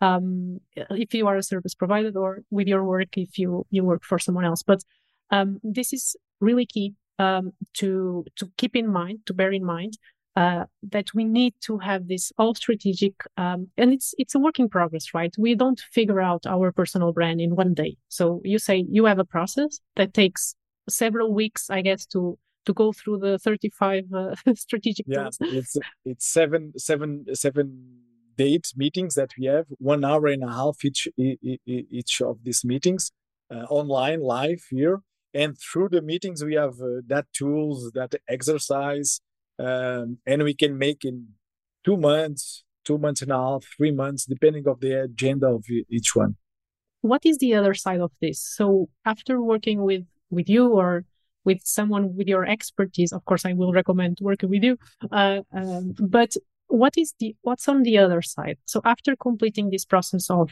Um, 0.00 0.60
if 0.74 1.14
you 1.14 1.26
are 1.26 1.36
a 1.36 1.42
service 1.42 1.74
provider 1.74 2.16
or 2.18 2.42
with 2.50 2.68
your 2.68 2.84
work, 2.84 3.16
if 3.16 3.38
you, 3.38 3.66
you 3.70 3.82
work 3.84 4.04
for 4.04 4.18
someone 4.18 4.44
else. 4.44 4.62
But, 4.62 4.82
um, 5.30 5.58
this 5.62 5.92
is 5.92 6.16
really 6.40 6.66
key 6.66 6.94
um, 7.18 7.52
to 7.74 8.24
to 8.36 8.50
keep 8.56 8.76
in 8.76 8.92
mind, 8.92 9.20
to 9.26 9.34
bear 9.34 9.52
in 9.52 9.64
mind 9.64 9.96
uh, 10.36 10.64
that 10.82 11.06
we 11.14 11.24
need 11.24 11.54
to 11.62 11.78
have 11.78 12.08
this 12.08 12.30
all 12.38 12.54
strategic, 12.54 13.14
um, 13.36 13.68
and 13.76 13.92
it's 13.92 14.14
it's 14.18 14.34
a 14.34 14.38
work 14.38 14.58
in 14.58 14.68
progress, 14.68 15.14
right? 15.14 15.34
We 15.38 15.54
don't 15.54 15.80
figure 15.92 16.20
out 16.20 16.46
our 16.46 16.72
personal 16.72 17.12
brand 17.12 17.40
in 17.40 17.56
one 17.56 17.74
day. 17.74 17.96
So 18.08 18.40
you 18.44 18.58
say 18.58 18.84
you 18.88 19.06
have 19.06 19.18
a 19.18 19.24
process 19.24 19.80
that 19.96 20.12
takes 20.12 20.54
several 20.88 21.32
weeks, 21.32 21.70
I 21.70 21.80
guess, 21.80 22.06
to 22.06 22.38
to 22.66 22.74
go 22.74 22.92
through 22.92 23.18
the 23.18 23.38
35 23.38 24.04
uh, 24.12 24.34
strategic 24.54 25.06
yeah 25.08 25.28
it's 25.40 25.76
it's 26.04 26.26
seven 26.26 26.72
seven 26.76 27.24
seven 27.32 28.00
date 28.36 28.72
meetings 28.76 29.14
that 29.14 29.30
we 29.38 29.46
have 29.46 29.66
one 29.78 30.04
hour 30.04 30.26
and 30.26 30.42
a 30.42 30.52
half 30.52 30.84
each 30.84 31.08
each 31.16 32.20
of 32.20 32.38
these 32.42 32.64
meetings 32.64 33.12
uh, 33.54 33.64
online 33.70 34.20
live 34.20 34.60
here 34.68 35.00
and 35.42 35.50
through 35.58 35.88
the 35.96 36.02
meetings 36.10 36.38
we 36.50 36.54
have 36.54 36.76
uh, 36.80 37.00
that 37.12 37.26
tools 37.32 37.78
that 37.98 38.12
exercise 38.36 39.20
um, 39.58 40.18
and 40.26 40.42
we 40.48 40.54
can 40.62 40.72
make 40.86 41.00
in 41.04 41.16
two 41.84 41.96
months 41.96 42.64
two 42.84 42.98
months 42.98 43.20
and 43.22 43.32
a 43.32 43.40
half 43.46 43.62
three 43.76 43.94
months 44.02 44.22
depending 44.34 44.66
of 44.66 44.80
the 44.80 44.92
agenda 45.08 45.48
of 45.48 45.64
each 45.96 46.10
one. 46.14 46.36
What 47.00 47.22
is 47.30 47.38
the 47.38 47.54
other 47.54 47.74
side 47.74 48.00
of 48.00 48.12
this? 48.20 48.38
So 48.58 48.88
after 49.04 49.34
working 49.52 49.82
with 49.82 50.04
with 50.30 50.48
you 50.48 50.64
or 50.80 51.04
with 51.44 51.60
someone 51.62 52.16
with 52.16 52.26
your 52.26 52.44
expertise 52.44 53.12
of 53.12 53.24
course 53.24 53.44
i 53.46 53.52
will 53.52 53.72
recommend 53.72 54.18
working 54.20 54.50
with 54.50 54.64
you 54.64 54.76
uh, 55.12 55.40
um, 55.52 55.94
but 56.16 56.32
what 56.68 56.94
is 56.98 57.14
the 57.20 57.36
what's 57.42 57.68
on 57.68 57.82
the 57.82 57.98
other 57.98 58.22
side? 58.22 58.58
So 58.64 58.80
after 58.84 59.16
completing 59.16 59.70
this 59.70 59.84
process 59.84 60.30
of 60.30 60.50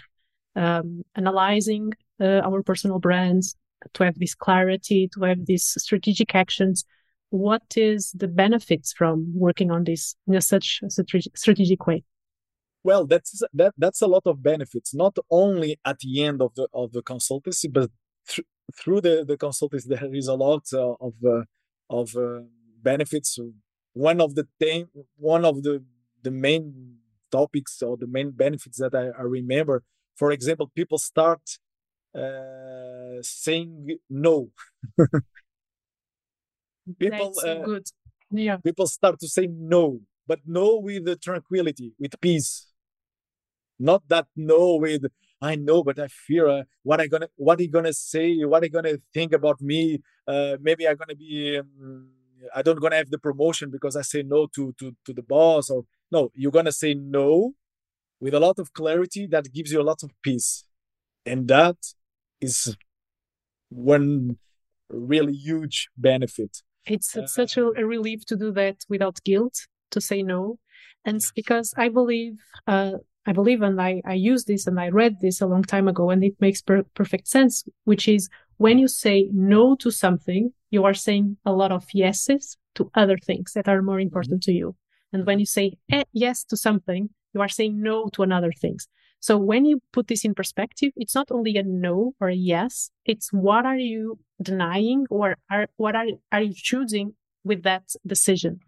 um, 0.56 1.02
analyzing 1.14 1.92
uh, 2.20 2.40
our 2.44 2.62
personal 2.62 2.98
brands 2.98 3.56
to 3.92 4.04
have 4.04 4.18
this 4.18 4.34
clarity, 4.34 5.08
to 5.14 5.22
have 5.22 5.46
these 5.46 5.74
strategic 5.78 6.34
actions. 6.34 6.84
What 7.30 7.62
is 7.76 8.12
the 8.12 8.28
benefits 8.28 8.92
from 8.92 9.32
working 9.34 9.70
on 9.70 9.84
this 9.84 10.14
in 10.26 10.34
a 10.34 10.40
such 10.40 10.80
a 10.82 10.90
strategic 10.90 11.86
way? 11.86 12.04
Well, 12.84 13.06
that's 13.06 13.42
that 13.54 13.74
that's 13.78 14.02
a 14.02 14.06
lot 14.06 14.22
of 14.26 14.42
benefits. 14.42 14.94
Not 14.94 15.16
only 15.30 15.78
at 15.84 15.98
the 16.00 16.22
end 16.22 16.42
of 16.42 16.54
the 16.54 16.68
of 16.72 16.92
the 16.92 17.02
consultancy, 17.02 17.72
but 17.72 17.90
th- 18.28 18.46
through 18.78 19.00
the 19.00 19.24
the 19.26 19.36
consultancy, 19.36 19.88
there 19.88 20.14
is 20.14 20.28
a 20.28 20.34
lot 20.34 20.64
uh, 20.72 20.94
of 21.00 21.14
uh, 21.24 21.42
of 21.88 22.14
uh, 22.14 22.42
benefits. 22.82 23.38
One 23.94 24.20
of 24.20 24.34
the 24.34 24.46
thing, 24.60 24.88
one 25.16 25.44
of 25.44 25.62
the 25.62 25.82
the 26.22 26.30
main 26.30 26.96
topics 27.32 27.82
or 27.82 27.96
the 27.96 28.06
main 28.06 28.30
benefits 28.30 28.78
that 28.78 28.94
I, 28.94 29.06
I 29.18 29.22
remember, 29.22 29.82
for 30.14 30.30
example, 30.30 30.70
people 30.74 30.98
start 30.98 31.58
uh, 32.14 33.20
saying 33.22 33.98
no. 34.08 34.50
people 36.98 37.32
uh, 37.44 37.64
good. 37.64 37.86
Yeah. 38.30 38.56
People 38.58 38.86
start 38.86 39.18
to 39.20 39.28
say 39.28 39.46
no, 39.46 40.00
but 40.26 40.40
no 40.46 40.78
with 40.78 41.04
the 41.04 41.16
tranquility, 41.16 41.92
with 41.98 42.20
peace. 42.20 42.66
Not 43.78 44.02
that 44.08 44.26
no 44.36 44.76
with 44.76 45.06
I 45.44 45.56
know, 45.56 45.82
but 45.84 45.98
I 45.98 46.08
fear 46.08 46.48
uh, 46.48 46.62
what 46.82 47.00
I 47.00 47.06
gonna 47.06 47.28
what 47.36 47.60
he 47.60 47.68
gonna 47.68 47.92
say, 47.92 48.44
what 48.44 48.62
he 48.62 48.68
gonna 48.68 48.96
think 49.12 49.32
about 49.32 49.60
me. 49.60 50.00
Uh, 50.26 50.56
maybe 50.60 50.88
I'm 50.88 50.96
gonna 50.96 51.14
be 51.16 51.58
um, 51.58 52.08
I 52.54 52.62
don't 52.62 52.80
gonna 52.80 52.96
have 52.96 53.10
the 53.10 53.18
promotion 53.18 53.70
because 53.70 53.96
I 53.96 54.02
say 54.02 54.22
no 54.22 54.46
to 54.54 54.72
to 54.78 54.96
to 55.04 55.12
the 55.12 55.22
boss 55.22 55.70
or 55.70 55.84
no. 56.10 56.30
You're 56.34 56.52
gonna 56.52 56.72
say 56.72 56.94
no 56.94 57.54
with 58.20 58.34
a 58.34 58.40
lot 58.40 58.58
of 58.58 58.72
clarity 58.72 59.26
that 59.26 59.52
gives 59.52 59.70
you 59.70 59.80
a 59.80 59.88
lot 59.90 60.02
of 60.02 60.10
peace, 60.22 60.64
and 61.26 61.46
that 61.48 61.76
is 62.44 62.76
one 63.70 64.38
really 64.88 65.32
huge 65.32 65.88
benefit. 65.96 66.62
It's, 66.86 67.16
uh, 67.16 67.26
such 67.26 67.56
a, 67.56 67.66
a, 67.76 67.84
relief 67.84 68.24
to 68.26 68.36
do 68.36 68.52
that 68.52 68.76
without 68.88 69.18
guilt, 69.24 69.66
to 69.90 70.00
say 70.00 70.22
no. 70.22 70.58
And 71.04 71.16
yes. 71.16 71.32
because 71.34 71.74
I 71.76 71.88
believe, 71.88 72.34
uh, 72.66 72.92
I 73.26 73.32
believe, 73.32 73.62
and 73.62 73.80
I, 73.80 74.02
I 74.04 74.14
use 74.14 74.44
this 74.44 74.66
and 74.66 74.78
I 74.78 74.88
read 74.88 75.20
this 75.20 75.40
a 75.40 75.46
long 75.46 75.62
time 75.62 75.88
ago, 75.88 76.10
and 76.10 76.22
it 76.22 76.34
makes 76.40 76.60
per- 76.60 76.84
perfect 76.94 77.26
sense, 77.28 77.64
which 77.84 78.06
is 78.06 78.28
when 78.58 78.78
you 78.78 78.88
say 78.88 79.28
no 79.32 79.74
to 79.76 79.90
something, 79.90 80.52
you 80.70 80.84
are 80.84 80.94
saying 80.94 81.36
a 81.44 81.52
lot 81.52 81.72
of 81.72 81.84
yeses 81.92 82.56
to 82.74 82.90
other 82.94 83.16
things 83.16 83.52
that 83.54 83.68
are 83.68 83.82
more 83.82 84.00
important 84.00 84.40
mm-hmm. 84.40 84.52
to 84.52 84.58
you. 84.58 84.76
And 85.12 85.26
when 85.26 85.38
you 85.38 85.46
say 85.46 85.74
eh, 85.90 86.04
yes 86.12 86.44
to 86.44 86.56
something, 86.56 87.10
you 87.32 87.40
are 87.40 87.48
saying 87.48 87.80
no 87.80 88.08
to 88.14 88.22
another 88.22 88.52
things. 88.52 88.88
So 89.24 89.38
when 89.38 89.64
you 89.64 89.80
put 89.90 90.08
this 90.08 90.22
in 90.22 90.34
perspective, 90.34 90.92
it's 90.96 91.14
not 91.14 91.30
only 91.30 91.56
a 91.56 91.62
no 91.62 92.12
or 92.20 92.28
a 92.28 92.34
yes, 92.34 92.90
it's 93.06 93.32
what 93.32 93.64
are 93.64 93.78
you 93.78 94.18
denying 94.42 95.06
or 95.08 95.38
are, 95.50 95.66
what 95.78 95.96
are, 95.96 96.08
are 96.30 96.42
you 96.42 96.52
choosing 96.54 97.14
with 97.42 97.62
that 97.62 97.84
decision? 98.06 98.60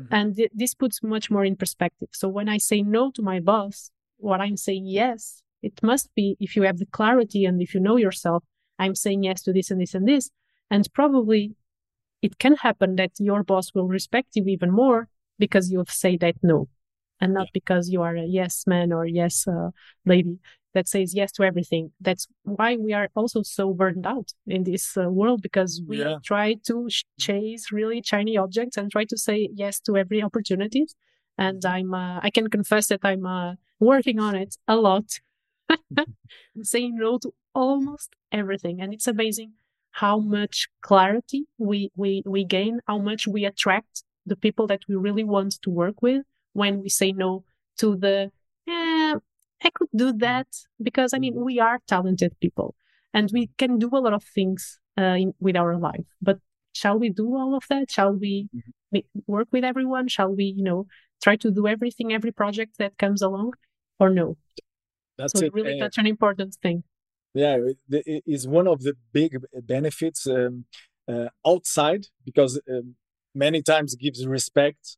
Mm-hmm. 0.00 0.14
And 0.14 0.36
th- 0.36 0.52
this 0.54 0.74
puts 0.74 1.02
much 1.02 1.28
more 1.28 1.44
in 1.44 1.56
perspective. 1.56 2.10
So 2.12 2.28
when 2.28 2.48
I 2.48 2.58
say 2.58 2.82
no 2.82 3.10
to 3.16 3.20
my 3.20 3.40
boss, 3.40 3.90
what 4.18 4.40
I'm 4.40 4.56
saying 4.56 4.86
yes, 4.86 5.42
it 5.60 5.82
must 5.82 6.08
be 6.14 6.36
if 6.38 6.54
you 6.54 6.62
have 6.62 6.78
the 6.78 6.86
clarity 6.86 7.44
and 7.44 7.60
if 7.60 7.74
you 7.74 7.80
know 7.80 7.96
yourself, 7.96 8.44
I'm 8.78 8.94
saying 8.94 9.24
yes 9.24 9.42
to 9.42 9.52
this 9.52 9.72
and 9.72 9.80
this 9.80 9.92
and 9.92 10.06
this. 10.06 10.30
And 10.70 10.86
probably 10.94 11.56
it 12.22 12.38
can 12.38 12.54
happen 12.54 12.94
that 12.94 13.10
your 13.18 13.42
boss 13.42 13.74
will 13.74 13.88
respect 13.88 14.36
you 14.36 14.44
even 14.44 14.70
more 14.70 15.08
because 15.36 15.72
you 15.72 15.78
have 15.78 15.90
said 15.90 16.20
that 16.20 16.36
no 16.44 16.68
and 17.20 17.34
not 17.34 17.48
because 17.52 17.90
you 17.90 18.02
are 18.02 18.16
a 18.16 18.24
yes 18.24 18.64
man 18.66 18.92
or 18.92 19.06
yes 19.06 19.46
uh, 19.48 19.70
lady 20.04 20.38
that 20.76 20.86
says 20.86 21.14
yes 21.14 21.32
to 21.32 21.42
everything. 21.42 21.90
That's 22.00 22.26
why 22.42 22.76
we 22.76 22.92
are 22.92 23.08
also 23.16 23.42
so 23.42 23.72
burned 23.72 24.06
out 24.06 24.32
in 24.46 24.64
this 24.64 24.94
uh, 24.96 25.08
world 25.08 25.40
because 25.40 25.80
we 25.88 26.00
yeah. 26.00 26.18
try 26.22 26.56
to 26.66 26.90
sh- 26.90 27.04
chase 27.18 27.72
really 27.72 28.02
shiny 28.04 28.36
objects 28.36 28.76
and 28.76 28.90
try 28.90 29.04
to 29.04 29.16
say 29.16 29.48
yes 29.54 29.80
to 29.80 29.96
every 29.96 30.22
opportunity. 30.22 30.86
And 31.38 31.62
mm-hmm. 31.62 31.74
I'm, 31.74 31.94
uh, 31.94 32.20
I 32.22 32.28
can 32.28 32.50
confess 32.50 32.88
that 32.88 33.00
I'm 33.02 33.24
uh, 33.24 33.54
working 33.80 34.20
on 34.20 34.34
it 34.34 34.56
a 34.68 34.76
lot, 34.76 35.18
saying 36.62 36.96
no 36.98 37.18
to 37.18 37.32
almost 37.54 38.10
everything. 38.30 38.82
And 38.82 38.92
it's 38.92 39.06
amazing 39.06 39.54
how 39.92 40.18
much 40.18 40.68
clarity 40.82 41.46
we, 41.56 41.90
we, 41.96 42.22
we 42.26 42.44
gain, 42.44 42.80
how 42.86 42.98
much 42.98 43.26
we 43.26 43.46
attract 43.46 44.02
the 44.26 44.36
people 44.36 44.66
that 44.66 44.82
we 44.86 44.94
really 44.94 45.24
want 45.24 45.54
to 45.62 45.70
work 45.70 46.02
with 46.02 46.22
when 46.56 46.82
we 46.82 46.88
say 46.88 47.12
no 47.12 47.44
to 47.78 47.96
the 47.96 48.30
eh, 48.68 49.14
I 49.66 49.70
could 49.74 49.88
do 49.94 50.08
mm-hmm. 50.08 50.18
that 50.18 50.48
because 50.82 51.12
I 51.14 51.18
mean 51.18 51.34
mm-hmm. 51.34 51.44
we 51.44 51.60
are 51.60 51.80
talented 51.86 52.32
people 52.40 52.74
and 53.12 53.30
we 53.32 53.50
can 53.58 53.78
do 53.78 53.88
a 53.92 54.02
lot 54.06 54.12
of 54.12 54.24
things 54.24 54.78
uh, 54.98 55.16
in, 55.22 55.34
with 55.40 55.56
our 55.56 55.76
life. 55.76 56.08
But 56.20 56.38
shall 56.72 56.98
we 56.98 57.10
do 57.10 57.36
all 57.36 57.54
of 57.56 57.64
that? 57.70 57.90
Shall 57.90 58.12
we 58.12 58.48
mm-hmm. 58.54 59.20
work 59.26 59.48
with 59.52 59.64
everyone? 59.64 60.08
Shall 60.08 60.34
we, 60.34 60.44
you 60.44 60.64
know, 60.64 60.86
try 61.22 61.36
to 61.36 61.50
do 61.50 61.66
everything, 61.66 62.12
every 62.12 62.32
project 62.32 62.78
that 62.78 62.98
comes 62.98 63.22
along, 63.22 63.52
or 63.98 64.10
no? 64.10 64.36
That's 65.18 65.38
so 65.38 65.46
it. 65.46 65.52
Really, 65.54 65.80
uh, 65.80 65.84
that's 65.84 65.98
an 65.98 66.06
important 66.06 66.56
thing. 66.62 66.84
Yeah, 67.34 67.58
it 67.90 68.22
is 68.26 68.48
one 68.48 68.66
of 68.66 68.80
the 68.80 68.94
big 69.12 69.36
benefits 69.62 70.26
um, 70.26 70.64
uh, 71.06 71.28
outside 71.46 72.06
because 72.24 72.60
um, 72.70 72.94
many 73.34 73.62
times 73.62 73.94
gives 73.94 74.26
respect, 74.26 74.96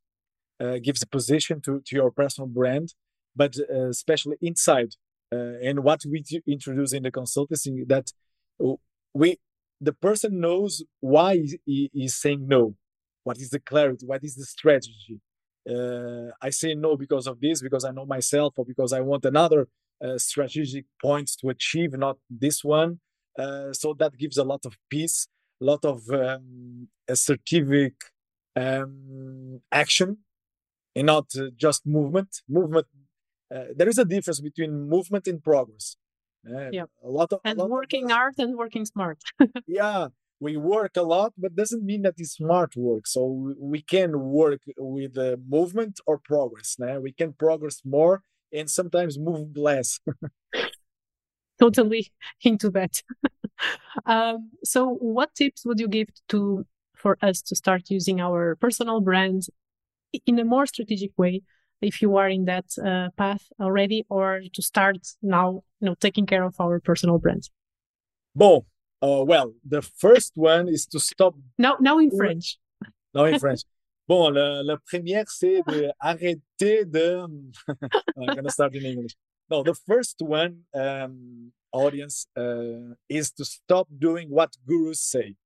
uh, 0.60 0.78
gives 0.82 1.02
a 1.02 1.06
position 1.06 1.60
to 1.60 1.80
to 1.86 1.96
your 1.96 2.10
personal 2.10 2.48
brand 2.48 2.94
but 3.38 3.54
uh, 3.70 3.88
especially 3.88 4.36
inside. 4.42 4.90
Uh, 5.32 5.54
and 5.62 5.84
what 5.84 6.00
we 6.10 6.24
introduce 6.46 6.92
in 6.92 7.02
the 7.04 7.12
consultancy 7.12 7.86
that 7.86 8.06
we 9.14 9.38
the 9.80 9.92
person 9.92 10.40
knows 10.40 10.82
why 11.00 11.32
he 11.64 11.90
is 11.94 12.20
saying 12.20 12.46
no. 12.48 12.74
What 13.22 13.38
is 13.38 13.50
the 13.50 13.60
clarity? 13.60 14.04
What 14.06 14.24
is 14.24 14.34
the 14.34 14.44
strategy? 14.44 15.20
Uh, 15.70 16.30
I 16.42 16.50
say 16.50 16.74
no 16.74 16.96
because 16.96 17.26
of 17.26 17.40
this, 17.40 17.62
because 17.62 17.84
I 17.84 17.92
know 17.92 18.06
myself, 18.06 18.54
or 18.56 18.64
because 18.64 18.92
I 18.92 19.00
want 19.00 19.24
another 19.24 19.68
uh, 20.02 20.18
strategic 20.18 20.86
points 21.00 21.36
to 21.36 21.50
achieve, 21.50 21.92
not 21.92 22.16
this 22.28 22.64
one. 22.64 23.00
So 23.80 23.94
that 24.00 24.16
gives 24.18 24.36
a 24.36 24.42
lot 24.42 24.62
of 24.66 24.72
peace, 24.90 25.28
a 25.62 25.64
lot 25.64 25.84
of 25.84 25.98
um, 26.10 26.88
assertive 27.06 27.92
um, 28.56 29.60
action, 29.70 30.18
and 30.98 31.06
not 31.06 31.26
uh, 31.36 31.50
just 31.56 31.86
movement. 31.86 32.30
Movement 32.48 32.86
uh, 33.54 33.64
there 33.74 33.88
is 33.88 33.98
a 33.98 34.04
difference 34.04 34.40
between 34.40 34.88
movement 34.88 35.26
and 35.26 35.42
progress. 35.42 35.96
Yeah. 36.44 36.84
A 37.04 37.08
lot 37.08 37.32
of 37.32 37.40
and 37.44 37.58
lot 37.58 37.70
working 37.70 38.06
of 38.06 38.12
hard 38.12 38.34
and 38.38 38.56
working 38.56 38.84
smart. 38.84 39.18
yeah, 39.66 40.08
we 40.40 40.56
work 40.56 40.96
a 40.96 41.02
lot, 41.02 41.32
but 41.36 41.54
doesn't 41.54 41.84
mean 41.84 42.02
that 42.02 42.14
it's 42.16 42.32
smart 42.32 42.76
work. 42.76 43.06
So 43.06 43.54
we 43.58 43.82
can 43.82 44.10
work 44.20 44.60
with 44.76 45.18
uh, 45.18 45.36
movement 45.46 46.00
or 46.06 46.18
progress. 46.18 46.76
Né? 46.80 47.02
We 47.02 47.12
can 47.12 47.32
progress 47.32 47.82
more 47.84 48.22
and 48.52 48.70
sometimes 48.70 49.18
move 49.18 49.56
less. 49.56 50.00
totally 51.58 52.12
into 52.42 52.70
that. 52.70 53.02
um, 54.06 54.50
so, 54.64 54.94
what 55.00 55.34
tips 55.34 55.66
would 55.66 55.80
you 55.80 55.88
give 55.88 56.08
to 56.28 56.64
for 56.94 57.16
us 57.22 57.42
to 57.42 57.56
start 57.56 57.90
using 57.90 58.20
our 58.20 58.56
personal 58.56 59.00
brand 59.00 59.48
in 60.26 60.38
a 60.38 60.44
more 60.44 60.66
strategic 60.66 61.12
way 61.16 61.42
if 61.80 62.02
you 62.02 62.16
are 62.16 62.28
in 62.28 62.44
that 62.46 62.66
uh, 62.84 63.08
path 63.16 63.44
already 63.60 64.04
or 64.08 64.42
to 64.52 64.62
start 64.62 64.98
now 65.22 65.62
you 65.80 65.86
know 65.86 65.94
taking 66.00 66.26
care 66.26 66.44
of 66.44 66.54
our 66.60 66.80
personal 66.80 67.18
brands 67.18 67.50
bon 68.34 68.62
uh, 69.02 69.22
well 69.24 69.54
the 69.64 69.82
first 69.82 70.32
one 70.34 70.68
is 70.68 70.86
to 70.86 70.98
stop 70.98 71.34
now 71.56 71.76
now 71.80 71.98
in 71.98 72.10
french. 72.10 72.58
Now 73.14 73.24
in 73.24 73.38
french. 73.44 73.62
Bon 74.08 74.32
la, 74.32 74.62
la 74.62 74.76
première 74.78 75.28
c'est 75.28 75.62
de 75.66 75.90
arrêter 76.02 76.84
de 76.84 77.24
i'm 78.16 78.34
gonna 78.34 78.50
start 78.50 78.74
in 78.74 78.84
english. 78.84 79.14
No 79.50 79.62
the 79.62 79.74
first 79.74 80.16
one 80.20 80.64
um, 80.74 81.52
audience 81.72 82.26
uh, 82.36 82.94
is 83.08 83.30
to 83.32 83.44
stop 83.44 83.86
doing 83.98 84.28
what 84.30 84.56
gurus 84.66 85.00
say. 85.00 85.36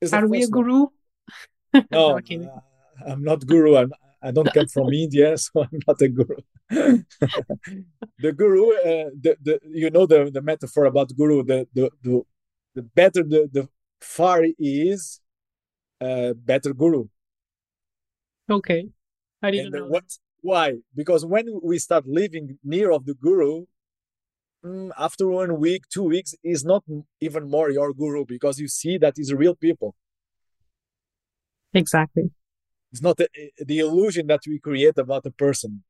Is 0.00 0.12
are 0.12 0.26
we 0.26 0.42
a 0.42 0.48
guru 0.48 0.88
no, 1.90 2.18
uh, 2.18 2.60
I'm 3.06 3.22
not 3.22 3.46
guru. 3.46 3.76
I'm 3.76 3.92
I 4.22 4.30
don't 4.30 4.52
come 4.52 4.66
from 4.68 4.92
India, 4.92 5.36
so 5.44 5.62
I'm 5.62 5.80
not 5.86 6.00
a 6.00 6.08
guru. 6.08 6.36
the 8.18 8.32
guru, 8.32 8.70
uh, 8.72 9.10
the, 9.18 9.36
the 9.42 9.60
you 9.64 9.90
know 9.90 10.06
the, 10.06 10.30
the 10.32 10.42
metaphor 10.42 10.84
about 10.84 11.14
guru. 11.16 11.42
The 11.42 11.66
the 11.74 11.90
the, 12.02 12.22
the 12.74 12.82
better 12.82 13.22
the, 13.22 13.48
the 13.50 13.68
far 14.00 14.44
is, 14.58 15.20
uh, 16.00 16.34
better 16.34 16.74
guru. 16.74 17.06
Okay, 18.50 18.88
I 19.42 19.50
didn't 19.50 19.74
and 19.74 19.84
know. 19.84 19.88
What, 19.88 20.04
why? 20.42 20.74
Because 20.94 21.24
when 21.24 21.60
we 21.62 21.78
start 21.78 22.06
living 22.06 22.58
near 22.64 22.90
of 22.90 23.06
the 23.06 23.14
guru, 23.14 23.64
mm, 24.64 24.90
after 24.98 25.28
one 25.28 25.58
week, 25.58 25.84
two 25.88 26.04
weeks, 26.04 26.34
is 26.42 26.64
not 26.64 26.84
even 27.20 27.48
more 27.48 27.70
your 27.70 27.92
guru 27.92 28.24
because 28.26 28.58
you 28.58 28.68
see 28.68 28.98
that 28.98 29.14
is 29.18 29.32
real 29.32 29.54
people. 29.54 29.94
Exactly. 31.74 32.30
It's 32.92 33.02
not 33.02 33.16
the, 33.16 33.28
the 33.58 33.78
illusion 33.78 34.26
that 34.26 34.40
we 34.46 34.58
create 34.58 34.98
about 34.98 35.26
a 35.26 35.30
person. 35.30 35.84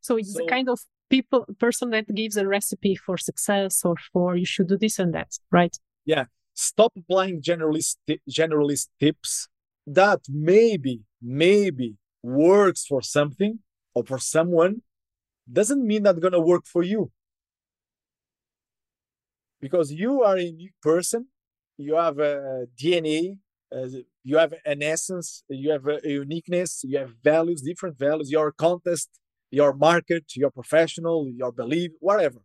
so 0.00 0.16
it's 0.16 0.32
so, 0.32 0.40
the 0.40 0.46
kind 0.46 0.68
of 0.68 0.80
people 1.08 1.46
person 1.58 1.90
that 1.90 2.12
gives 2.14 2.36
a 2.36 2.46
recipe 2.46 2.94
for 2.94 3.16
success 3.16 3.84
or 3.84 3.94
for 4.12 4.36
you 4.36 4.44
should 4.44 4.68
do 4.68 4.76
this 4.76 4.98
and 4.98 5.14
that, 5.14 5.38
right? 5.50 5.76
Yeah. 6.04 6.24
Stop 6.54 6.92
applying 6.96 7.42
generalist 7.42 7.96
generalist 8.30 8.88
tips 8.98 9.48
that 9.86 10.20
maybe 10.28 11.02
maybe 11.22 11.96
works 12.22 12.84
for 12.86 13.00
something 13.02 13.60
or 13.94 14.04
for 14.04 14.18
someone 14.18 14.82
doesn't 15.50 15.86
mean 15.86 16.02
that's 16.02 16.18
gonna 16.18 16.40
work 16.40 16.66
for 16.66 16.82
you 16.82 17.10
because 19.60 19.92
you 19.92 20.22
are 20.22 20.36
a 20.36 20.42
unique 20.42 20.74
person 20.82 21.28
you 21.76 21.94
have 21.94 22.18
a 22.18 22.66
dna 22.80 23.38
you 24.28 24.36
have 24.38 24.52
an 24.64 24.82
essence, 24.82 25.44
you 25.48 25.70
have 25.70 25.86
a, 25.86 26.00
uniqueness, 26.02 26.82
you 26.82 26.98
have 26.98 27.12
values, 27.22 27.62
different 27.62 27.96
values, 27.96 28.28
your 28.28 28.50
contest, 28.50 29.08
your 29.52 29.72
market, 29.72 30.24
your 30.34 30.50
professional, 30.50 31.30
your 31.32 31.52
belief, 31.52 31.92
whatever. 32.00 32.40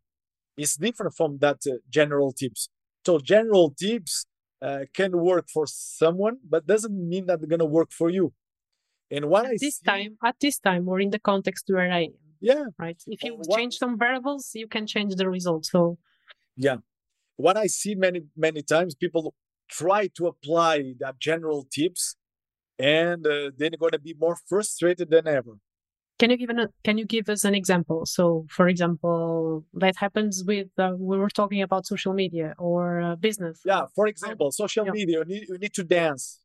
It's 0.56 0.76
different 0.78 1.16
from 1.16 1.40
that 1.40 1.58
uh, 1.68 1.78
general 1.90 2.34
tips. 2.34 2.70
So 3.04 3.18
general 3.18 3.74
tips 3.84 4.28
uh, 4.62 4.82
can 4.94 5.12
work 5.18 5.48
for 5.52 5.66
someone, 5.66 6.38
but 6.48 6.68
doesn't 6.68 6.96
mean 7.14 7.26
that 7.26 7.40
they're 7.40 7.50
gonna 7.56 7.74
work 7.80 7.92
for 7.92 8.12
you. 8.12 8.32
And 9.10 9.26
what 9.26 9.46
at 9.46 9.54
I 9.54 9.58
this 9.60 9.78
see, 9.78 9.86
time, 9.86 10.18
at 10.24 10.36
this 10.40 10.60
time, 10.60 10.88
or 10.88 11.00
in 11.00 11.10
the 11.10 11.20
context 11.32 11.66
where 11.68 11.92
I 11.92 12.04
am. 12.04 12.14
Yeah. 12.42 12.66
Right. 12.78 13.02
If 13.08 13.24
you 13.24 13.38
what, 13.38 13.58
change 13.58 13.78
some 13.80 13.98
variables, 13.98 14.52
you 14.54 14.68
can 14.68 14.86
change 14.86 15.16
the 15.16 15.28
result. 15.28 15.66
So. 15.66 15.98
Yeah. 16.56 16.78
What 17.38 17.58
I 17.58 17.66
see 17.66 17.96
many 17.96 18.22
many 18.38 18.62
times, 18.62 18.94
people 18.94 19.34
try 19.72 20.08
to 20.18 20.28
apply 20.28 20.94
that 21.00 21.20
general 21.20 21.66
tips 21.72 22.16
and 22.78 23.26
uh, 23.26 23.52
they're 23.58 23.70
going 23.80 23.92
to 23.92 24.00
be 24.00 24.16
more 24.20 24.36
frustrated 24.48 25.10
than 25.10 25.28
ever. 25.28 25.54
Can 26.20 26.30
you 26.30 26.38
give 26.38 26.50
an, 26.50 26.68
can 26.84 26.98
you 26.98 27.06
give 27.06 27.30
us 27.30 27.44
an 27.46 27.56
example? 27.56 28.06
So 28.06 28.46
for 28.50 28.68
example 28.68 29.66
that 29.74 29.96
happens 29.98 30.44
with 30.46 30.68
uh, 30.78 30.92
we 30.98 31.18
were 31.18 31.30
talking 31.30 31.62
about 31.62 31.88
social 31.88 32.14
media 32.14 32.54
or 32.60 33.02
uh, 33.02 33.16
business. 33.16 33.62
Yeah 33.66 33.86
for 33.96 34.08
example 34.08 34.52
social 34.52 34.86
yeah. 34.86 34.92
media 34.92 35.20
you 35.20 35.26
need, 35.26 35.46
you 35.50 35.58
need 35.58 35.74
to 35.74 35.84
dance. 35.84 36.40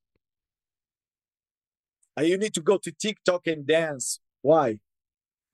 Uh, 2.18 2.22
you 2.22 2.38
need 2.38 2.54
to 2.54 2.62
go 2.62 2.78
to 2.78 2.90
tiktok 2.90 3.46
and 3.46 3.66
dance. 3.66 4.20
Why? 4.40 4.78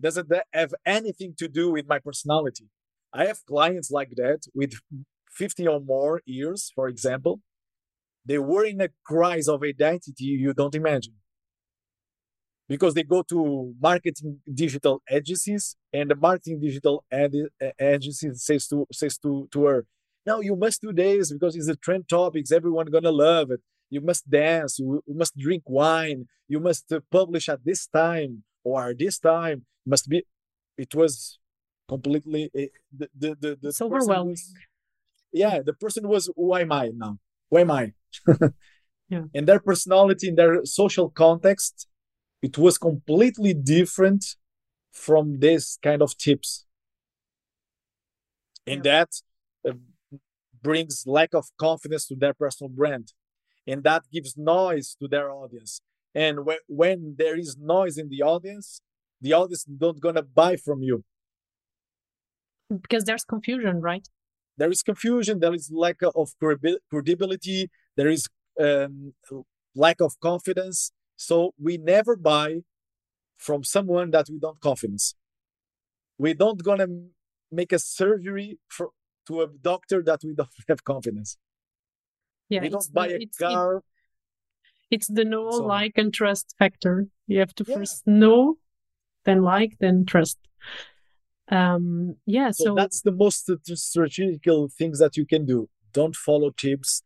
Doesn't 0.01 0.29
that 0.29 0.47
have 0.53 0.75
anything 0.87 1.35
to 1.39 1.49
do 1.49 1.73
with 1.73 1.89
my 1.89 1.99
personality? 1.99 2.67
I 3.13 3.27
have 3.27 3.45
clients 3.45 3.91
like 3.91 4.13
that 4.17 4.47
with 4.55 4.75
50 5.33 5.67
or 5.67 5.81
more 5.81 6.23
years 6.27 6.71
for 6.75 6.89
example 6.89 7.41
they 8.25 8.39
were 8.39 8.65
in 8.65 8.81
a 8.81 8.89
crisis 9.05 9.49
of 9.49 9.63
identity 9.63 10.25
you 10.25 10.53
don't 10.55 10.75
imagine. 10.75 11.15
Because 12.69 12.95
they 12.95 13.03
go 13.03 13.23
to 13.25 13.75
marketing 13.81 14.41
digital 14.53 15.03
agencies 15.11 15.77
and 15.93 16.11
the 16.11 16.15
marketing 16.15 16.61
digital 16.61 17.05
ad- 17.11 17.35
agency 17.79 18.31
says 18.35 18.67
to 18.69 18.87
says 18.93 19.19
to, 19.19 19.49
to 19.53 19.65
her 19.65 19.87
no 20.25 20.41
you 20.41 20.57
must 20.57 20.81
do 20.81 20.93
this 20.93 21.33
because 21.33 21.57
it's 21.57 21.69
a 21.69 21.77
trend 21.77 22.09
topics 22.09 22.53
everyone 22.53 22.87
gonna 22.87 23.11
love 23.11 23.51
it. 23.51 23.61
You 23.91 24.01
must 24.01 24.31
dance 24.31 24.79
you, 24.79 25.03
you 25.07 25.15
must 25.15 25.37
drink 25.37 25.65
wine 25.67 26.29
you 26.49 26.61
must 26.61 26.93
uh, 26.93 27.01
publish 27.11 27.49
at 27.49 27.65
this 27.65 27.87
time 27.87 28.45
or 28.65 28.95
this 28.97 29.19
time. 29.19 29.65
Must 29.87 30.09
be 30.09 30.25
it 30.77 30.95
was 30.95 31.39
completely 31.89 32.51
uh, 32.57 32.61
the 32.97 33.09
the 33.19 33.29
the, 33.43 33.59
the 33.61 33.69
it's 33.69 33.81
overwhelming 33.83 34.33
was, 34.33 34.55
yeah 35.33 35.61
the 35.65 35.73
person 35.73 36.09
was 36.09 36.31
who 36.37 36.55
am 36.57 36.73
i 36.73 36.91
now? 36.95 37.19
Who 37.51 37.59
am 37.59 37.71
I? 37.71 37.93
Yeah. 39.09 39.23
And 39.35 39.47
their 39.47 39.61
personality 39.61 40.29
in 40.29 40.35
their 40.35 40.65
social 40.65 41.11
context, 41.11 41.89
it 42.43 42.59
was 42.59 42.79
completely 42.79 43.55
different 43.55 44.25
from 44.93 45.41
this 45.41 45.79
kind 45.83 46.03
of 46.03 46.17
tips. 46.17 46.65
And 48.67 48.85
yeah. 48.85 48.93
that 48.93 49.09
uh, 49.69 49.75
brings 50.63 51.05
lack 51.07 51.35
of 51.35 51.47
confidence 51.59 52.07
to 52.09 52.17
their 52.17 52.35
personal 52.35 52.69
brand. 52.71 53.13
And 53.67 53.83
that 53.85 54.03
gives 54.13 54.37
noise 54.37 54.97
to 55.01 55.09
their 55.09 55.31
audience. 55.31 55.81
And 56.15 56.41
wh- 56.47 56.69
when 56.69 57.15
there 57.19 57.39
is 57.39 57.57
noise 57.59 57.97
in 57.97 58.09
the 58.09 58.23
audience, 58.23 58.81
the 59.21 59.33
audience 59.33 59.65
don't 59.65 60.01
gonna 60.01 60.23
buy 60.23 60.57
from 60.57 60.83
you 60.83 61.05
because 62.81 63.05
there's 63.05 63.25
confusion, 63.25 63.81
right? 63.81 64.07
There 64.57 64.71
is 64.71 64.83
confusion. 64.83 65.41
There 65.41 65.55
is 65.55 65.71
lack 65.73 65.97
of 66.03 66.31
credibility. 66.91 67.71
There 67.97 68.09
is 68.09 68.29
um, 68.61 69.15
lack 69.75 70.01
of 70.01 70.19
confidence. 70.21 70.93
So 71.17 71.55
we 71.61 71.79
never 71.79 72.17
buy 72.17 72.63
from 73.37 73.65
someone 73.65 74.11
that 74.11 74.27
we 74.31 74.39
don't 74.39 74.61
confidence. 74.61 75.15
We 76.19 76.35
don't 76.35 76.63
gonna 76.63 76.87
make 77.51 77.73
a 77.73 77.79
surgery 77.79 78.59
for 78.69 78.91
to 79.27 79.43
a 79.43 79.47
doctor 79.47 80.03
that 80.03 80.21
we 80.25 80.35
don't 80.35 80.49
have 80.69 80.85
confidence. 80.85 81.39
Yeah, 82.49 82.63
we 82.63 82.69
don't 82.69 82.93
buy 82.93 83.09
a 83.09 83.27
car. 83.39 83.77
It, 83.77 83.85
it's 84.91 85.07
the 85.09 85.25
know, 85.25 85.51
so, 85.51 85.65
like, 85.65 85.93
and 85.97 86.13
trust 86.13 86.55
factor. 86.59 87.07
You 87.27 87.39
have 87.39 87.55
to 87.55 87.65
yeah. 87.67 87.77
first 87.77 88.07
know, 88.07 88.59
then 89.25 89.43
like, 89.43 89.79
then 89.81 90.05
trust 90.05 90.39
um 91.51 92.15
yeah 92.25 92.51
so, 92.51 92.65
so 92.67 92.75
that's 92.75 93.03
the 93.03 93.11
most 93.11 93.51
strategical 93.75 94.69
things 94.69 95.01
that 95.01 95.17
you 95.17 95.27
can 95.27 95.45
do 95.45 95.69
don't 95.93 96.15
follow 96.15 96.51
tips 96.51 97.03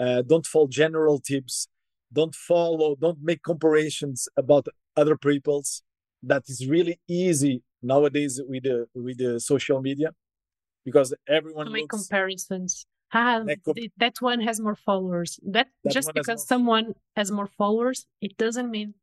uh, 0.00 0.22
don't 0.22 0.46
follow 0.46 0.68
general 0.68 1.18
tips. 1.18 1.68
Don't 2.12 2.34
follow 2.34 2.96
don't 2.96 3.18
make 3.22 3.42
comparisons 3.42 4.28
about 4.36 4.66
other 4.96 5.16
people's. 5.16 5.82
That 6.22 6.44
is 6.48 6.66
really 6.66 6.98
easy 7.08 7.62
nowadays 7.82 8.40
with 8.46 8.64
the 8.64 8.86
with 8.94 9.18
the 9.18 9.38
social 9.40 9.80
media 9.80 10.10
because 10.84 11.14
everyone 11.28 11.66
to 11.66 11.72
make 11.72 11.82
looks, 11.92 12.08
comparisons. 12.08 12.86
Ah, 13.12 13.42
that 13.98 14.16
one 14.20 14.40
has 14.40 14.60
more 14.60 14.76
followers. 14.76 15.38
That, 15.42 15.68
that 15.84 15.92
just 15.92 16.12
because 16.14 16.46
someone 16.46 16.94
has 17.16 17.30
more 17.30 17.48
followers 17.58 18.06
it 18.20 18.36
doesn't 18.36 18.70
mean 18.70 18.94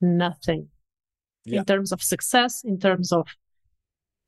nothing. 0.00 0.68
Yeah. 1.46 1.58
in 1.58 1.64
terms 1.66 1.92
of 1.92 2.02
success 2.02 2.64
in 2.64 2.78
terms 2.80 3.12
of 3.12 3.26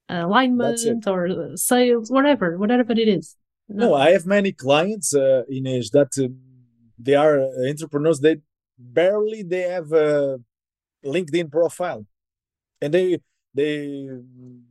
alignment 0.09 1.07
or 1.07 1.57
sales, 1.57 2.11
whatever, 2.11 2.59
whatever 2.59 2.93
it 2.93 3.09
is. 3.09 3.37
No, 3.69 3.89
no 3.89 3.95
I 3.95 4.11
have 4.11 4.27
many 4.27 4.53
clients, 4.53 5.15
uh, 5.15 5.43
Inês, 5.51 5.91
that 5.91 6.13
uh, 6.19 6.29
they 6.99 7.15
are 7.15 7.41
uh, 7.41 7.69
entrepreneurs. 7.69 8.21
They 8.21 8.37
barely 8.79 9.43
they 9.43 9.63
have 9.63 9.93
a 9.93 10.39
LinkedIn 11.05 11.51
profile, 11.51 12.07
and 12.81 12.95
they 12.95 13.19
they 13.55 14.09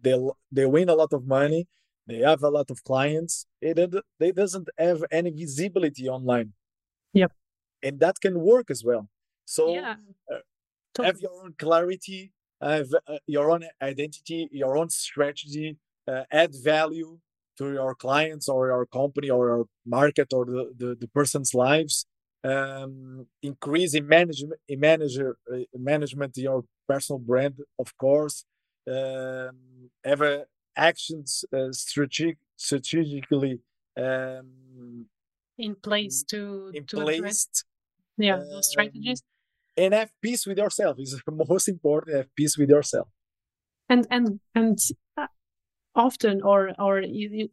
they 0.01 0.15
they 0.51 0.65
win 0.65 0.89
a 0.89 0.95
lot 0.95 1.13
of 1.13 1.25
money. 1.25 1.67
They 2.07 2.19
have 2.19 2.43
a 2.43 2.49
lot 2.49 2.69
of 2.69 2.83
clients. 2.83 3.45
It 3.61 3.77
they 4.19 4.31
doesn't 4.31 4.69
have 4.77 5.03
any 5.11 5.31
visibility 5.31 6.07
online. 6.07 6.53
Yep, 7.13 7.31
and 7.83 7.99
that 7.99 8.19
can 8.21 8.39
work 8.39 8.69
as 8.69 8.83
well. 8.83 9.09
So 9.45 9.73
yeah. 9.73 9.95
Uh, 10.31 11.03
have 11.03 11.19
your 11.19 11.33
own 11.43 11.53
clarity 11.59 12.31
have 12.61 12.87
uh, 13.07 13.17
your 13.27 13.51
own 13.51 13.65
identity, 13.81 14.49
your 14.51 14.77
own 14.77 14.89
strategy, 14.89 15.77
uh, 16.07 16.23
add 16.31 16.51
value 16.63 17.19
to 17.57 17.73
your 17.73 17.95
clients 17.95 18.47
or 18.49 18.67
your 18.67 18.85
company 18.85 19.29
or 19.29 19.47
your 19.47 19.65
market 19.85 20.33
or 20.33 20.45
the, 20.45 20.73
the, 20.77 20.95
the 20.99 21.07
person's 21.07 21.53
lives. 21.53 22.05
Um, 22.43 23.25
increase 23.41 23.95
in 23.95 24.07
management, 24.07 24.59
in 24.67 24.79
manager, 24.79 25.37
uh, 25.51 25.61
management, 25.73 26.37
your 26.37 26.63
personal 26.87 27.19
brand, 27.19 27.55
of 27.79 27.97
course. 27.97 28.45
Um, 28.87 29.89
have 30.03 30.45
actions 30.77 31.43
uh, 31.51 31.71
strategic, 31.71 32.37
strategically 32.55 33.61
um, 33.97 35.07
in 35.57 35.73
place 35.75 36.23
to 36.29 36.71
in 36.73 36.85
to 36.85 36.97
place. 36.97 37.17
Address, 37.17 37.63
yeah, 38.17 38.35
those 38.35 38.53
um, 38.57 38.63
strategies 38.63 39.23
and 39.77 39.93
have 39.93 40.11
peace 40.21 40.45
with 40.45 40.57
yourself 40.57 40.97
is 40.99 41.19
the 41.25 41.45
most 41.47 41.67
important 41.67 42.17
have 42.17 42.35
peace 42.35 42.57
with 42.57 42.69
yourself 42.69 43.07
and 43.89 44.07
and 44.09 44.39
and 44.53 44.79
often 45.95 46.41
or 46.41 46.71
or 46.79 47.01
you, 47.01 47.29
you, 47.31 47.47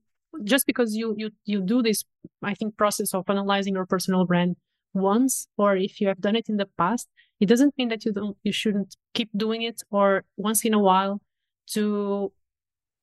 just 0.45 0.66
because 0.66 0.95
you 0.95 1.14
you 1.16 1.30
you 1.45 1.61
do 1.61 1.82
this 1.82 2.05
i 2.43 2.55
think 2.55 2.76
process 2.76 3.14
of 3.14 3.24
analyzing 3.28 3.74
your 3.74 3.86
personal 3.86 4.24
brand 4.24 4.57
once 4.95 5.47
or 5.57 5.76
if 5.76 6.01
you 6.01 6.09
have 6.09 6.20
done 6.20 6.36
it 6.36 6.49
in 6.49 6.57
the 6.57 6.68
past 6.78 7.09
it 7.40 7.47
doesn't 7.47 7.76
mean 7.78 7.88
that 7.88 8.05
you 8.05 8.12
don't 8.12 8.36
you 8.43 8.53
shouldn't 8.53 8.97
keep 9.14 9.30
doing 9.36 9.62
it 9.62 9.82
or 9.90 10.24
once 10.36 10.64
in 10.64 10.74
a 10.74 10.78
while 10.78 11.20
to 11.66 12.32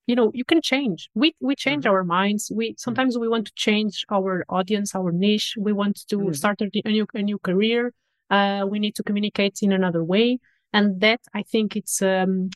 you 0.07 0.15
know 0.15 0.31
you 0.33 0.45
can 0.45 0.61
change 0.61 1.09
we 1.13 1.33
we 1.39 1.55
change 1.55 1.83
mm-hmm. 1.83 1.93
our 1.93 2.03
minds 2.03 2.51
we 2.53 2.75
sometimes 2.77 3.17
we 3.17 3.27
want 3.27 3.45
to 3.45 3.53
change 3.55 4.05
our 4.11 4.45
audience 4.49 4.95
our 4.95 5.11
niche 5.11 5.55
we 5.57 5.71
want 5.71 5.95
to 6.07 6.17
mm-hmm. 6.17 6.33
start 6.33 6.61
a, 6.61 6.69
a 6.85 6.89
new 6.89 7.05
a 7.13 7.21
new 7.21 7.39
career 7.39 7.93
uh, 8.29 8.65
we 8.69 8.79
need 8.79 8.95
to 8.95 9.03
communicate 9.03 9.59
in 9.61 9.71
another 9.71 10.03
way. 10.03 10.39
And 10.71 11.01
that 11.01 11.21
I 11.33 11.43
think 11.43 11.75
it's 11.75 12.01
um, 12.01 12.51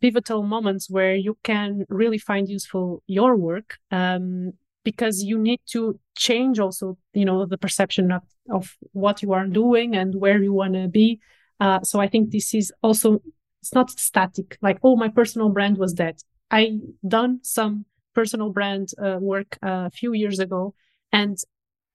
pivotal 0.00 0.42
moments 0.42 0.90
where 0.90 1.14
you 1.14 1.36
can 1.42 1.84
really 1.88 2.18
find 2.18 2.48
useful 2.48 3.02
your 3.06 3.36
work 3.36 3.78
um, 3.90 4.52
because 4.84 5.22
you 5.22 5.38
need 5.38 5.60
to 5.66 5.98
change 6.16 6.58
also, 6.58 6.96
you 7.12 7.24
know, 7.24 7.46
the 7.46 7.58
perception 7.58 8.10
of, 8.10 8.22
of 8.50 8.76
what 8.92 9.22
you 9.22 9.32
are 9.32 9.46
doing 9.46 9.94
and 9.94 10.14
where 10.14 10.42
you 10.42 10.52
want 10.52 10.74
to 10.74 10.88
be. 10.88 11.20
Uh, 11.60 11.80
so 11.82 12.00
I 12.00 12.08
think 12.08 12.30
this 12.30 12.54
is 12.54 12.72
also, 12.82 13.20
it's 13.60 13.74
not 13.74 13.90
static, 13.90 14.58
like, 14.62 14.78
oh, 14.82 14.96
my 14.96 15.08
personal 15.08 15.48
brand 15.48 15.78
was 15.78 15.94
that. 15.94 16.22
I 16.50 16.78
done 17.06 17.40
some 17.42 17.84
personal 18.14 18.50
brand 18.50 18.88
uh, 19.02 19.18
work 19.20 19.58
uh, 19.62 19.86
a 19.86 19.90
few 19.90 20.12
years 20.12 20.38
ago 20.38 20.74
and 21.12 21.36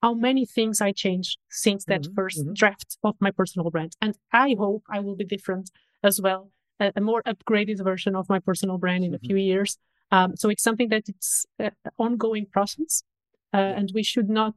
how 0.02 0.14
many 0.14 0.44
things 0.44 0.80
I 0.80 0.92
changed 0.92 1.38
since 1.48 1.84
that 1.86 2.02
mm-hmm, 2.02 2.20
1st 2.20 2.38
mm-hmm. 2.40 2.52
draft 2.52 2.98
of 3.02 3.14
my 3.20 3.30
personal 3.30 3.70
brand. 3.70 3.92
And 4.00 4.14
I 4.32 4.54
hope 4.58 4.84
I 4.90 5.00
will 5.00 5.16
be 5.16 5.24
different 5.24 5.70
as 6.02 6.20
well, 6.20 6.50
a, 6.80 6.92
a 6.96 7.00
more 7.00 7.22
upgraded 7.22 7.82
version 7.82 8.14
of 8.14 8.28
my 8.28 8.38
personal 8.38 8.78
brand 8.78 9.04
in 9.04 9.12
mm-hmm. 9.12 9.24
a 9.24 9.26
few 9.26 9.36
years. 9.36 9.78
Um, 10.10 10.36
so 10.36 10.48
it's 10.48 10.62
something 10.62 10.88
that 10.90 11.08
it's 11.08 11.46
an 11.58 11.72
ongoing 11.98 12.46
process, 12.46 13.02
uh, 13.52 13.56
and 13.56 13.90
we 13.94 14.02
should 14.02 14.28
not 14.28 14.54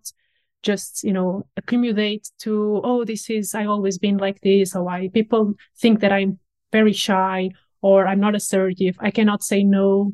just 0.63 1.03
you 1.03 1.13
know 1.13 1.45
accumulate 1.55 2.29
to 2.39 2.81
oh 2.83 3.05
this 3.05 3.29
is 3.29 3.53
I 3.53 3.65
always 3.65 3.97
been 3.99 4.17
like 4.17 4.41
this 4.41 4.75
or 4.75 4.83
why 4.83 5.09
people 5.13 5.53
think 5.79 5.99
that 5.99 6.11
I'm 6.11 6.39
very 6.71 6.93
shy 6.93 7.51
or 7.81 8.07
I'm 8.07 8.19
not 8.19 8.35
assertive. 8.35 8.97
I 8.99 9.11
cannot 9.11 9.43
say 9.43 9.63
no. 9.63 10.13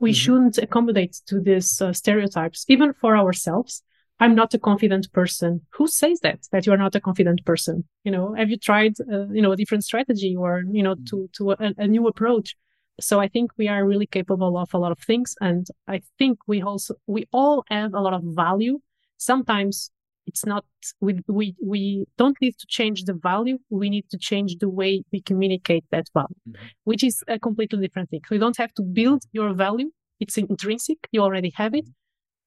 We 0.00 0.10
mm-hmm. 0.10 0.14
shouldn't 0.14 0.58
accommodate 0.58 1.20
to 1.26 1.40
these 1.40 1.80
uh, 1.80 1.92
stereotypes, 1.92 2.64
even 2.68 2.92
for 2.94 3.16
ourselves. 3.16 3.82
I'm 4.22 4.36
not 4.36 4.54
a 4.54 4.58
confident 4.58 5.12
person. 5.12 5.62
Who 5.72 5.88
says 5.88 6.20
that, 6.20 6.38
that 6.52 6.64
you 6.64 6.72
are 6.72 6.76
not 6.76 6.94
a 6.94 7.00
confident 7.00 7.44
person? 7.44 7.82
You 8.04 8.12
know, 8.12 8.34
have 8.38 8.50
you 8.50 8.56
tried, 8.56 8.94
uh, 9.12 9.26
you 9.32 9.42
know, 9.42 9.50
a 9.50 9.56
different 9.56 9.82
strategy 9.82 10.36
or, 10.38 10.62
you 10.70 10.80
know, 10.80 10.94
to, 11.08 11.28
to 11.38 11.50
a, 11.50 11.56
a 11.76 11.88
new 11.88 12.06
approach? 12.06 12.54
So 13.00 13.18
I 13.18 13.26
think 13.26 13.50
we 13.58 13.66
are 13.66 13.84
really 13.84 14.06
capable 14.06 14.56
of 14.56 14.72
a 14.74 14.78
lot 14.78 14.92
of 14.92 15.00
things. 15.00 15.34
And 15.40 15.66
I 15.88 16.02
think 16.20 16.38
we 16.46 16.62
also, 16.62 16.94
we 17.08 17.26
all 17.32 17.64
have 17.68 17.94
a 17.94 18.00
lot 18.00 18.14
of 18.14 18.22
value. 18.22 18.78
Sometimes 19.16 19.90
it's 20.28 20.46
not, 20.46 20.64
we, 21.00 21.18
we, 21.26 21.56
we 21.60 22.04
don't 22.16 22.36
need 22.40 22.56
to 22.60 22.66
change 22.68 23.02
the 23.02 23.14
value. 23.14 23.58
We 23.70 23.90
need 23.90 24.08
to 24.10 24.18
change 24.18 24.58
the 24.60 24.68
way 24.68 25.02
we 25.12 25.20
communicate 25.20 25.84
that 25.90 26.06
value, 26.14 26.28
mm-hmm. 26.48 26.62
which 26.84 27.02
is 27.02 27.24
a 27.26 27.40
completely 27.40 27.80
different 27.80 28.10
thing. 28.10 28.20
So 28.28 28.36
you 28.36 28.40
don't 28.40 28.58
have 28.58 28.72
to 28.74 28.82
build 28.82 29.24
your 29.32 29.52
value. 29.52 29.90
It's 30.20 30.38
intrinsic. 30.38 31.08
You 31.10 31.22
already 31.22 31.52
have 31.56 31.74
it 31.74 31.88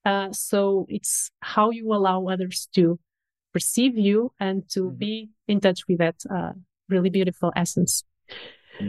uh, 0.05 0.31
so 0.31 0.85
it's 0.87 1.31
how 1.41 1.71
you 1.71 1.93
allow 1.93 2.27
others 2.27 2.69
to 2.75 2.99
perceive 3.53 3.97
you 3.97 4.31
and 4.39 4.69
to 4.69 4.81
mm-hmm. 4.81 4.97
be 4.97 5.29
in 5.47 5.59
touch 5.59 5.81
with 5.87 5.97
that 5.97 6.15
uh, 6.29 6.53
really 6.89 7.09
beautiful 7.09 7.51
essence. 7.55 8.03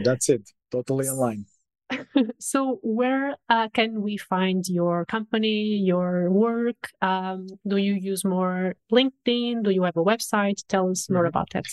That's 0.03 0.29
it. 0.29 0.49
Totally 0.71 1.07
aligned. 1.07 1.45
so 2.39 2.79
where 2.83 3.35
uh, 3.49 3.69
can 3.73 4.01
we 4.01 4.17
find 4.17 4.67
your 4.67 5.05
company 5.05 5.81
your 5.85 6.29
work 6.29 6.89
um, 7.01 7.47
do 7.65 7.77
you 7.77 7.93
use 7.93 8.25
more 8.25 8.75
linkedin 8.91 9.63
do 9.63 9.69
you 9.69 9.83
have 9.83 9.95
a 9.95 10.03
website 10.03 10.61
tell 10.67 10.89
us 10.89 11.09
more 11.09 11.21
mm-hmm. 11.21 11.29
about 11.29 11.49
that 11.51 11.63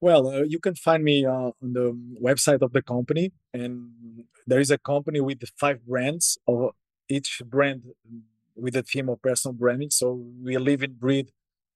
well 0.00 0.26
uh, 0.28 0.42
you 0.42 0.58
can 0.58 0.74
find 0.74 1.04
me 1.04 1.26
uh, 1.26 1.50
on 1.62 1.72
the 1.74 1.92
website 2.22 2.62
of 2.62 2.72
the 2.72 2.80
company 2.80 3.30
and 3.52 3.90
there 4.46 4.58
is 4.58 4.70
a 4.70 4.78
company 4.78 5.20
with 5.20 5.42
five 5.60 5.84
brands 5.84 6.38
of 6.46 6.70
each 7.10 7.42
brand 7.44 7.82
with 8.58 8.74
the 8.74 8.82
theme 8.82 9.08
of 9.08 9.22
personal 9.22 9.54
branding. 9.54 9.90
So 9.90 10.20
we 10.42 10.58
live 10.58 10.82
and 10.82 10.98
breathe 10.98 11.28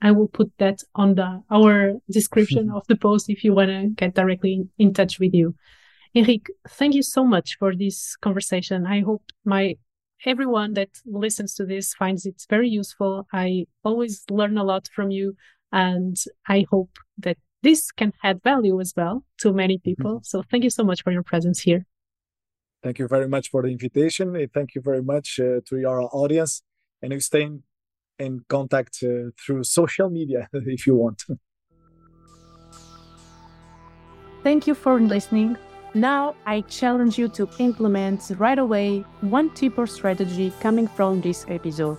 I 0.02 0.12
will 0.12 0.28
put 0.28 0.52
that 0.60 0.84
on 0.95 1.16
the 1.16 1.43
our 1.50 1.93
description 2.10 2.70
of 2.70 2.86
the 2.88 2.95
post 2.95 3.30
if 3.30 3.43
you 3.43 3.54
want 3.54 3.70
to 3.70 3.89
get 3.95 4.14
directly 4.14 4.68
in, 4.78 4.93
touch 4.93 5.20
with 5.20 5.34
you. 5.34 5.56
Henrique, 6.16 6.50
thank 6.70 6.93
you 6.93 7.02
so 7.02 7.24
much 7.24 7.58
for 7.58 7.76
this 7.76 8.16
conversation. 8.18 8.86
I 8.86 9.02
hope 9.02 9.24
my 9.43 9.76
everyone 10.26 10.74
that 10.74 10.89
listens 11.06 11.54
to 11.56 11.66
this 11.66 11.93
finds 11.93 12.26
it 12.26 12.43
very 12.50 12.70
useful. 12.70 13.28
I 13.34 13.66
always 13.84 14.24
learn 14.30 14.58
a 14.58 14.64
lot 14.64 14.88
from 14.93 15.12
you, 15.12 15.36
and 15.72 16.16
I 16.48 16.66
hope 16.70 16.91
that 17.18 17.38
this 17.64 17.91
can 17.91 18.14
add 18.24 18.41
value 18.43 18.80
as 18.80 18.93
well 18.95 19.24
to 19.39 19.52
many 19.52 19.80
people. 19.80 20.18
Mm-hmm. 20.18 20.24
So 20.24 20.43
thank 20.50 20.64
you 20.64 20.70
so 20.70 20.84
much 20.84 21.04
for 21.04 21.12
your 21.12 21.24
presence 21.24 21.60
here. 21.60 21.86
Thank 22.84 23.00
you 23.00 23.08
very 23.08 23.28
much 23.28 23.50
for 23.50 23.64
the 23.64 23.70
invitation. 23.70 24.48
Thank 24.54 24.76
you 24.76 24.82
very 24.82 25.02
much 25.02 25.39
uh, 25.39 25.62
to 25.66 25.78
your 25.80 26.08
audience, 26.16 26.62
and 27.02 27.12
we 27.12 27.20
in 28.20 28.43
contact 28.49 29.03
uh, 29.03 29.32
through 29.39 29.63
social 29.63 30.09
media 30.09 30.47
if 30.53 30.88
you 30.88 30.95
want. 30.95 31.24
Thank 34.43 34.68
you 34.68 34.76
for 34.76 34.99
listening. 34.99 35.57
Now, 35.93 36.36
I 36.45 36.61
challenge 36.61 37.18
you 37.18 37.28
to 37.30 37.49
implement 37.59 38.32
right 38.38 38.59
away 38.59 38.99
one 39.22 39.49
tip 39.51 39.78
or 39.78 39.88
strategy 39.88 40.53
coming 40.59 40.88
from 40.88 41.22
this 41.22 41.45
episode. 41.49 41.97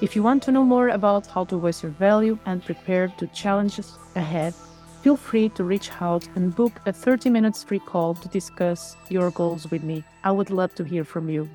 If 0.00 0.16
you 0.16 0.22
want 0.22 0.42
to 0.44 0.52
know 0.52 0.64
more 0.64 0.88
about 0.88 1.26
how 1.26 1.44
to 1.44 1.56
voice 1.56 1.82
your 1.82 1.92
value 1.92 2.38
and 2.46 2.64
prepare 2.64 3.08
to 3.18 3.26
challenges 3.28 3.98
ahead, 4.16 4.54
feel 5.02 5.16
free 5.16 5.48
to 5.50 5.64
reach 5.64 5.90
out 6.00 6.26
and 6.34 6.54
book 6.54 6.72
a 6.86 6.92
30 6.92 7.30
minutes 7.30 7.62
free 7.62 7.78
call 7.78 8.14
to 8.14 8.28
discuss 8.28 8.96
your 9.08 9.30
goals 9.30 9.70
with 9.70 9.82
me. 9.82 10.02
I 10.24 10.32
would 10.32 10.50
love 10.50 10.74
to 10.76 10.84
hear 10.84 11.04
from 11.04 11.28
you. 11.28 11.48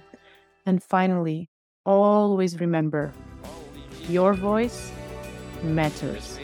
And 0.65 0.81
finally, 0.81 1.49
always 1.85 2.59
remember 2.59 3.13
your 4.10 4.34
voice 4.34 4.91
matters. 5.64 6.39